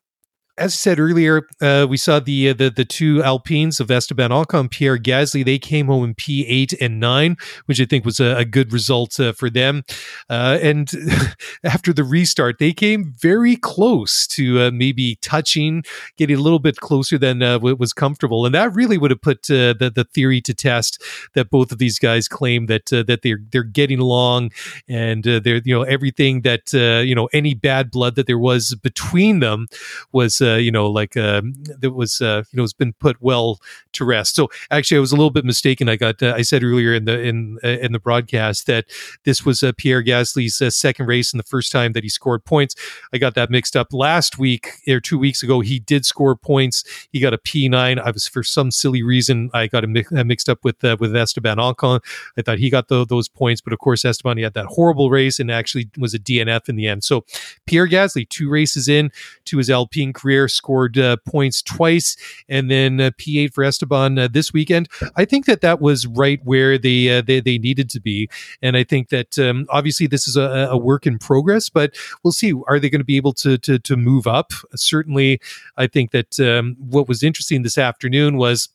as 0.61 0.73
I 0.73 0.75
said 0.75 0.99
earlier, 0.99 1.47
uh, 1.59 1.87
we 1.89 1.97
saw 1.97 2.19
the, 2.19 2.49
uh, 2.49 2.53
the 2.53 2.69
the 2.69 2.85
two 2.85 3.23
Alpines 3.23 3.79
of 3.79 3.89
Esteban 3.89 4.29
Ocon, 4.29 4.69
Pierre 4.69 4.97
Gasly. 4.97 5.43
They 5.43 5.57
came 5.57 5.87
home 5.87 6.03
in 6.03 6.13
P 6.13 6.45
eight 6.45 6.73
and 6.79 6.99
nine, 6.99 7.35
which 7.65 7.81
I 7.81 7.85
think 7.85 8.05
was 8.05 8.19
a, 8.19 8.37
a 8.37 8.45
good 8.45 8.71
result 8.71 9.19
uh, 9.19 9.33
for 9.33 9.49
them. 9.49 9.83
Uh, 10.29 10.59
and 10.61 10.91
after 11.63 11.91
the 11.91 12.03
restart, 12.03 12.59
they 12.59 12.73
came 12.73 13.13
very 13.17 13.55
close 13.55 14.27
to 14.27 14.61
uh, 14.61 14.71
maybe 14.71 15.17
touching, 15.21 15.83
getting 16.15 16.37
a 16.37 16.41
little 16.41 16.59
bit 16.59 16.77
closer 16.77 17.17
than 17.17 17.41
uh, 17.41 17.57
was 17.59 17.91
comfortable, 17.91 18.45
and 18.45 18.53
that 18.53 18.73
really 18.75 18.99
would 18.99 19.11
have 19.11 19.21
put 19.21 19.43
the 19.43 19.91
the 19.95 20.07
theory 20.13 20.41
to 20.41 20.53
test 20.53 21.01
that 21.33 21.49
both 21.49 21.71
of 21.71 21.79
these 21.79 21.97
guys 21.97 22.27
claim 22.27 22.67
that 22.67 22.85
that 22.87 23.21
they're 23.23 23.41
they're 23.51 23.63
getting 23.63 23.99
along 23.99 24.51
and 24.87 25.23
they're 25.23 25.61
you 25.65 25.73
know 25.73 25.83
everything 25.83 26.41
that 26.41 26.71
you 26.71 27.15
know 27.15 27.27
any 27.33 27.55
bad 27.55 27.89
blood 27.89 28.15
that 28.15 28.27
there 28.27 28.37
was 28.37 28.75
between 28.75 29.39
them 29.39 29.67
was 30.11 30.39
uh, 30.51 30.55
you 30.55 30.71
know, 30.71 30.89
like 30.89 31.17
uh, 31.17 31.41
that 31.79 31.91
was, 31.91 32.21
uh, 32.21 32.43
you 32.51 32.57
know, 32.57 32.63
has 32.63 32.73
been 32.73 32.93
put 32.93 33.21
well 33.21 33.59
to 33.93 34.05
rest. 34.05 34.35
So 34.35 34.49
actually, 34.69 34.97
I 34.97 35.01
was 35.01 35.11
a 35.11 35.15
little 35.15 35.31
bit 35.31 35.45
mistaken. 35.45 35.89
I 35.89 35.95
got, 35.95 36.21
uh, 36.21 36.33
I 36.35 36.41
said 36.41 36.63
earlier 36.63 36.93
in 36.93 37.05
the 37.05 37.19
in 37.19 37.59
uh, 37.63 37.67
in 37.67 37.91
the 37.91 37.99
broadcast 37.99 38.67
that 38.67 38.85
this 39.23 39.45
was 39.45 39.63
Pierre 39.77 40.03
Gasly's 40.03 40.61
second 40.75 41.07
race 41.07 41.33
and 41.33 41.39
the 41.39 41.47
first 41.47 41.71
time 41.71 41.93
that 41.93 42.03
he 42.03 42.09
scored 42.09 42.45
points. 42.45 42.75
I 43.13 43.17
got 43.17 43.35
that 43.35 43.49
mixed 43.49 43.75
up 43.75 43.93
last 43.93 44.37
week 44.37 44.69
or 44.87 44.99
two 44.99 45.17
weeks 45.17 45.43
ago. 45.43 45.59
He 45.61 45.79
did 45.79 46.05
score 46.05 46.35
points. 46.35 46.83
He 47.11 47.19
got 47.19 47.33
a 47.33 47.37
P9. 47.37 47.99
I 47.99 48.11
was 48.11 48.27
for 48.27 48.43
some 48.43 48.71
silly 48.71 49.03
reason 49.03 49.49
I 49.53 49.67
got 49.67 49.83
him 49.83 49.93
mixed 50.27 50.49
up 50.49 50.59
with 50.63 50.81
with 50.99 51.15
Esteban 51.15 51.57
Ocon. 51.57 52.01
I 52.37 52.41
thought 52.41 52.59
he 52.59 52.69
got 52.69 52.87
the, 52.87 53.05
those 53.05 53.27
points, 53.27 53.61
but 53.61 53.73
of 53.73 53.79
course 53.79 54.05
Esteban 54.05 54.37
he 54.37 54.43
had 54.43 54.53
that 54.53 54.65
horrible 54.65 55.09
race 55.09 55.39
and 55.39 55.51
actually 55.51 55.89
was 55.97 56.13
a 56.13 56.19
DNF 56.19 56.69
in 56.69 56.75
the 56.75 56.87
end. 56.87 57.03
So 57.03 57.25
Pierre 57.65 57.87
Gasly, 57.87 58.27
two 58.27 58.49
races 58.49 58.87
in 58.87 59.11
to 59.45 59.57
his 59.57 59.69
Alpine 59.69 60.13
career 60.13 60.40
scored 60.47 60.97
uh, 60.97 61.17
points 61.25 61.61
twice, 61.61 62.17
and 62.49 62.69
then 62.69 62.99
uh, 62.99 63.11
P8 63.17 63.53
for 63.53 63.63
Esteban 63.63 64.17
uh, 64.17 64.27
this 64.27 64.53
weekend. 64.53 64.87
I 65.15 65.25
think 65.25 65.45
that 65.45 65.61
that 65.61 65.81
was 65.81 66.07
right 66.07 66.39
where 66.43 66.77
they 66.77 67.09
uh, 67.09 67.21
they, 67.21 67.39
they 67.39 67.57
needed 67.57 67.89
to 67.91 67.99
be, 67.99 68.29
and 68.61 68.77
I 68.77 68.83
think 68.83 69.09
that 69.09 69.37
um, 69.39 69.65
obviously 69.69 70.07
this 70.07 70.27
is 70.27 70.37
a, 70.37 70.69
a, 70.71 70.77
work 70.77 71.05
in 71.05 71.19
progress, 71.19 71.69
but 71.69 71.95
we'll 72.23 72.31
see. 72.31 72.53
Are 72.67 72.79
they 72.79 72.89
going 72.89 73.01
to 73.01 73.05
be 73.05 73.17
able 73.17 73.33
to 73.33 73.57
to, 73.57 73.79
to 73.79 73.97
move 73.97 74.27
up? 74.27 74.51
Certainly, 74.75 75.39
I 75.77 75.87
think 75.87 76.11
that 76.11 76.39
um, 76.39 76.75
what 76.79 77.07
was 77.07 77.23
interesting 77.23 77.63
this 77.63 77.77
afternoon 77.77 78.37
was 78.37 78.69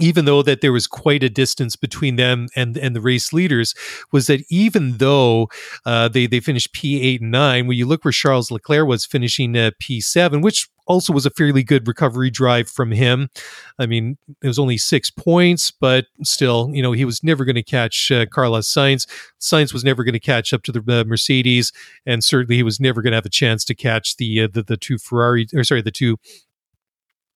even 0.00 0.24
though 0.24 0.42
that 0.42 0.60
there 0.60 0.72
was 0.72 0.86
quite 0.86 1.22
a 1.22 1.28
distance 1.28 1.76
between 1.76 2.16
them 2.16 2.48
and 2.56 2.76
and 2.76 2.94
the 2.96 3.00
race 3.00 3.32
leaders, 3.32 3.74
was 4.12 4.26
that 4.26 4.40
even 4.50 4.98
though 4.98 5.48
uh, 5.86 6.08
they 6.08 6.26
they 6.26 6.40
finished 6.40 6.72
P 6.72 7.00
eight 7.00 7.20
and 7.20 7.30
nine, 7.30 7.66
when 7.66 7.76
you 7.76 7.86
look 7.86 8.04
where 8.04 8.12
Charles 8.12 8.50
Leclerc 8.50 8.88
was 8.88 9.06
finishing 9.06 9.56
uh, 9.56 9.70
P 9.78 10.00
seven, 10.00 10.40
which 10.40 10.68
also 10.86 11.12
was 11.12 11.24
a 11.24 11.30
fairly 11.30 11.62
good 11.62 11.88
recovery 11.88 12.30
drive 12.30 12.68
from 12.68 12.92
him. 12.92 13.30
I 13.78 13.86
mean, 13.86 14.18
it 14.42 14.46
was 14.46 14.58
only 14.58 14.76
six 14.76 15.10
points, 15.10 15.70
but 15.70 16.06
still, 16.22 16.70
you 16.74 16.82
know, 16.82 16.92
he 16.92 17.06
was 17.06 17.24
never 17.24 17.44
going 17.44 17.54
to 17.54 17.62
catch 17.62 18.10
uh, 18.10 18.26
Carlos 18.26 18.70
Sainz. 18.70 19.06
Sainz 19.40 19.72
was 19.72 19.84
never 19.84 20.04
going 20.04 20.12
to 20.12 20.20
catch 20.20 20.52
up 20.52 20.62
to 20.64 20.72
the 20.72 21.00
uh, 21.00 21.04
Mercedes, 21.04 21.72
and 22.04 22.22
certainly 22.22 22.56
he 22.56 22.62
was 22.62 22.80
never 22.80 23.00
going 23.00 23.12
to 23.12 23.16
have 23.16 23.26
a 23.26 23.30
chance 23.30 23.64
to 23.64 23.74
catch 23.74 24.16
the, 24.16 24.42
uh, 24.42 24.48
the 24.52 24.62
the 24.62 24.76
two 24.76 24.98
Ferrari 24.98 25.46
or 25.54 25.64
sorry 25.64 25.82
the 25.82 25.90
two 25.90 26.18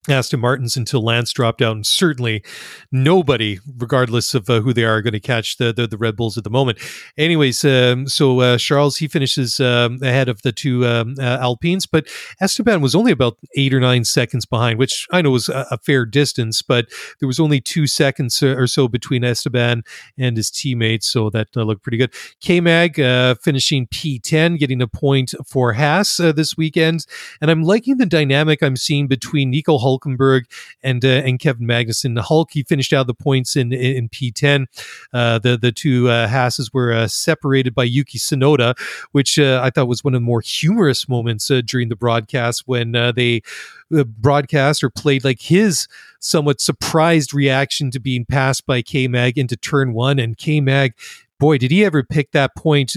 Aston 0.08 0.40
Martins 0.40 0.76
until 0.76 1.02
Lance 1.02 1.32
dropped 1.32 1.60
out, 1.60 1.76
and 1.76 1.86
certainly 1.86 2.42
nobody, 2.90 3.58
regardless 3.76 4.34
of 4.34 4.48
uh, 4.48 4.60
who 4.60 4.72
they 4.72 4.84
are, 4.84 5.02
going 5.02 5.12
to 5.12 5.20
catch 5.20 5.56
the, 5.58 5.72
the, 5.72 5.86
the 5.86 5.98
Red 5.98 6.16
Bulls 6.16 6.38
at 6.38 6.44
the 6.44 6.50
moment. 6.50 6.78
Anyways, 7.16 7.64
um, 7.64 8.06
so 8.06 8.40
uh, 8.40 8.58
Charles 8.58 8.96
he 8.96 9.08
finishes 9.08 9.60
um, 9.60 9.98
ahead 10.02 10.28
of 10.28 10.42
the 10.42 10.52
two 10.52 10.86
um, 10.86 11.14
uh, 11.18 11.38
Alpines, 11.40 11.86
but 11.86 12.08
Esteban 12.40 12.80
was 12.80 12.94
only 12.94 13.12
about 13.12 13.36
eight 13.56 13.74
or 13.74 13.80
nine 13.80 14.04
seconds 14.04 14.46
behind, 14.46 14.78
which 14.78 15.06
I 15.12 15.22
know 15.22 15.30
was 15.30 15.48
a, 15.48 15.66
a 15.70 15.78
fair 15.78 16.06
distance, 16.06 16.62
but 16.62 16.86
there 17.20 17.26
was 17.26 17.40
only 17.40 17.60
two 17.60 17.86
seconds 17.86 18.42
or 18.42 18.66
so 18.66 18.88
between 18.88 19.24
Esteban 19.24 19.82
and 20.16 20.36
his 20.36 20.50
teammates, 20.50 21.06
so 21.06 21.30
that 21.30 21.48
uh, 21.56 21.62
looked 21.62 21.82
pretty 21.82 21.98
good. 21.98 22.14
K 22.40 22.60
Mag 22.60 22.98
uh, 22.98 23.34
finishing 23.42 23.86
P10, 23.88 24.58
getting 24.58 24.80
a 24.80 24.88
point 24.88 25.34
for 25.46 25.74
Haas 25.74 26.18
uh, 26.18 26.32
this 26.32 26.56
weekend, 26.56 27.06
and 27.40 27.50
I'm 27.50 27.62
liking 27.62 27.98
the 27.98 28.06
dynamic 28.06 28.62
I'm 28.62 28.76
seeing 28.76 29.06
between 29.06 29.50
Nico 29.50 29.78
Hulk 29.78 29.97
Hulkenberg 29.98 30.44
and 30.82 31.04
uh, 31.04 31.08
and 31.08 31.38
Kevin 31.38 31.66
Magnussen. 31.66 32.18
Hulk 32.18 32.50
he 32.52 32.62
finished 32.62 32.92
out 32.92 33.06
the 33.06 33.14
points 33.14 33.56
in 33.56 33.72
in 33.72 34.08
P10. 34.08 34.66
Uh, 35.12 35.38
the 35.38 35.56
the 35.56 35.72
two 35.72 36.08
uh, 36.08 36.26
Hasses 36.26 36.72
were 36.72 36.92
uh, 36.92 37.08
separated 37.08 37.74
by 37.74 37.84
Yuki 37.84 38.18
Tsunoda, 38.18 38.78
which 39.12 39.38
uh, 39.38 39.60
I 39.62 39.70
thought 39.70 39.88
was 39.88 40.04
one 40.04 40.14
of 40.14 40.20
the 40.20 40.26
more 40.26 40.40
humorous 40.40 41.08
moments 41.08 41.50
uh, 41.50 41.62
during 41.64 41.88
the 41.88 41.96
broadcast 41.96 42.64
when 42.66 42.92
they 42.92 43.42
broadcast 43.90 44.84
or 44.84 44.90
played 44.90 45.24
like 45.24 45.40
his 45.40 45.88
somewhat 46.20 46.60
surprised 46.60 47.32
reaction 47.32 47.90
to 47.90 48.00
being 48.00 48.24
passed 48.24 48.66
by 48.66 48.82
K 48.82 49.08
Mag 49.08 49.38
into 49.38 49.56
turn 49.56 49.92
one, 49.92 50.18
and 50.18 50.36
K 50.36 50.60
Mag 50.60 50.94
boy, 51.38 51.58
did 51.58 51.70
he 51.70 51.84
ever 51.84 52.02
pick 52.02 52.32
that 52.32 52.54
point 52.56 52.96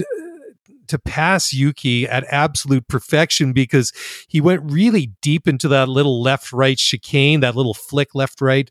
to 0.92 0.98
pass 0.98 1.54
Yuki 1.54 2.06
at 2.06 2.24
absolute 2.28 2.86
perfection 2.86 3.54
because 3.54 3.94
he 4.28 4.42
went 4.42 4.60
really 4.70 5.06
deep 5.22 5.48
into 5.48 5.68
that 5.68 5.88
little 5.88 6.20
left 6.20 6.52
right 6.52 6.76
chicane, 6.76 7.40
that 7.40 7.56
little 7.56 7.72
flick 7.72 8.14
left 8.14 8.42
right 8.42 8.70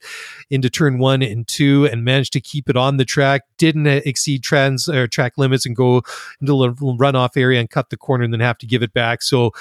into 0.52 0.70
turn 0.70 1.00
one 1.00 1.24
and 1.24 1.48
two, 1.48 1.86
and 1.86 2.06
managed 2.06 2.32
to 2.34 2.40
keep 2.40 2.70
it 2.70 2.78
on 2.78 2.98
the 2.98 3.06
track. 3.06 3.42
Didn't 3.58 3.88
exceed 3.88 4.44
trans 4.44 4.88
or 4.88 5.08
track 5.08 5.34
limits 5.38 5.66
and 5.66 5.76
go 5.76 6.04
into 6.40 6.54
the 6.54 6.74
runoff 6.76 7.36
area 7.36 7.60
and 7.60 7.70
cut 7.70 7.90
the 7.90 7.98
corner 7.98 8.24
and 8.24 8.32
then 8.32 8.40
have 8.40 8.60
to 8.60 8.68
give 8.68 8.84
it 8.84 8.94
back. 8.94 9.24
So 9.24 9.52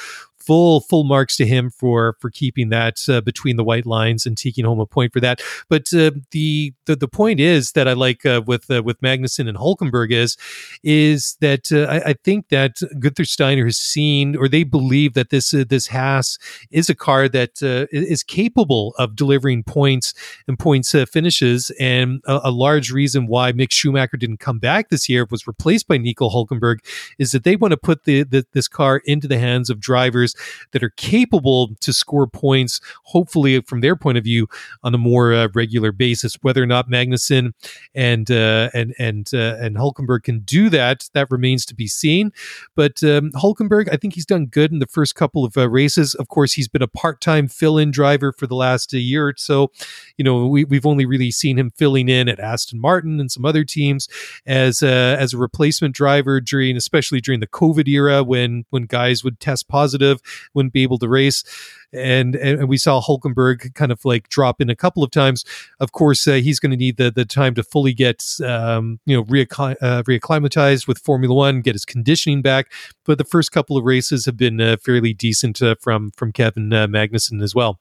full 0.41 0.81
full 0.81 1.05
marks 1.05 1.37
to 1.37 1.47
him 1.47 1.71
for 1.71 2.17
for 2.21 2.31
keeping 2.31 2.71
that 2.71 3.09
uh, 3.09 3.21
between 3.21 3.57
the 3.57 3.65
white 3.65 3.87
lines 3.87 4.27
and 4.27 4.37
taking 4.37 4.65
home 4.65 4.81
a 4.81 4.87
point 4.87 5.13
for 5.13 5.21
that. 5.21 5.41
But 5.69 5.93
uh, 5.93 6.13
the, 6.31 6.73
the 6.87 6.97
the 6.97 7.09
point 7.09 7.41
is 7.41 7.73
that 7.73 7.87
I 7.87 7.93
like 7.93 8.25
uh, 8.27 8.43
with 8.47 8.71
uh, 8.71 8.83
with 8.83 9.01
Magnussen 9.01 9.49
and 9.49 9.59
Hulkenberg 9.59 10.13
is 10.13 10.37
is 10.83 11.37
that 11.41 11.71
uh, 11.71 11.85
I, 11.85 12.11
I, 12.11 12.15
think 12.25 12.49
that 12.49 12.77
Gunther 12.99 13.25
Steiner 13.25 13.65
has 13.65 13.79
seen 13.79 14.37
or 14.37 14.49
they 14.49 14.65
believe 14.65 15.15
that 15.15 15.31
this 15.31 15.53
uh, 15.53 15.65
this 15.69 15.89
Haas 15.89 16.39
is 16.71 16.89
a 16.89 16.95
car 16.95 17.29
that 17.29 17.63
is 17.93 18.23
capable 18.23 18.95
of 18.99 19.17
delivering 19.17 19.63
points 19.65 20.15
and 20.49 20.59
points 20.59 20.95
finishes, 21.11 21.71
and 21.79 22.21
a, 22.27 22.41
a, 22.45 22.51
large 22.51 22.91
reason 22.91 23.27
why 23.27 23.53
Mick 23.53 23.71
Schumacher 23.71 24.17
didn't 24.17 24.41
come 24.41 24.59
back 24.59 24.89
this 24.89 25.09
year 25.09 25.27
was 25.31 25.47
replaced 25.47 25.89
by 25.89 25.99
Nico 25.99 26.29
Hulkenberg 26.29 26.79
is 27.19 27.33
that 27.33 27.45
they 27.45 27.57
want 27.57 27.73
to 27.73 27.77
put 27.77 28.05
the, 28.05 28.23
the 28.23 28.45
this 28.53 28.69
car 28.69 29.03
into 29.05 29.29
the 29.29 29.39
hands 29.39 29.71
of 29.71 29.81
drivers 29.81 30.30
that 30.73 30.83
are 30.83 30.91
capable 30.97 31.75
to 31.81 31.93
score 31.93 32.27
points, 32.27 32.81
hopefully 33.05 33.61
from 33.63 33.81
their 33.81 33.97
point 33.97 34.19
of 34.19 34.25
view, 34.25 34.49
on 34.83 34.95
a 34.95 34.99
more 34.99 35.33
uh, 35.33 35.49
regular 35.55 35.93
basis. 35.93 36.37
Whether 36.43 36.63
or 36.63 36.67
not 36.67 36.91
Magnussen 36.91 37.53
and 37.95 38.31
uh, 38.31 38.71
and 38.75 38.95
and 38.99 39.31
uh, 39.33 39.57
and 39.61 39.77
Hulkenberg 39.77 40.25
can 40.25 40.41
do 40.41 40.69
that, 40.71 41.09
that 41.15 41.31
remains 41.31 41.65
to 41.67 41.75
be 41.75 41.87
seen. 41.87 42.33
But 42.75 43.03
um, 43.03 43.31
Hulkenberg, 43.33 43.89
I 43.93 43.97
think 43.97 44.15
he's 44.15 44.27
done 44.27 44.47
good 44.47 44.73
in 44.73 44.79
the 44.79 44.87
first 44.87 45.15
couple 45.15 45.45
of 45.45 45.57
uh, 45.57 45.69
races. 45.69 46.15
Of 46.15 46.29
course, 46.29 46.53
he's 46.53 46.69
been 46.69 46.83
a 46.83 46.89
part-time 46.89 47.49
fill-in 47.49 47.91
driver 47.91 48.33
for 48.33 48.47
the 48.47 48.55
last 48.55 48.95
uh, 48.95 48.99
year 48.99 49.29
or 49.29 49.35
so. 49.37 49.71
You 50.17 50.25
know, 50.25 50.47
we, 50.47 50.65
we've 50.65 50.87
only 50.87 51.07
really 51.07 51.31
seen 51.31 51.59
him 51.59 51.71
filling 51.71 52.09
in 52.09 52.29
at 52.29 52.41
Aston 52.41 52.81
Martin 52.81 53.21
and 53.21 53.31
some 53.31 53.45
other 53.45 53.65
teams 53.65 54.09
as 54.47 54.83
a, 54.83 55.17
as 55.19 55.35
a 55.35 55.39
replacement 55.39 55.95
driver 55.95 56.41
during, 56.41 56.77
especially 56.77 57.21
during 57.21 57.41
the 57.41 57.47
COVID 57.47 57.89
era 57.89 58.23
when 58.23 58.65
when 58.71 58.85
guys 58.85 59.23
would 59.25 59.41
test 59.41 59.69
positive 59.69 60.20
wouldn't 60.55 60.73
be 60.73 60.83
able 60.83 60.99
to 60.99 61.09
race. 61.09 61.45
And, 61.93 62.37
and 62.37 62.69
we 62.69 62.77
saw 62.77 63.01
Hulkenberg 63.01 63.75
kind 63.75 63.91
of 63.91 64.05
like 64.05 64.29
drop 64.29 64.61
in 64.61 64.71
a 64.71 64.77
couple 64.77 65.03
of 65.03 65.11
times. 65.11 65.45
Of 65.81 65.91
course, 65.93 66.27
uh, 66.29 66.35
he's 66.35 66.61
going 66.61 66.71
to 66.71 66.77
need 66.77 66.99
the 66.99 67.11
the 67.11 67.25
time 67.25 67.55
to 67.55 67.65
fully 67.65 67.93
get 67.93 68.25
um, 68.45 69.01
you 69.07 69.17
know 69.17 69.23
uh, 69.23 70.03
reacclimatized 70.05 70.87
with 70.87 70.99
Formula 70.99 71.35
One, 71.35 71.63
get 71.63 71.75
his 71.75 71.85
conditioning 71.85 72.43
back. 72.43 72.73
But 73.05 73.19
the 73.19 73.25
first 73.25 73.51
couple 73.51 73.77
of 73.77 73.85
races 73.85 74.25
have 74.27 74.37
been 74.37 74.61
uh, 74.61 74.77
fairly 74.77 75.13
decent 75.13 75.61
uh, 75.61 75.75
from 75.81 76.13
from 76.13 76.31
Kevin 76.31 76.73
uh, 76.73 76.87
Magnussen 76.87 77.43
as 77.43 77.57
well. 77.57 77.81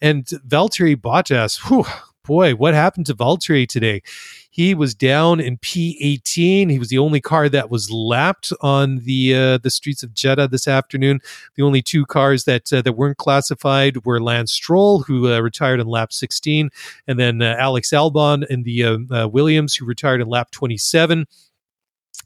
And 0.00 0.24
Valtteri 0.24 0.96
Bottas, 0.96 1.68
whew, 1.68 1.84
boy, 2.24 2.54
what 2.54 2.74
happened 2.74 3.06
to 3.06 3.14
Valtteri 3.14 3.68
today? 3.68 4.02
He 4.50 4.74
was 4.74 4.94
down 4.94 5.40
in 5.40 5.58
P18. 5.58 6.70
He 6.70 6.78
was 6.78 6.88
the 6.88 6.98
only 6.98 7.20
car 7.20 7.48
that 7.48 7.70
was 7.70 7.90
lapped 7.90 8.52
on 8.60 9.00
the 9.00 9.34
uh, 9.34 9.58
the 9.58 9.70
streets 9.70 10.02
of 10.02 10.14
Jeddah 10.14 10.48
this 10.48 10.68
afternoon. 10.68 11.20
The 11.56 11.62
only 11.62 11.82
two 11.82 12.06
cars 12.06 12.44
that 12.44 12.72
uh, 12.72 12.82
that 12.82 12.92
weren't 12.92 13.18
classified 13.18 14.04
were 14.04 14.20
Lance 14.20 14.52
Stroll, 14.52 15.02
who 15.02 15.32
uh, 15.32 15.40
retired 15.40 15.80
in 15.80 15.86
lap 15.86 16.12
16, 16.12 16.70
and 17.06 17.18
then 17.18 17.42
uh, 17.42 17.56
Alex 17.58 17.90
Albon 17.90 18.46
in 18.48 18.62
the 18.62 18.84
uh, 18.84 18.98
uh, 19.10 19.28
Williams, 19.28 19.74
who 19.74 19.84
retired 19.84 20.20
in 20.20 20.28
lap 20.28 20.50
27 20.52 21.26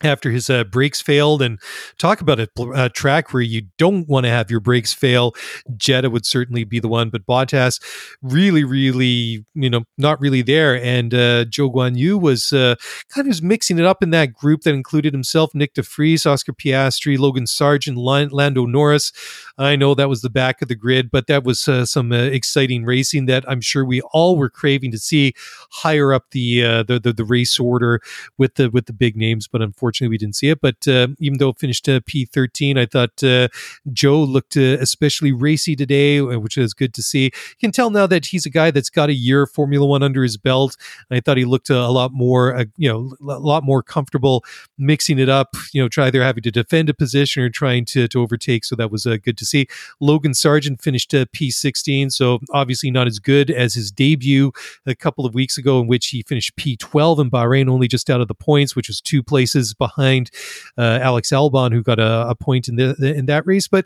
after 0.02 0.30
his 0.30 0.48
uh, 0.48 0.64
brakes 0.64 1.00
failed 1.00 1.42
and 1.42 1.58
talk 1.98 2.20
about 2.20 2.40
a, 2.40 2.48
a, 2.74 2.88
track 2.88 3.32
where 3.32 3.42
you 3.42 3.62
don't 3.76 4.08
want 4.08 4.24
to 4.24 4.30
have 4.30 4.50
your 4.50 4.60
brakes 4.60 4.92
fail. 4.92 5.34
Jeddah 5.76 6.10
would 6.10 6.24
certainly 6.24 6.64
be 6.64 6.80
the 6.80 6.88
one 6.88 7.10
but 7.10 7.26
Bottas 7.26 7.80
really 8.22 8.64
really 8.64 9.44
you 9.54 9.70
know 9.70 9.84
not 9.96 10.20
really 10.20 10.42
there 10.42 10.82
and 10.82 11.12
uh, 11.12 11.44
Zhou 11.46 11.72
Guanyu 11.72 12.20
was 12.20 12.52
uh, 12.52 12.76
kind 13.12 13.26
of 13.26 13.28
was 13.28 13.42
mixing 13.42 13.78
it 13.78 13.84
up 13.84 14.02
in 14.02 14.10
that 14.10 14.32
group 14.32 14.62
that 14.62 14.74
included 14.74 15.12
himself 15.12 15.52
Nyck 15.52 15.74
de 15.74 15.82
Vries 15.82 16.26
Oscar 16.26 16.52
Piastri 16.52 17.18
Logan 17.18 17.46
Sargent 17.46 17.96
Lando 17.96 18.66
Norris. 18.66 19.12
I 19.58 19.76
know 19.76 19.94
that 19.94 20.08
was 20.08 20.22
the 20.22 20.30
back 20.30 20.62
of 20.62 20.68
the 20.68 20.74
grid 20.74 21.10
but 21.10 21.26
that 21.26 21.44
was 21.44 21.68
uh, 21.68 21.84
some 21.84 22.12
uh, 22.12 22.16
exciting 22.16 22.84
racing 22.84 23.26
that 23.26 23.44
I'm 23.48 23.60
sure 23.60 23.84
we 23.84 24.00
all 24.12 24.36
were 24.36 24.50
craving 24.50 24.90
to 24.92 24.98
see 24.98 25.34
higher 25.70 26.12
up 26.12 26.30
the, 26.30 26.64
uh, 26.64 26.82
the, 26.84 26.98
the 26.98 27.12
the 27.12 27.24
race 27.24 27.58
order 27.58 28.00
with 28.38 28.54
the 28.54 28.70
with 28.70 28.86
the 28.86 28.92
big 28.92 29.16
names 29.16 29.48
but 29.48 29.60
unfortunately 29.60 29.87
Unfortunately, 29.88 30.12
we 30.12 30.18
didn't 30.18 30.36
see 30.36 30.50
it. 30.50 30.60
But 30.60 30.86
uh, 30.86 31.08
even 31.18 31.38
though 31.38 31.48
it 31.48 31.58
finished 31.58 31.88
uh, 31.88 32.00
P13, 32.00 32.78
I 32.78 32.84
thought 32.84 33.22
uh, 33.22 33.48
Zhou 33.88 34.28
looked 34.28 34.54
uh, 34.54 34.76
especially 34.80 35.32
racy 35.32 35.74
today, 35.74 36.20
which 36.20 36.58
is 36.58 36.74
good 36.74 36.92
to 36.92 37.02
see. 37.02 37.24
You 37.24 37.58
can 37.58 37.72
tell 37.72 37.88
now 37.88 38.06
that 38.06 38.26
he's 38.26 38.44
a 38.44 38.50
guy 38.50 38.70
that's 38.70 38.90
got 38.90 39.08
a 39.08 39.14
year 39.14 39.42
of 39.44 39.50
Formula 39.50 39.86
One 39.86 40.02
under 40.02 40.22
his 40.22 40.36
belt. 40.36 40.76
I 41.10 41.20
thought 41.20 41.38
he 41.38 41.46
looked 41.46 41.70
a, 41.70 41.88
lot 41.88 42.12
more, 42.12 42.66
you 42.76 42.92
know, 42.92 43.14
a 43.32 43.38
lot 43.38 43.64
more 43.64 43.82
comfortable 43.82 44.44
mixing 44.76 45.18
it 45.18 45.30
up. 45.30 45.54
You 45.72 45.82
know, 45.82 45.88
try 45.88 46.08
either 46.08 46.22
having 46.22 46.42
to 46.42 46.50
defend 46.50 46.90
a 46.90 46.94
position 46.94 47.42
or 47.42 47.48
trying 47.48 47.86
to, 47.86 48.08
to 48.08 48.20
overtake. 48.20 48.66
So 48.66 48.76
that 48.76 48.90
was 48.90 49.04
good 49.04 49.38
to 49.38 49.46
see. 49.46 49.68
Logan 50.00 50.34
Sargent 50.34 50.82
finished 50.82 51.12
P16, 51.12 52.12
so 52.12 52.40
obviously 52.52 52.90
not 52.90 53.06
as 53.06 53.18
good 53.18 53.50
as 53.50 53.72
his 53.72 53.90
debut 53.90 54.52
a 54.84 54.94
couple 54.94 55.24
of 55.24 55.34
weeks 55.34 55.56
ago, 55.56 55.80
in 55.80 55.86
which 55.86 56.08
he 56.08 56.22
finished 56.22 56.56
P12 56.56 57.20
in 57.20 57.30
Bahrain, 57.30 57.70
only 57.70 57.88
just 57.88 58.10
out 58.10 58.20
of 58.20 58.28
the 58.28 58.34
points, 58.34 58.76
which 58.76 58.88
was 58.88 59.00
two 59.00 59.22
places 59.22 59.74
behind 59.78 60.30
uh, 60.76 60.98
Alex 61.00 61.30
Albon, 61.30 61.72
who 61.72 61.82
got 61.82 61.98
a, 61.98 62.28
a 62.28 62.34
point 62.34 62.68
in 62.68 62.76
the 62.76 62.94
in 63.00 63.26
that 63.26 63.46
race. 63.46 63.68
But 63.68 63.84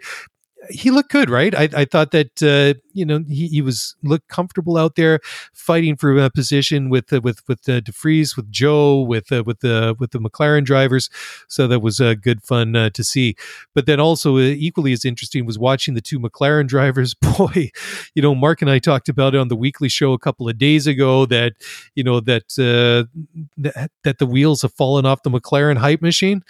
he 0.70 0.90
looked 0.90 1.10
good, 1.10 1.30
right? 1.30 1.54
I, 1.54 1.68
I 1.76 1.84
thought 1.84 2.10
that 2.12 2.42
uh, 2.42 2.78
you 2.92 3.04
know 3.04 3.24
he, 3.28 3.48
he 3.48 3.62
was 3.62 3.96
looked 4.02 4.28
comfortable 4.28 4.76
out 4.76 4.96
there 4.96 5.20
fighting 5.52 5.96
for 5.96 6.16
a 6.16 6.30
position 6.30 6.88
with 6.88 7.12
uh, 7.12 7.20
with 7.20 7.40
with 7.48 7.68
uh, 7.68 7.80
de 7.80 7.92
Vries, 7.92 8.36
with 8.36 8.50
Zhou, 8.52 9.06
with 9.06 9.32
uh, 9.32 9.42
with 9.44 9.60
the 9.60 9.96
with 9.98 10.12
the 10.12 10.18
McLaren 10.18 10.64
drivers. 10.64 11.10
So 11.48 11.66
that 11.66 11.80
was 11.80 12.00
uh, 12.00 12.14
good 12.14 12.42
fun 12.42 12.76
uh, 12.76 12.90
to 12.90 13.04
see. 13.04 13.34
But 13.74 13.86
then 13.86 14.00
also 14.00 14.36
uh, 14.36 14.40
equally 14.40 14.92
as 14.92 15.04
interesting 15.04 15.46
was 15.46 15.58
watching 15.58 15.94
the 15.94 16.00
two 16.00 16.20
McLaren 16.20 16.66
drivers. 16.68 17.14
Boy, 17.14 17.70
you 18.14 18.22
know, 18.22 18.34
Mark 18.34 18.62
and 18.62 18.70
I 18.70 18.78
talked 18.78 19.08
about 19.08 19.34
it 19.34 19.38
on 19.38 19.48
the 19.48 19.56
weekly 19.56 19.88
show 19.88 20.12
a 20.12 20.18
couple 20.18 20.48
of 20.48 20.58
days 20.58 20.86
ago 20.86 21.26
that 21.26 21.54
you 21.94 22.04
know 22.04 22.20
that 22.20 22.44
uh, 22.58 23.08
that, 23.56 23.90
that 24.04 24.18
the 24.18 24.26
wheels 24.26 24.62
have 24.62 24.74
fallen 24.74 25.06
off 25.06 25.22
the 25.22 25.30
McLaren 25.30 25.78
hype 25.78 26.02
machine 26.02 26.42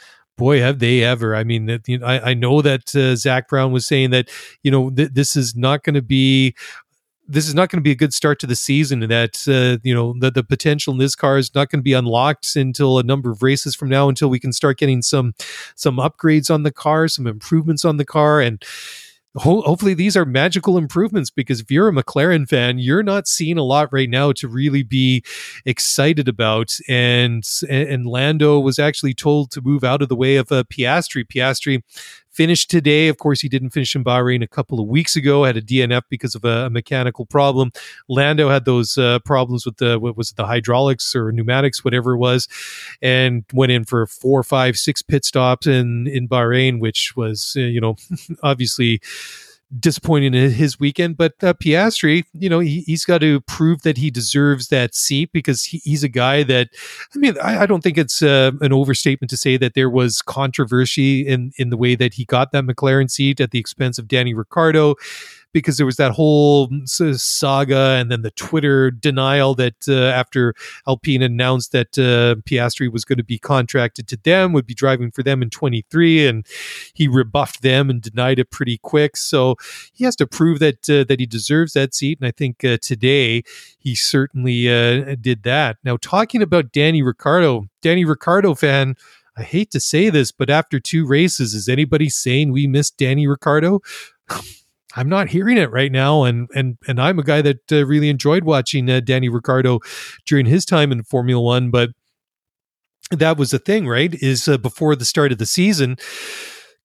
boy, 0.43 0.61
have 0.61 0.81
they 0.81 1.05
ever! 1.05 1.37
I 1.37 1.45
mean, 1.45 1.67
that, 1.67 1.89
you 1.89 1.99
know, 1.99 2.07
I, 2.07 2.31
I 2.31 2.35
know 2.35 2.63
that 2.63 2.95
uh, 2.97 3.15
Zak 3.15 3.49
Brown 3.49 3.71
was 3.73 3.87
saying 3.87 4.11
that 4.11 4.29
you 4.63 4.71
know 4.71 4.91
th- 4.91 5.11
this 5.13 5.37
is 5.37 5.55
not 5.55 5.85
going 5.85 5.95
to 5.95 6.03
be 6.03 6.55
this 7.29 7.47
is 7.47 7.55
not 7.55 7.71
going 7.71 7.79
to 7.79 7.83
be 7.83 7.93
a 7.93 7.97
good 7.97 8.13
start 8.13 8.41
to 8.41 8.47
the 8.47 8.57
season 8.57 9.01
that 9.01 9.47
uh, 9.49 9.79
you 9.85 9.95
know 9.95 10.15
the, 10.19 10.31
the 10.31 10.43
potential 10.43 10.93
in 10.93 10.99
this 10.99 11.15
car 11.15 11.39
is 11.39 11.55
not 11.55 11.71
going 11.71 11.79
to 11.79 11.85
be 11.85 11.93
unlocked 11.93 12.57
until 12.57 12.99
a 12.99 13.05
number 13.05 13.31
of 13.31 13.43
races 13.43 13.77
from 13.77 13.89
now 13.89 14.09
until 14.09 14.29
we 14.29 14.41
can 14.41 14.53
start 14.53 14.79
getting 14.79 15.01
some 15.01 15.35
some 15.77 15.97
upgrades 15.97 16.53
on 16.53 16.65
the 16.65 16.73
car 16.73 17.07
some 17.07 17.27
improvements 17.27 17.85
on 17.85 17.97
the 17.97 18.05
car 18.05 18.41
and 18.41 18.65
ho- 19.37 19.63
hopefully 19.63 19.95
these 19.95 20.17
are 20.17 20.25
magical 20.25 20.77
improvements 20.77 21.31
because 21.31 21.61
if 21.61 21.71
you're 21.71 21.89
a 21.89 21.93
McLaren 21.93 22.49
fan, 22.49 22.79
you're 22.79 23.03
not 23.03 23.27
seeing 23.27 23.59
a 23.59 23.63
lot 23.63 23.89
right 23.93 24.11
now 24.11 24.33
to 24.33 24.49
really 24.49 24.83
be 24.83 25.23
excited 25.65 26.29
about. 26.29 26.73
And 26.89 27.45
and 27.69 28.07
Lando 28.07 28.61
was 28.61 28.79
actually 28.79 29.15
told 29.15 29.51
to 29.53 29.61
move 29.61 29.85
out 29.85 30.03
of 30.03 30.09
the 30.09 30.17
way 30.17 30.37
of 30.37 30.53
uh, 30.53 30.65
Piastri. 30.65 31.25
Piastri 31.25 31.83
finished 32.33 32.71
today. 32.71 33.09
Of 33.09 33.19
course, 33.19 33.41
he 33.41 33.49
didn't 33.49 33.71
finish 33.71 33.95
in 33.95 34.05
Bahrain 34.05 34.43
a 34.43 34.49
couple 34.49 34.81
of 34.81 34.87
weeks 34.87 35.17
ago. 35.17 35.45
Had 35.45 35.57
a 35.57 35.63
DNF 35.63 36.03
because 36.09 36.35
of 36.35 36.45
a, 36.45 36.67
a 36.67 36.71
mechanical 36.71 37.27
problem. 37.27 37.73
Lando 38.09 38.49
had 38.49 38.65
those 38.65 38.99
uh, 38.99 39.19
problems 39.21 39.65
with 39.67 39.77
the 39.77 39.99
what 39.99 40.17
was 40.17 40.31
it, 40.31 40.37
the 40.37 40.47
hydraulics 40.47 41.15
or 41.15 41.33
pneumatics, 41.33 41.85
whatever 41.85 42.15
it 42.15 42.19
was, 42.19 42.49
and 43.01 43.45
went 43.53 43.73
in 43.73 43.85
for 43.85 44.07
four, 44.07 44.43
five, 44.43 44.77
six 44.77 45.03
pit 45.03 45.25
stops 45.25 45.67
in 45.67 46.07
in 46.07 46.29
Bahrain, 46.29 46.81
which 46.81 47.15
was 47.17 47.55
uh, 47.57 47.61
you 47.61 47.81
know 47.81 47.97
obviously 48.43 49.01
disappointing 49.79 50.35
in 50.35 50.51
his 50.51 50.79
weekend. 50.79 51.17
But 51.17 51.35
uh, 51.43 51.55
Piastri, 51.55 52.25
you 52.33 52.49
know, 52.49 52.61
he, 52.61 52.85
has 52.89 53.05
got 53.05 53.19
to 53.19 53.41
prove 53.43 53.83
that 53.83 53.97
he 53.97 54.11
deserves 54.11 54.69
that 54.69 54.95
seat 54.95 55.31
because 55.33 55.65
he, 55.65 55.79
he's 55.85 56.05
a 56.05 56.09
guy 56.09 56.43
that, 56.45 56.69
I 57.15 57.19
mean, 57.19 57.37
I, 57.43 57.61
I 57.61 57.67
don't 57.67 57.83
think 57.83 57.99
it's 57.99 58.23
uh, 58.23 58.53
an 58.61 58.73
overstatement 58.73 59.31
to 59.31 59.37
say 59.37 59.57
that 59.57 59.75
there 59.75 59.91
was 59.91 60.23
controversy 60.23 61.27
in, 61.27 61.53
in 61.57 61.71
the 61.71 61.77
way 61.77 61.95
that 61.95 62.15
he 62.15 62.25
got 62.25 62.53
that 62.53 62.65
McLaren 62.65 63.11
seat 63.11 63.41
at 63.41 63.51
the 63.51 63.59
expense 63.59 63.99
of 63.99 64.09
Danny 64.09 64.35
Ricciardo 64.35 64.97
because 65.53 65.77
there 65.77 65.87
was 65.87 65.97
that 65.97 66.13
whole 66.13 66.71
saga 66.87 67.97
and 67.99 68.11
then 68.11 68.23
the 68.23 68.31
Twitter 68.33 68.91
denial 68.91 69.55
that 69.55 69.89
uh, 69.89 69.93
after 69.93 70.55
Alpine 70.87 71.23
announced 71.23 71.73
that 71.73 71.99
uh, 71.99 72.41
Piastri 72.43 72.91
was 72.91 73.05
going 73.05 73.19
to 73.19 73.25
be 73.25 73.39
contracted 73.39 74.09
to 74.09 74.17
them, 74.17 74.53
would 74.53 74.67
be 74.67 74.75
driving 74.75 75.11
for 75.11 75.23
them 75.23 75.43
in 75.43 75.51
23, 75.51 76.27
and 76.27 76.47
he 76.95 77.09
rebuffed 77.09 77.63
them 77.63 77.91
and 77.91 78.03
denied 78.03 78.39
it 78.39 78.51
pretty 78.51 78.79
quick. 78.79 79.17
So 79.17 79.57
he 79.93 80.05
has 80.05 80.17
to 80.17 80.27
prove 80.27 80.59
that 80.61 80.89
uh, 80.89 81.05
that 81.05 81.21
he 81.21 81.27
deserves 81.27 81.73
that 81.75 81.95
seat, 81.95 82.19
and 82.21 82.27
I 82.27 82.33
think 82.33 82.65
uh, 82.65 82.79
today 82.81 83.43
he 83.79 83.95
certainly 83.95 84.69
uh, 84.69 85.17
did 85.21 85.43
that. 85.43 85.77
Now, 85.85 85.97
talking 85.97 86.43
about 86.43 86.73
Danny 86.73 87.03
Ricciardo, 87.03 87.67
Danny 87.81 88.05
Ricciardo 88.05 88.55
fan. 88.55 88.97
I 89.35 89.45
hate 89.45 89.71
to 89.71 89.81
say 89.81 90.11
this, 90.11 90.31
but 90.31 90.51
after 90.51 90.79
two 90.79 91.07
races, 91.07 91.55
is 91.55 91.67
anybody 91.67 92.11
saying 92.11 92.53
we 92.53 92.67
missed 92.67 92.99
Danny 92.99 93.27
Ricciardo? 93.27 93.81
I'm 94.97 95.09
not 95.09 95.29
hearing 95.29 95.57
it 95.57 95.71
right 95.71 95.91
now, 95.91 96.25
and 96.25 96.49
and 96.55 96.77
and 96.87 97.01
I'm 97.01 97.19
a 97.19 97.23
guy 97.23 97.43
that 97.43 97.73
uh, 97.73 97.87
really 97.87 98.09
enjoyed 98.09 98.45
watching 98.45 98.91
uh, 98.91 99.01
Danny 99.01 99.29
Ricciardo 99.29 99.81
during 100.27 100.47
his 100.47 100.65
time 100.65 100.93
in 100.93 101.03
Formula 101.03 101.41
One, 101.43 101.71
but 101.71 101.91
that 103.11 103.37
was 103.37 103.51
the 103.51 103.59
thing, 103.59 103.87
right? 103.87 104.15
Is 104.15 104.49
uh, 104.49 104.59
before 104.59 104.97
the 104.97 105.05
start 105.05 105.33
of 105.33 105.39
the 105.39 105.47
season, 105.47 105.97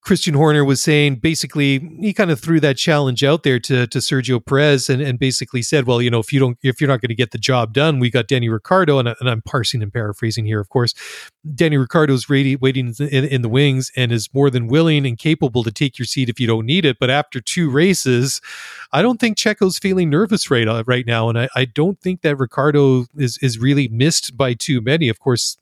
Christian 0.02 0.36
Horner 0.36 0.64
was 0.64 0.82
saying 0.82 1.16
basically 1.16 1.80
he 2.00 2.14
kind 2.14 2.32
of 2.32 2.40
threw 2.40 2.60
that 2.62 2.78
challenge 2.78 3.24
out 3.24 3.44
there 3.44 3.60
to, 3.60 3.88
to 3.88 3.98
Sergio 3.98 4.44
Perez 4.44 4.90
and, 4.90 5.02
and 5.02 5.20
basically 5.20 5.62
said, 5.62 5.86
well, 5.86 6.02
you 6.02 6.10
know, 6.10 6.20
if 6.20 6.32
you 6.32 6.40
don't, 6.40 6.58
if 6.64 6.80
you're 6.80 6.88
not 6.88 7.02
going 7.02 7.10
to 7.10 7.16
get 7.16 7.32
the 7.32 7.38
job 7.38 7.74
done, 7.74 8.00
we 8.00 8.10
got 8.10 8.28
Danny 8.28 8.48
Ricciardo 8.48 9.00
and, 9.00 9.10
and 9.20 9.30
I'm 9.30 9.42
parsing 9.42 9.84
and 9.84 9.92
paraphrasing 9.92 10.46
here, 10.46 10.62
of 10.62 10.70
course. 10.70 10.94
Danny 11.56 11.78
Ricciardo's 11.78 12.30
ready, 12.30 12.56
waiting 12.56 12.96
in, 13.00 13.26
in, 13.26 13.42
the 13.42 13.50
wings 13.50 13.92
and 13.96 14.12
is 14.12 14.34
more 14.34 14.50
than 14.50 14.68
willing 14.68 15.06
and 15.06 15.18
capable 15.18 15.64
to 15.64 15.72
take 15.72 16.00
your 16.00 16.06
seat 16.06 16.30
if 16.30 16.40
you 16.40 16.48
don't 16.48 16.66
need 16.66 16.86
it. 16.86 16.98
But 17.00 17.10
after 17.10 17.42
two 17.42 17.70
races, 17.70 18.40
I 18.92 19.02
don't 19.02 19.20
think 19.20 19.38
Checo's 19.38 19.78
feeling 19.78 20.10
nervous 20.10 20.50
right 20.50 20.68
uh, 20.68 20.84
right 20.88 21.06
now, 21.06 21.30
and 21.30 21.40
I, 21.40 21.50
I 21.56 21.66
don't 21.66 22.00
think 22.02 22.22
that 22.22 22.38
Ricciardo 22.38 23.06
is 23.16 23.38
is 23.42 23.60
really 23.60 23.88
missed 23.88 24.38
by 24.38 24.54
too 24.54 24.82
many. 24.82 25.10
Of 25.10 25.20
course, 25.20 25.58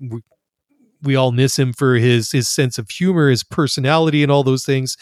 all 1.14 1.34
miss 1.34 1.60
him 1.60 1.74
for 1.74 1.96
his 1.96 2.32
his 2.32 2.48
sense 2.48 2.78
of 2.78 2.90
humor, 2.90 3.30
his 3.30 3.44
personality, 3.44 4.24
and 4.24 4.32
all 4.32 4.44
those 4.44 4.64
things. 4.64 4.96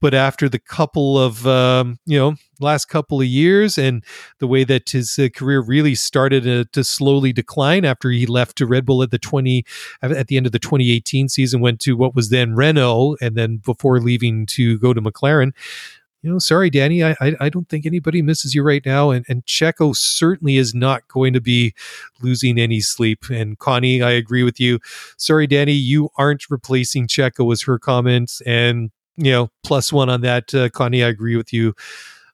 But 0.00 0.14
after 0.14 0.48
the 0.48 0.58
couple 0.58 1.18
of 1.18 1.46
um, 1.46 1.98
you 2.06 2.18
know 2.18 2.36
last 2.60 2.86
couple 2.86 3.20
of 3.20 3.26
years 3.26 3.76
and 3.76 4.02
the 4.38 4.46
way 4.46 4.64
that 4.64 4.90
his 4.90 5.18
uh, 5.18 5.28
career 5.34 5.60
really 5.60 5.94
started 5.94 6.44
to, 6.44 6.64
to, 6.64 6.82
slowly 6.82 7.32
decline 7.32 7.84
after 7.84 8.10
he 8.10 8.24
left 8.24 8.56
to 8.56 8.66
Red 8.66 8.86
Bull 8.86 9.02
at 9.02 9.10
the 9.10 9.18
20 9.18 9.64
at 10.02 10.28
the 10.28 10.36
end 10.36 10.46
of 10.46 10.52
the 10.52 10.58
2018 10.58 11.28
season 11.28 11.60
went 11.60 11.80
to 11.80 11.96
what 11.96 12.14
was 12.14 12.30
then 12.30 12.54
Renault 12.54 13.16
and 13.20 13.36
then 13.36 13.58
before 13.58 14.00
leaving 14.00 14.46
to 14.46 14.78
go 14.78 14.94
to 14.94 15.02
McLaren 15.02 15.52
you 16.26 16.32
know, 16.32 16.40
sorry, 16.40 16.70
Danny, 16.70 17.04
I, 17.04 17.14
I, 17.20 17.36
I 17.38 17.48
don't 17.48 17.68
think 17.68 17.86
anybody 17.86 18.20
misses 18.20 18.52
you 18.52 18.64
right 18.64 18.84
now. 18.84 19.10
And, 19.10 19.24
and 19.28 19.46
Checo 19.46 19.94
certainly 19.96 20.56
is 20.56 20.74
not 20.74 21.06
going 21.06 21.32
to 21.34 21.40
be 21.40 21.72
losing 22.20 22.58
any 22.58 22.80
sleep. 22.80 23.26
And 23.30 23.56
Connie, 23.60 24.02
I 24.02 24.10
agree 24.10 24.42
with 24.42 24.58
you. 24.58 24.80
Sorry, 25.16 25.46
Danny, 25.46 25.74
you 25.74 26.10
aren't 26.16 26.50
replacing 26.50 27.06
Checo, 27.06 27.46
was 27.46 27.62
her 27.62 27.78
comment. 27.78 28.40
And, 28.44 28.90
you 29.16 29.30
know, 29.30 29.50
plus 29.62 29.92
one 29.92 30.10
on 30.10 30.22
that. 30.22 30.52
Uh, 30.52 30.68
Connie, 30.68 31.04
I 31.04 31.08
agree 31.08 31.36
with 31.36 31.52
you 31.52 31.74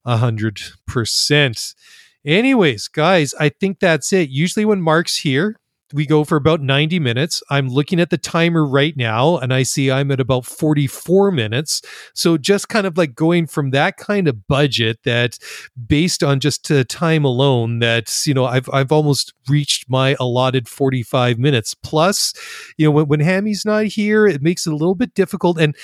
a 0.07 0.17
hundred 0.17 0.59
percent. 0.87 1.75
Anyways, 2.25 2.89
guys, 2.89 3.35
I 3.39 3.51
think 3.51 3.79
that's 3.79 4.11
it. 4.11 4.31
Usually 4.31 4.65
when 4.65 4.81
Mark's 4.81 5.19
here, 5.19 5.59
we 5.93 6.07
go 6.07 6.25
for 6.25 6.37
about 6.37 6.61
90 6.61 6.99
minutes. 6.99 7.43
I'm 7.51 7.69
looking 7.69 8.01
at 8.01 8.11
the 8.11 8.19
timer 8.19 8.65
right 8.67 8.97
now 8.97 9.37
and 9.39 9.53
I 9.53 9.63
see 9.63 9.91
I'm 9.91 10.11
at 10.11 10.21
about 10.21 10.47
44 10.47 11.31
minutes. 11.31 11.83
So 12.15 12.37
just 12.37 12.69
kind 12.69 12.87
of 12.87 12.97
like 12.97 13.15
going 13.15 13.47
from 13.47 13.71
that 13.71 13.97
kind 13.97 14.29
of 14.29 14.47
budget 14.47 14.99
that 15.05 15.39
based 15.87 16.23
on 16.23 16.41
just 16.41 16.71
uh, 16.71 16.85
time 16.89 17.25
alone 17.25 17.81
that 17.81 18.13
you 18.27 18.35
know 18.35 18.45
I've 18.45 18.69
I've 18.73 18.93
almost 18.93 19.35
reached 19.49 19.89
my 19.89 20.17
allotted 20.19 20.69
45 20.69 21.39
minutes. 21.39 21.75
Plus, 21.75 22.33
you 22.77 22.87
know 22.87 22.91
when 22.91 23.07
when 23.07 23.21
Hammy's 23.21 23.65
not 23.65 23.87
here, 23.87 24.27
it 24.27 24.43
makes 24.43 24.67
it 24.67 24.73
a 24.73 24.77
little 24.77 24.95
bit 24.95 25.15
difficult 25.15 25.59
and 25.59 25.77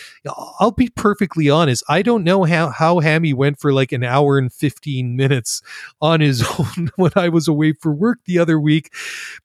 I'll 0.61 0.73
be 0.73 0.89
perfectly 0.89 1.51
honest, 1.51 1.85
I 1.89 2.03
don't 2.03 2.25
know 2.25 2.45
how 2.45 2.71
how 2.71 3.01
Hammy 3.01 3.33
went 3.33 3.59
for 3.61 3.73
like 3.73 3.93
an 3.93 4.05
hour 4.05 4.39
and 4.39 4.53
15 4.53 5.17
minutes 5.17 5.63
on 6.01 6.21
his 6.21 6.43
own 6.59 6.91
when 6.97 7.13
I 7.17 7.29
was 7.29 7.49
away 7.49 7.73
for 7.73 7.93
work 7.93 8.21
the 8.25 8.39
other 8.39 8.59
week 8.59 8.93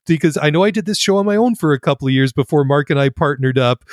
because 0.05 0.37
I 0.37 0.49
know 0.53 0.63
I 0.63 0.71
did 0.71 0.85
this 0.85 0.99
show 0.99 1.17
on 1.17 1.25
my 1.25 1.35
own 1.35 1.55
for 1.55 1.73
a 1.73 1.79
couple 1.79 2.07
of 2.07 2.13
years 2.13 2.31
before 2.31 2.63
Mark 2.63 2.89
and 2.89 2.99
I 2.99 3.09
partnered 3.09 3.57
up 3.57 3.83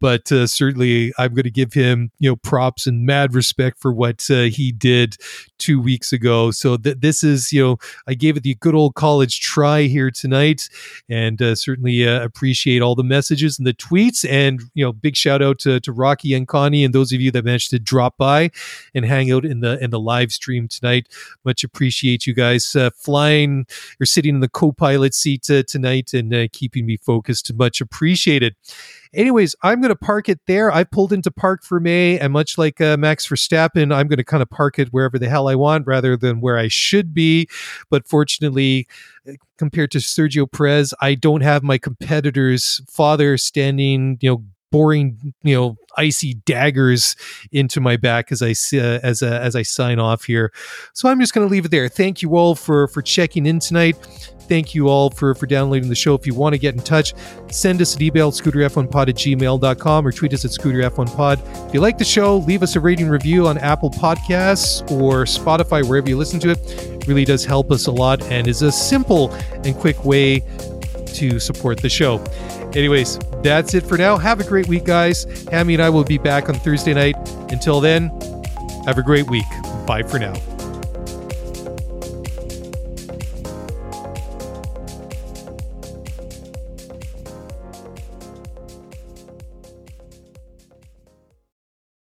but 0.00 0.30
uh, 0.30 0.46
certainly 0.46 1.12
I'm 1.18 1.34
going 1.34 1.44
to 1.44 1.50
give 1.50 1.72
him 1.72 2.10
you 2.18 2.30
know 2.30 2.36
props 2.36 2.86
and 2.86 3.06
mad 3.06 3.34
respect 3.34 3.80
for 3.80 3.92
what 3.92 4.28
uh, 4.30 4.42
he 4.42 4.72
did 4.72 5.16
two 5.58 5.80
weeks 5.80 6.12
ago. 6.12 6.50
So 6.50 6.76
th- 6.76 6.98
this 7.00 7.24
is 7.24 7.52
you 7.52 7.62
know 7.62 7.76
I 8.06 8.14
gave 8.14 8.36
it 8.36 8.42
the 8.42 8.54
good 8.56 8.74
old 8.74 8.94
college 8.94 9.40
try 9.40 9.82
here 9.82 10.10
tonight, 10.10 10.68
and 11.08 11.40
uh, 11.40 11.54
certainly 11.54 12.06
uh, 12.06 12.22
appreciate 12.22 12.82
all 12.82 12.94
the 12.94 13.04
messages 13.04 13.58
and 13.58 13.66
the 13.66 13.74
tweets, 13.74 14.28
and 14.28 14.60
you 14.74 14.84
know 14.84 14.92
big 14.92 15.16
shout 15.16 15.42
out 15.42 15.58
to, 15.60 15.80
to 15.80 15.92
Rocky 15.92 16.34
and 16.34 16.46
Connie 16.46 16.84
and 16.84 16.94
those 16.94 17.12
of 17.12 17.20
you 17.20 17.30
that 17.30 17.44
managed 17.44 17.70
to 17.70 17.78
drop 17.78 18.16
by 18.16 18.50
and 18.94 19.04
hang 19.04 19.30
out 19.30 19.44
in 19.44 19.60
the 19.60 19.82
in 19.82 19.90
the 19.90 20.00
live 20.00 20.32
stream 20.32 20.68
tonight. 20.68 21.08
Much 21.44 21.64
appreciate 21.64 22.26
you 22.26 22.34
guys 22.34 22.74
uh, 22.76 22.90
flying 22.96 23.66
or 24.00 24.06
sitting 24.06 24.34
in 24.34 24.40
the 24.40 24.48
co-pilot 24.48 25.14
seat 25.14 25.48
uh, 25.50 25.62
tonight 25.66 26.12
and 26.12 26.52
keeping 26.52 26.86
me 26.86 26.96
focused. 26.96 27.52
Much 27.54 27.80
appreciated. 27.80 28.54
Anyways, 29.14 29.54
I'm 29.62 29.80
going 29.80 29.90
to 29.90 29.96
park 29.96 30.28
it 30.28 30.40
there. 30.46 30.72
I 30.72 30.84
pulled 30.84 31.12
into 31.12 31.30
Parc 31.30 31.62
Fermé, 31.62 32.18
and 32.20 32.32
much 32.32 32.58
like 32.58 32.80
uh, 32.80 32.96
Max 32.96 33.26
Verstappen, 33.26 33.94
I'm 33.94 34.08
going 34.08 34.18
to 34.18 34.24
kind 34.24 34.42
of 34.42 34.50
park 34.50 34.78
it 34.78 34.88
wherever 34.88 35.18
the 35.18 35.28
hell 35.28 35.48
I 35.48 35.54
want 35.54 35.86
rather 35.86 36.16
than 36.16 36.40
where 36.40 36.58
I 36.58 36.68
should 36.68 37.14
be. 37.14 37.48
But 37.90 38.06
fortunately, 38.06 38.86
uh, 39.28 39.32
compared 39.58 39.90
to 39.92 39.98
Sergio 39.98 40.50
Perez, 40.50 40.92
I 41.00 41.14
don't 41.14 41.42
have 41.42 41.62
my 41.62 41.78
competitor's 41.78 42.80
father 42.88 43.38
standing, 43.38 44.18
you 44.20 44.30
know, 44.30 44.44
boring, 44.74 45.32
you 45.44 45.54
know, 45.54 45.76
icy 45.96 46.34
daggers 46.34 47.14
into 47.52 47.80
my 47.80 47.96
back 47.96 48.32
as 48.32 48.42
I 48.42 48.50
uh, 48.76 48.98
as 49.04 49.22
uh, 49.22 49.38
as 49.40 49.54
I 49.54 49.62
sign 49.62 50.00
off 50.00 50.24
here. 50.24 50.52
So 50.94 51.08
I'm 51.08 51.20
just 51.20 51.32
going 51.32 51.46
to 51.46 51.52
leave 51.52 51.66
it 51.66 51.70
there. 51.70 51.88
Thank 51.88 52.22
you 52.22 52.36
all 52.36 52.56
for 52.56 52.88
for 52.88 53.00
checking 53.00 53.46
in 53.46 53.60
tonight. 53.60 53.96
Thank 54.48 54.74
you 54.74 54.88
all 54.88 55.10
for, 55.10 55.34
for 55.34 55.46
downloading 55.46 55.88
the 55.88 55.94
show. 55.94 56.14
If 56.14 56.26
you 56.26 56.34
want 56.34 56.54
to 56.54 56.58
get 56.58 56.74
in 56.74 56.80
touch, 56.80 57.14
send 57.50 57.80
us 57.80 57.96
an 57.96 58.02
email 58.02 58.28
at 58.28 58.34
scuderiaf1pod 58.34 59.08
at 59.08 59.14
gmail.com 59.14 60.06
or 60.06 60.12
tweet 60.12 60.34
us 60.34 60.44
at 60.44 60.50
scuderiaf1pod. 60.50 61.68
If 61.68 61.74
you 61.74 61.80
like 61.80 61.98
the 61.98 62.04
show, 62.04 62.38
leave 62.38 62.62
us 62.62 62.76
a 62.76 62.80
rating 62.80 63.08
review 63.08 63.46
on 63.46 63.58
Apple 63.58 63.90
Podcasts 63.90 64.88
or 64.90 65.24
Spotify, 65.24 65.86
wherever 65.88 66.08
you 66.08 66.16
listen 66.16 66.40
to 66.40 66.50
it. 66.50 66.58
it 66.68 67.06
really 67.06 67.24
does 67.24 67.44
help 67.44 67.70
us 67.70 67.86
a 67.86 67.92
lot 67.92 68.22
and 68.24 68.46
is 68.46 68.62
a 68.62 68.72
simple 68.72 69.32
and 69.64 69.74
quick 69.74 70.04
way 70.04 70.42
to 71.14 71.38
support 71.38 71.80
the 71.80 71.88
show. 71.88 72.18
Anyways, 72.74 73.18
that's 73.42 73.74
it 73.74 73.84
for 73.84 73.96
now. 73.96 74.16
Have 74.16 74.40
a 74.40 74.44
great 74.44 74.68
week, 74.68 74.84
guys. 74.84 75.24
Hammy 75.50 75.74
and 75.74 75.82
I 75.82 75.90
will 75.90 76.04
be 76.04 76.18
back 76.18 76.48
on 76.48 76.56
Thursday 76.56 76.92
night. 76.92 77.16
Until 77.50 77.80
then, 77.80 78.08
have 78.84 78.98
a 78.98 79.02
great 79.02 79.28
week. 79.30 79.46
Bye 79.86 80.02
for 80.02 80.18
now. 80.18 80.34